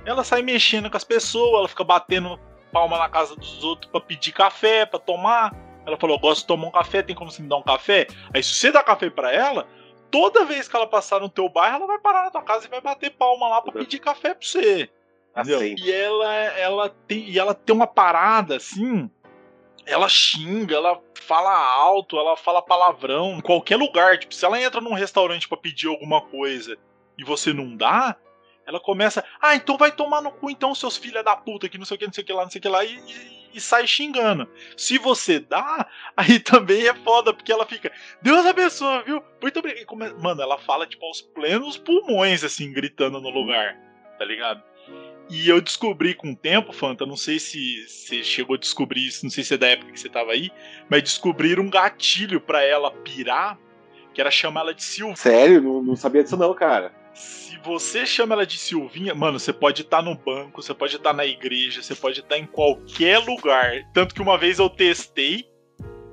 [0.06, 2.38] Ela sai mexendo com as pessoas, ela fica batendo
[2.72, 5.52] palma na casa dos outros pra pedir café, pra tomar.
[5.86, 8.06] Ela falou: gosto de tomar um café, tem como você me dar um café?
[8.34, 9.66] Aí se você dá café pra ela,
[10.10, 12.70] toda vez que ela passar no teu bairro, ela vai parar na tua casa e
[12.70, 14.88] vai bater palma lá pra pedir café pra você.
[15.34, 15.74] Assim.
[15.78, 19.10] E ela, ela tem, e ela tem uma parada assim.
[19.84, 24.18] Ela xinga, ela fala alto, ela fala palavrão em qualquer lugar.
[24.18, 26.76] Tipo, se ela entra num restaurante pra pedir alguma coisa
[27.18, 28.16] e você não dá,
[28.66, 31.84] ela começa, ah, então vai tomar no cu então, seus filha da puta, que não
[31.84, 33.41] sei o que, não sei o que lá, não sei o que lá, e, e-
[33.54, 34.48] e sai xingando.
[34.76, 39.22] Se você dá, aí também é foda, porque ela fica, Deus abençoe, viu?
[39.40, 39.86] Muito obrigado.
[39.86, 43.76] Come- Mano, ela fala, tipo, aos plenos pulmões, assim, gritando no lugar,
[44.18, 44.62] tá ligado?
[45.30, 49.24] E eu descobri com o tempo, Fanta, não sei se você chegou a descobrir isso,
[49.24, 50.50] não sei se é da época que você tava aí,
[50.90, 53.58] mas descobriram um gatilho pra ela pirar,
[54.12, 55.16] que era chamar ela de Silva.
[55.16, 55.62] Sério?
[55.62, 56.92] Não, não sabia disso não, cara.
[57.14, 61.12] Se você chama ela de Silvinha, mano, você pode estar no banco, você pode estar
[61.12, 63.82] na igreja, você pode estar em qualquer lugar.
[63.92, 65.46] Tanto que uma vez eu testei,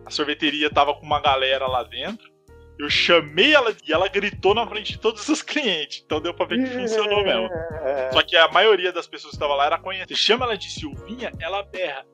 [0.05, 2.29] a sorveteria tava com uma galera lá dentro.
[2.77, 6.01] Eu chamei ela e ela gritou na frente de todos os clientes.
[6.05, 7.49] Então deu pra ver que funcionou mesmo.
[8.13, 10.15] Só que a maioria das pessoas que estavam lá era conhecida.
[10.15, 12.05] Você chama ela de Silvinha, ela berra.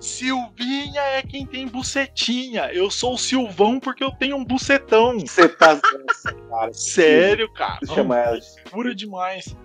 [0.00, 2.70] Silvinha é quem tem bucetinha.
[2.72, 5.18] Eu sou o Silvão porque eu tenho um bucetão.
[5.18, 5.80] Você tá
[6.50, 6.72] cara.
[6.72, 7.80] Sério, cara.
[7.86, 8.38] Chama ela
[8.70, 9.56] pura demais.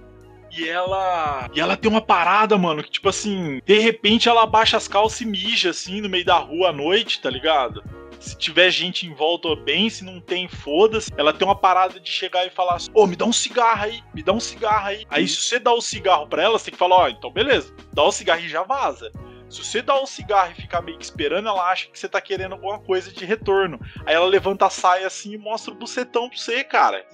[0.52, 1.49] E ela.
[1.53, 5.22] E ela tem uma parada, mano, que tipo assim, de repente ela abaixa as calças
[5.22, 7.84] e mija assim no meio da rua à noite, tá ligado?
[8.19, 11.10] Se tiver gente em volta, bem, se não tem, foda-se.
[11.15, 14.02] Ela tem uma parada de chegar e falar assim: Ô, me dá um cigarro aí,
[14.14, 15.06] me dá um cigarro aí.
[15.10, 17.73] Aí se você dá o cigarro pra ela, você tem que falar: Ó, então beleza,
[17.94, 19.11] dá o cigarro e já vaza.
[19.49, 22.21] Se você dá o cigarro e ficar meio que esperando, ela acha que você tá
[22.21, 23.80] querendo alguma coisa de retorno.
[24.05, 27.05] Aí ela levanta a saia assim e mostra o bucetão pra você, cara.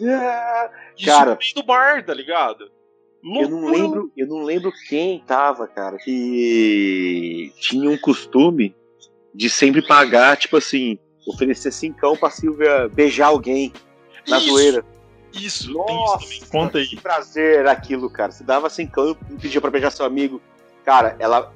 [0.98, 1.32] Isso Cara.
[1.32, 2.72] no meio do bar, tá ligado?
[3.24, 8.76] Eu não lembro, eu não lembro quem tava, cara, que tinha um costume
[9.34, 13.74] de sempre pagar, tipo assim, oferecer cincão pra Silvia beijar alguém
[14.28, 14.86] na Isso, zoeira.
[15.34, 16.42] Isso, tem isso Nossa, também.
[16.50, 16.88] Conta aí.
[16.88, 18.32] que prazer aquilo, cara.
[18.32, 20.40] Você dava cincão e pedia pra beijar seu amigo.
[20.86, 21.52] Cara, ela,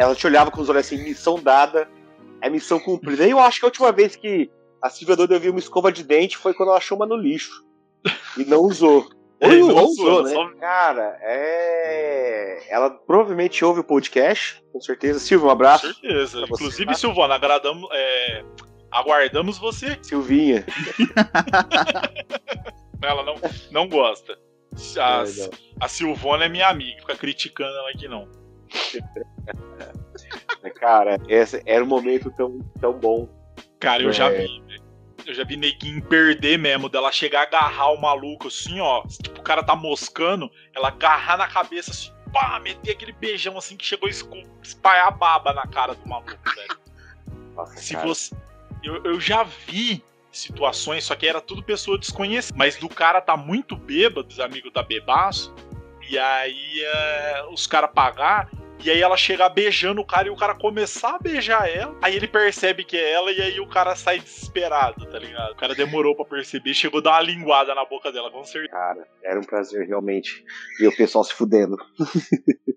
[0.00, 1.88] ela te olhava com os olhos assim, missão dada.
[2.42, 3.26] É missão cumprida.
[3.26, 4.50] E eu acho que a última vez que
[4.82, 7.62] a Silvia Doida viu uma escova de dente foi quando ela achou uma no lixo.
[8.38, 9.06] E não usou.
[9.42, 10.30] Ou não não usou, né?
[10.34, 12.66] só- Cara, é.
[12.70, 15.18] Ela provavelmente ouve o podcast, com certeza.
[15.18, 15.86] Silvia, um Com abraço.
[15.92, 16.38] certeza.
[16.40, 16.94] Pra você, Inclusive, tá?
[16.94, 18.44] Silvana, agradamos, é,
[18.90, 19.98] aguardamos você.
[20.02, 20.64] Silvinha.
[23.02, 23.34] Ela não,
[23.70, 24.38] não gosta.
[24.98, 25.50] A, É, não.
[25.80, 28.28] a Silvana é minha amiga, fica criticando ela aqui não.
[30.78, 33.28] Cara, esse era um momento tão, tão bom.
[33.78, 34.46] Cara, eu já É.
[34.46, 34.60] vi.
[34.60, 34.80] velho.
[35.26, 39.02] Eu já vi neguinho perder mesmo, dela chegar a agarrar o maluco assim, ó.
[39.22, 43.76] Tipo, o cara tá moscando, ela agarrar na cabeça assim, pá, meter aquele beijão assim
[43.76, 44.10] que chegou a
[44.62, 46.78] espalhar baba na cara do maluco, velho.
[47.54, 48.06] Nossa, Se cara.
[48.06, 48.34] você.
[48.82, 50.02] Eu, eu já vi
[50.32, 52.56] situações, só que era tudo pessoa desconhecida.
[52.56, 55.54] Mas do cara tá muito bêbado, os amigos tá bebaço.
[56.10, 58.50] E aí é, os caras pagar.
[58.82, 61.94] E aí ela chegar beijando o cara e o cara começar a beijar ela.
[62.00, 65.52] Aí ele percebe que é ela e aí o cara sai desesperado, tá ligado?
[65.52, 68.72] O cara demorou pra perceber, chegou a dar uma linguada na boca dela, com certeza.
[68.72, 70.42] Cara, era um prazer realmente
[70.78, 71.76] ver o pessoal se fudendo.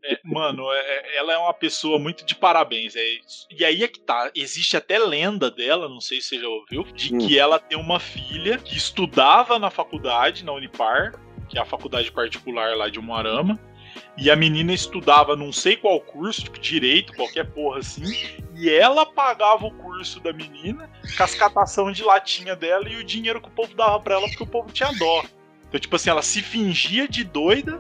[0.04, 2.94] É, mano, é- é- ela é uma pessoa muito de parabéns.
[2.98, 3.02] É,
[3.50, 4.30] e aí é que tá.
[4.36, 7.20] Existe até lenda dela, não sei se você já ouviu, de Hum.
[7.20, 11.14] que ela tem uma filha que estudava na faculdade, na Unipar,
[11.54, 13.60] que é a faculdade particular lá de Umuarama.
[14.18, 18.12] E a menina estudava não sei qual curso, tipo direito, qualquer porra assim.
[18.56, 23.50] E ela pagava o curso da menina, cascatação de latinha dela e o dinheiro que
[23.50, 25.24] o povo dava pra ela porque o povo tinha dó.
[25.70, 27.80] Então, tipo assim, ela se fingia de doida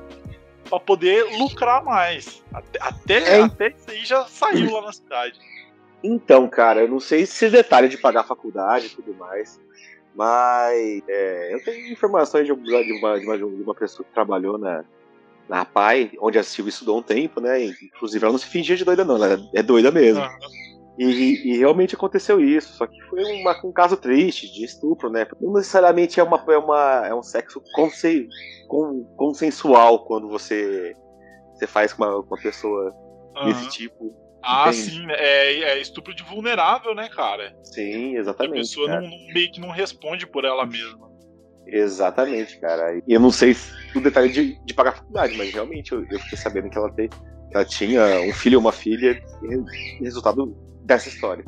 [0.70, 2.44] pra poder lucrar mais.
[2.54, 3.42] Até, até, É.
[3.42, 5.40] até isso aí já saiu lá na cidade.
[6.04, 9.60] Então, cara, eu não sei se detalhe de pagar a faculdade e tudo mais,
[10.16, 14.84] mas é, eu tenho informações de uma, de, uma, de, uma, pessoa que trabalhou na,
[15.50, 17.66] na PAI, onde a Silvia estudou um tempo, né?
[17.66, 20.22] Inclusive, ela não se fingia de doida, não, ela é doida mesmo.
[20.22, 20.38] Ah,
[20.98, 25.26] E, e realmente aconteceu isso, só que foi uma- um caso triste de estupro, né?
[25.42, 28.30] Não necessariamente é, uma, é, uma, é um sexo conse,
[28.68, 30.96] con- consensual quando você,
[31.54, 32.94] você faz com uma, com uma pessoa
[33.36, 33.46] aham.
[33.46, 34.14] desse tipo.
[34.44, 35.16] Ah, sim, né?
[35.18, 37.56] é, é estupro de vulnerável, né, cara?
[37.64, 38.56] Sim, A exatamente.
[38.60, 39.02] pessoa cara.
[39.02, 41.10] não, não- meio que não responde por ela mesma.
[41.68, 42.98] Exatamente, cara.
[43.08, 43.56] E eu não sei
[43.96, 46.90] o detalhe de, de pagar a faculdade, mas realmente eu, eu fiquei sabendo que ela,
[46.92, 49.64] te, que ela tinha um filho ou uma filha, e re-
[50.02, 50.54] resultado
[50.84, 51.46] dessa história.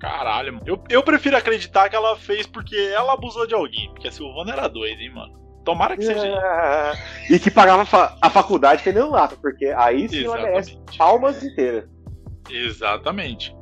[0.00, 0.64] Caralho, mano.
[0.66, 3.90] Eu, eu prefiro acreditar que ela fez porque ela abusou de alguém.
[3.90, 5.38] Porque a Silvana era doida, hein, mano.
[5.62, 6.94] Tomara que seja Ah,
[7.28, 7.82] e que pagava
[8.22, 10.96] a faculdade vendendo lata, porque aí sim ela merece Exatamente.
[10.98, 11.84] palmas inteiras.
[12.50, 13.54] Exatamente.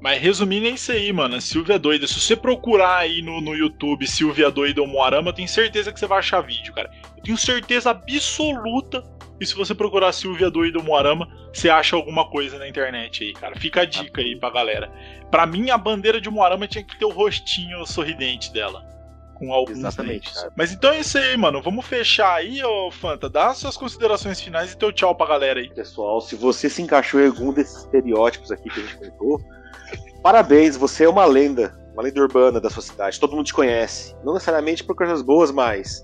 [0.00, 1.38] Mas resumindo é isso aí, mano.
[1.40, 2.06] Silvia Doida.
[2.06, 6.00] Se você procurar aí no, no YouTube Silvia Doida ou Moarama, eu tenho certeza que
[6.00, 6.90] você vai achar vídeo, cara.
[7.18, 9.04] Eu tenho certeza absoluta
[9.38, 13.32] que se você procurar Silvia Doida ou Moarama, você acha alguma coisa na internet aí,
[13.34, 13.56] cara.
[13.56, 14.90] Fica a dica aí pra galera.
[15.30, 18.82] Pra mim, a bandeira de Moarama tinha que ter o rostinho sorridente dela.
[19.40, 20.30] Com alguns Exatamente.
[20.54, 21.62] Mas então é isso aí, mano.
[21.62, 23.28] Vamos fechar aí, ô Fanta.
[23.28, 25.70] Dá suas considerações finais e teu tchau pra galera aí.
[25.70, 29.40] Pessoal, se você se encaixou em algum desses estereótipos aqui que a gente contou,
[30.22, 33.18] parabéns, você é uma lenda, uma lenda urbana da sua cidade.
[33.18, 34.14] Todo mundo te conhece.
[34.22, 36.02] Não necessariamente por coisas boas, mas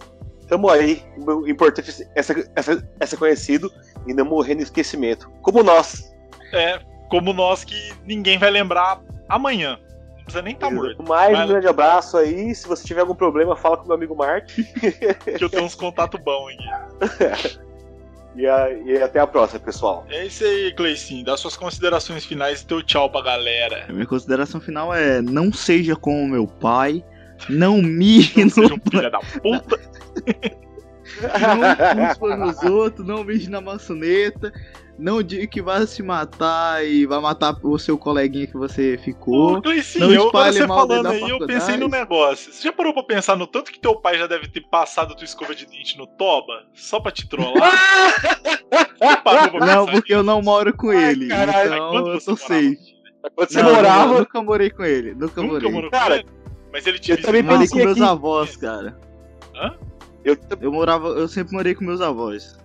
[0.48, 1.02] tamo aí.
[1.26, 3.70] O importante é ser, é ser- é ser conhecido
[4.06, 5.30] e não morrer no esquecimento.
[5.42, 6.10] Como nós.
[6.54, 6.80] É,
[7.10, 9.78] como nós que ninguém vai lembrar amanhã.
[10.26, 11.02] Precisa nem estar tá morto.
[11.04, 12.52] Mais um grande abraço aí.
[12.52, 14.48] Se você tiver algum problema, fala com meu amigo Mark.
[14.48, 16.48] Que eu tenho uns contatos bons
[17.00, 17.58] aqui.
[18.34, 20.04] E, a- e até a próxima, pessoal.
[20.10, 21.24] É isso aí, Cleicinho.
[21.24, 23.86] Dá suas considerações finais e teu tchau pra galera.
[23.88, 27.04] A minha consideração final é: não seja como meu pai,
[27.48, 29.80] não mire Não seja no um filho da puta.
[31.96, 34.52] não cuspa nos outros, não mire na maçaneta,
[34.98, 39.56] não diga que vai se matar e vai matar o seu coleguinha que você ficou.
[39.58, 41.52] Ô, Cleicinho, não eu, espalhe você mal falando aí, eu faculdade.
[41.52, 42.52] pensei no negócio.
[42.52, 45.24] Você já parou pra pensar no tanto que teu pai já deve ter passado tua
[45.24, 46.64] escova de dente no toba?
[46.74, 47.72] Só pra te trollar?
[49.66, 52.78] Não, porque eu não moro com Ai, ele, caralho, então eu tô safe.
[53.34, 55.90] Quando você Não, morava, não, nunca morei com ele, nunca, Nunca morei.
[55.90, 56.36] Cara, com ele?
[56.72, 58.98] Mas ele te eu também pensei com meus aqui- avós, cara.
[60.24, 62.56] eu, Eu morava, eu sempre morei com meus avós.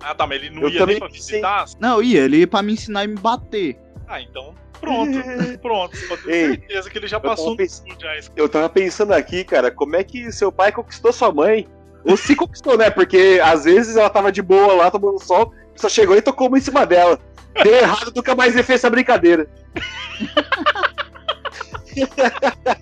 [0.00, 1.64] Ah, tá, mas ele não Eu ia também nem pra visitar?
[1.78, 3.78] Não, ia, ele ia pra me ensinar e me bater.
[4.08, 5.12] Ah, então pronto.
[5.60, 8.14] Pronto, você pode ter Ei, certeza que ele já passou no pensando- sul já.
[8.34, 11.68] eu tava pensando aqui, cara, como é que seu pai conquistou sua mãe?
[12.02, 12.88] Ou se conquistou, né?
[12.88, 16.56] Porque às vezes ela tava de boa lá, tomando sol, só chegou e tocou uma
[16.56, 17.20] em cima dela.
[17.62, 19.46] Deu errado, nunca mais ele fez essa brincadeira.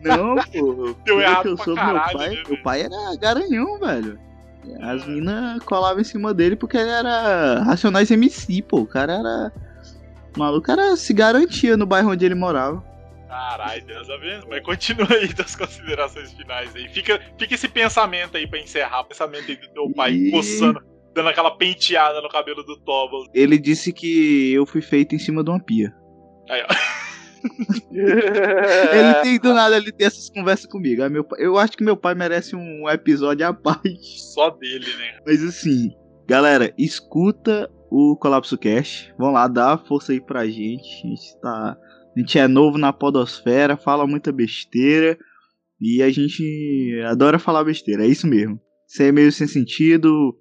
[0.03, 0.95] Não, pô.
[1.05, 4.19] Deu errado que eu pra soube, meu caralho, pai, né, meu pai era garanhão, velho.
[4.81, 8.81] As minas colavam em cima dele porque ele era Racionais MC, pô.
[8.81, 9.53] O cara era.
[10.37, 12.83] O maluco era, se garantia no bairro onde ele morava.
[13.29, 14.49] Caralho, Deus abençoe.
[14.49, 16.89] Mas continua aí das considerações finais aí.
[16.89, 19.01] Fica, fica esse pensamento aí pra encerrar.
[19.01, 20.81] O pensamento aí do teu pai E- coçando,
[21.15, 23.25] dando aquela penteada no cabelo do Tobal.
[23.35, 25.95] Ele disse que eu fui feito em cima de uma pia.
[26.49, 26.67] Aí, ó.
[27.93, 31.03] Ele tem do nada, ele tem essas conversas comigo.
[31.03, 34.21] Aí meu eu acho que meu pai merece um episódio à parte.
[34.33, 35.19] Só dele, né?
[35.27, 35.91] Mas assim,
[36.27, 39.13] galera, escuta o Colapso Cast.
[39.19, 41.05] Vão lá, dá força aí pra gente.
[41.05, 41.77] A gente tá.
[42.17, 45.19] A gente é novo na podosfera, fala muita besteira.
[45.81, 48.61] E a gente adora falar besteira, é isso mesmo.
[48.89, 50.37] Isso é meio sem sentido.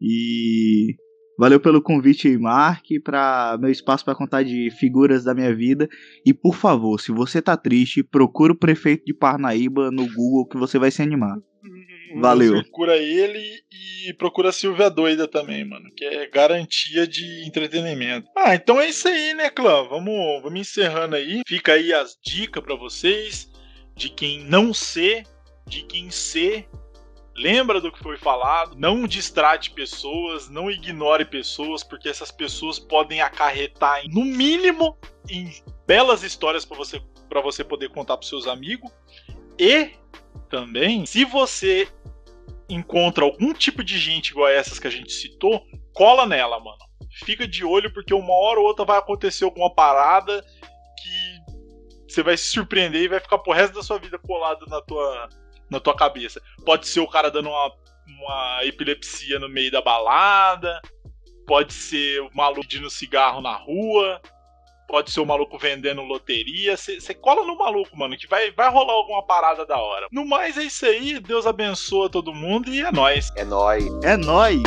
[0.00, 0.96] E
[1.38, 5.88] valeu pelo convite Mark, para meu espaço para contar de figuras da minha vida.
[6.24, 10.56] E por favor, se você tá triste, procura o prefeito de Parnaíba no Google que
[10.56, 11.36] você vai se animar.
[12.20, 12.62] Valeu.
[12.62, 13.40] Procura ele
[14.06, 15.88] e procura a Silvia Doida também, mano.
[15.96, 18.28] Que é garantia de entretenimento.
[18.36, 19.84] Ah, então é isso aí, né, clã?
[19.88, 21.40] Vamos, vamos encerrando aí.
[21.46, 23.50] Fica aí as dicas pra vocês
[23.96, 25.24] de quem não ser,
[25.66, 26.68] de quem ser.
[27.34, 33.22] Lembra do que foi falado, não distrate pessoas, não ignore pessoas, porque essas pessoas podem
[33.22, 34.98] acarretar, no mínimo,
[35.28, 35.50] em
[35.86, 38.90] belas histórias pra você, pra você poder contar pros seus amigos.
[39.58, 39.92] E
[40.50, 41.88] também, se você
[42.68, 45.64] encontra algum tipo de gente igual a essas que a gente citou,
[45.94, 46.78] cola nela, mano.
[47.24, 50.42] Fica de olho porque uma hora ou outra vai acontecer alguma parada
[51.02, 51.42] que
[52.08, 55.28] você vai se surpreender e vai ficar pro resto da sua vida colado na tua,
[55.72, 56.40] na tua cabeça.
[56.64, 57.72] Pode ser o cara dando uma,
[58.06, 60.80] uma epilepsia no meio da balada,
[61.46, 64.20] pode ser o maluco pedindo cigarro na rua,
[64.86, 66.76] pode ser o maluco vendendo loteria.
[66.76, 70.06] Você cola no maluco, mano, que vai, vai rolar alguma parada da hora.
[70.12, 71.18] No mais é isso aí.
[71.18, 73.30] Deus abençoa todo mundo e é nóis.
[73.36, 73.84] É nóis.
[74.04, 74.62] É nóis!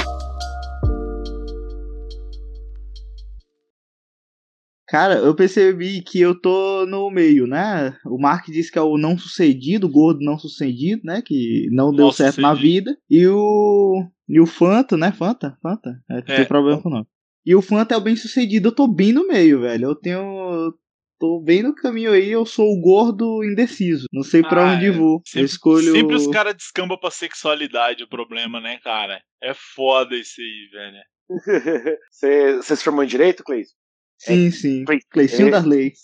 [4.87, 7.97] Cara, eu percebi que eu tô no meio, né?
[8.05, 11.21] O Mark disse que é o não sucedido, o gordo não sucedido, né?
[11.25, 12.95] Que não deu Mal certo na vida.
[13.09, 14.05] E o.
[14.29, 15.11] E o Fanta, né?
[15.11, 15.57] Fanta?
[15.61, 15.89] Fanta?
[16.09, 16.35] É, não É.
[16.37, 17.07] tem problema com o nome.
[17.45, 18.67] E o Fanta é o bem sucedido.
[18.69, 19.85] Eu tô bem no meio, velho.
[19.89, 20.73] Eu tenho.
[21.19, 24.05] Tô bem no caminho aí, eu sou o gordo indeciso.
[24.11, 24.91] Não sei pra Ah, onde é.
[24.91, 25.15] vou.
[25.15, 25.91] eu Sempre, escolho.
[25.93, 29.21] sempre os caras descambam pra sexualidade o problema, né, cara?
[29.41, 31.03] É foda isso aí, velho.
[32.11, 33.69] Você se formou em direito, Cleis?
[34.17, 34.85] Sim, sim.
[34.85, 35.51] Cle- Cleicinho é.
[35.51, 35.99] das leis.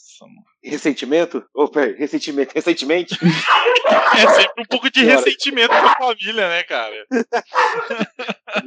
[0.63, 1.43] Ressentimento?
[1.55, 3.17] Ô, peraí, ressentimento, recentemente?
[4.13, 7.05] É sempre um pouco de ressentimento da família, né, cara?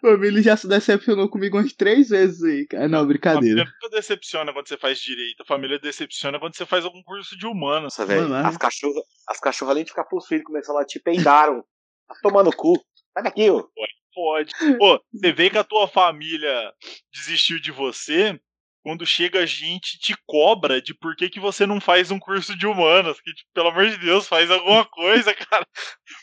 [0.00, 2.88] Família já se decepcionou comigo umas três vezes aí, cara.
[2.88, 3.40] Não, A brincadeira.
[3.40, 5.42] família nunca decepciona quando você faz direito.
[5.42, 7.84] A família decepciona quando você faz algum curso de humanos.
[7.84, 11.62] Nossa, velho, Mano, as cachorras, as cachorras, além de ficar possuídas, começam a latir, peidaram.
[12.08, 12.72] Tá tomando cu.
[13.14, 13.68] Sai daqui, ô.
[14.14, 14.50] Pode.
[14.78, 16.72] Pô, você vê que a tua família
[17.14, 18.38] desistiu de você
[18.82, 22.66] quando chega gente te cobra de por que, que você não faz um curso de
[22.66, 23.20] humanas.
[23.20, 25.66] Que, tipo, pelo amor de Deus, faz alguma coisa, cara.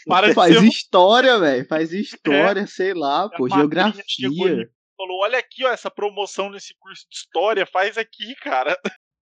[0.06, 1.68] Para Faz ser história, velho.
[1.68, 3.48] Faz história, sei lá, pô.
[3.48, 4.69] chegou Geografia.
[4.98, 8.77] Falou, olha aqui, ó, essa promoção nesse curso de história, faz aqui, cara.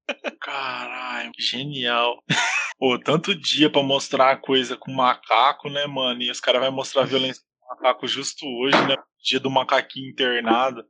[0.41, 2.23] Caralho, genial.
[2.80, 6.22] Pô, tanto dia pra mostrar a coisa com macaco, né, mano?
[6.22, 8.95] E os caras vão mostrar a violência do macaco justo hoje, né?
[9.23, 10.85] Dia do macaquinho internado.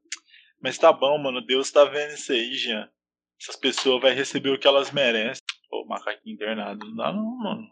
[0.61, 1.41] Mas tá bom, mano.
[1.45, 2.89] Deus tá vendo isso aí, Jean.
[3.41, 5.43] Essas pessoas vão receber o que elas merecem.
[5.69, 6.85] Pô, macaquinho internado.
[6.87, 7.67] Não dá não, mano.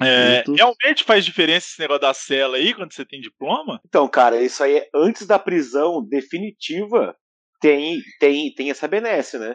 [0.00, 3.80] É, tô- Realmente faz diferença esse negócio da cela aí quando você tem diploma?
[3.86, 7.16] Então, cara, isso aí é antes da prisão definitiva.
[7.60, 9.54] Tem, tem, tem essa benesse, né?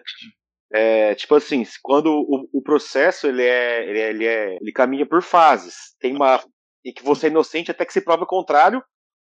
[0.72, 5.06] É, tipo assim, quando o, o processo ele é, ele é, ele é, ele caminha
[5.06, 5.96] por fases.
[6.00, 6.44] Tem uma
[6.86, 8.82] e que você é inocente até que se prove o contrário,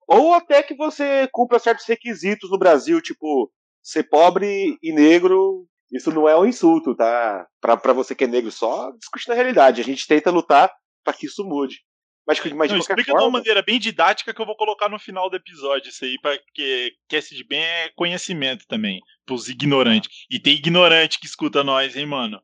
[0.10, 5.66] ou até que você cumpra certos requisitos no Brasil, tipo ser pobre e negro.
[5.92, 7.48] Isso não é um insulto, tá?
[7.62, 9.82] Pra, pra você que é negro, só discutindo a realidade.
[9.82, 10.72] A gente tenta lutar
[11.04, 11.82] pra que isso mude.
[12.28, 14.56] Mas, mas de Não, qualquer explica de forma, uma maneira bem didática que eu vou
[14.56, 19.50] colocar no final do episódio isso aí, porque cast de bem é conhecimento também, pros
[19.50, 20.10] ignorantes.
[20.30, 22.40] E tem ignorante que escuta nós, hein, mano?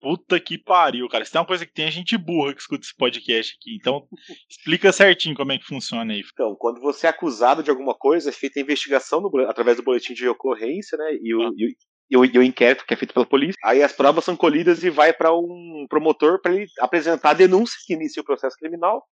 [0.00, 1.24] Puta que pariu, cara.
[1.24, 3.76] Se tem uma coisa que tem, é gente burra que escuta esse podcast aqui.
[3.76, 4.06] Então,
[4.48, 6.22] explica certinho como é que funciona aí.
[6.32, 9.82] Então, quando você é acusado de alguma coisa, é feita a investigação no através do
[9.82, 11.18] boletim de ocorrência, né?
[11.20, 11.50] E o, Ah.
[11.54, 11.76] e,
[12.12, 13.58] e o- e o inquérito que é feito pela polícia.
[13.62, 17.78] Aí as provas são colhidas e vai para um promotor para ele apresentar a denúncia
[17.86, 19.04] que inicia o processo criminal.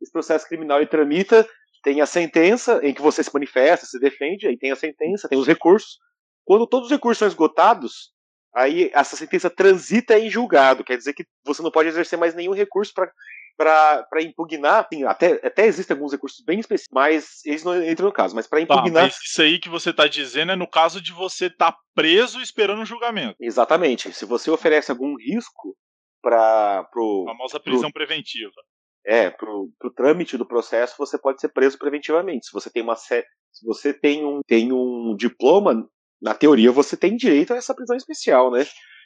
[0.00, 1.46] Esse processo criminal ele tramita,
[1.82, 5.36] tem a sentença em que você se manifesta, se defende, aí tem a sentença, tem
[5.38, 5.98] os recursos.
[6.44, 8.11] Quando todos os recursos são esgotados,
[8.54, 12.52] aí essa sentença transita em julgado, quer dizer que você não pode exercer mais nenhum
[12.54, 13.10] recurso para
[13.56, 18.34] para impugnar, até, até existem alguns recursos bem específicos, mas eles não entram no caso,
[18.34, 19.04] mas para Tá, impugnar.
[19.04, 22.40] mas isso aí que você tá dizendo é no caso de você estar tá preso
[22.40, 23.36] esperando um julgamento.
[23.40, 24.12] Exatamente.
[24.14, 25.76] Se você oferece algum risco
[26.22, 28.52] para pro A famosa prisão preventiva.
[29.04, 32.46] é pro, pro trâmite do processo você pode ser preso preventivamente.
[32.46, 33.22] Se você tem uma se
[33.64, 35.86] você tem um tem um diploma,
[36.22, 38.64] na teoria você tem direito a essa prisão especial, né?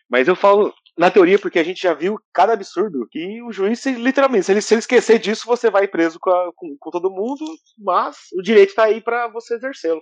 [0.08, 3.84] Mas eu falo na teoria porque a gente já viu cada absurdo que o juiz
[3.86, 7.10] literalmente se ele, se ele esquecer disso você vai preso com, a- com, com todo
[7.10, 7.44] mundo,
[7.78, 10.00] mas o direito tá aí para você exercê-lo.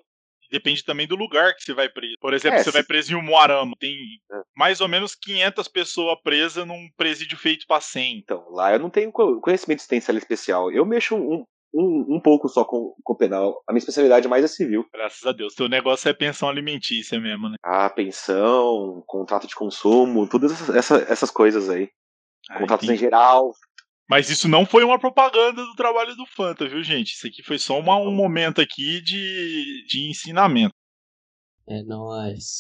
[0.51, 2.15] Depende também do lugar que você vai preso.
[2.21, 3.73] Por exemplo, É, você se- vai preso em Umuarama.
[3.81, 3.95] Tem
[4.31, 4.37] É.
[4.55, 8.19] mais ou menos 500 pessoas presas num presídio feito pra 100.
[8.19, 10.71] Então, lá eu não tenho co- conhecimento existencial especial.
[10.71, 13.63] Eu mexo um, um, um pouco só com, com penal.
[13.69, 14.87] A minha especialidade mais é civil.
[14.93, 15.55] Graças a Deus.
[15.55, 17.57] Teu negócio é pensão alimentícia mesmo, né?
[17.63, 21.91] A pensão, contrato de consumo, todas essas, essa- essas coisas aí.
[22.51, 23.01] Ah, Contratos em entendi.
[23.01, 23.53] geral.
[24.09, 27.13] Mas isso não foi uma propaganda do trabalho do Fanta, viu, gente?
[27.15, 30.75] Isso aqui foi só uma- um momento aqui de, de ensinamento.
[31.67, 32.59] É nóis.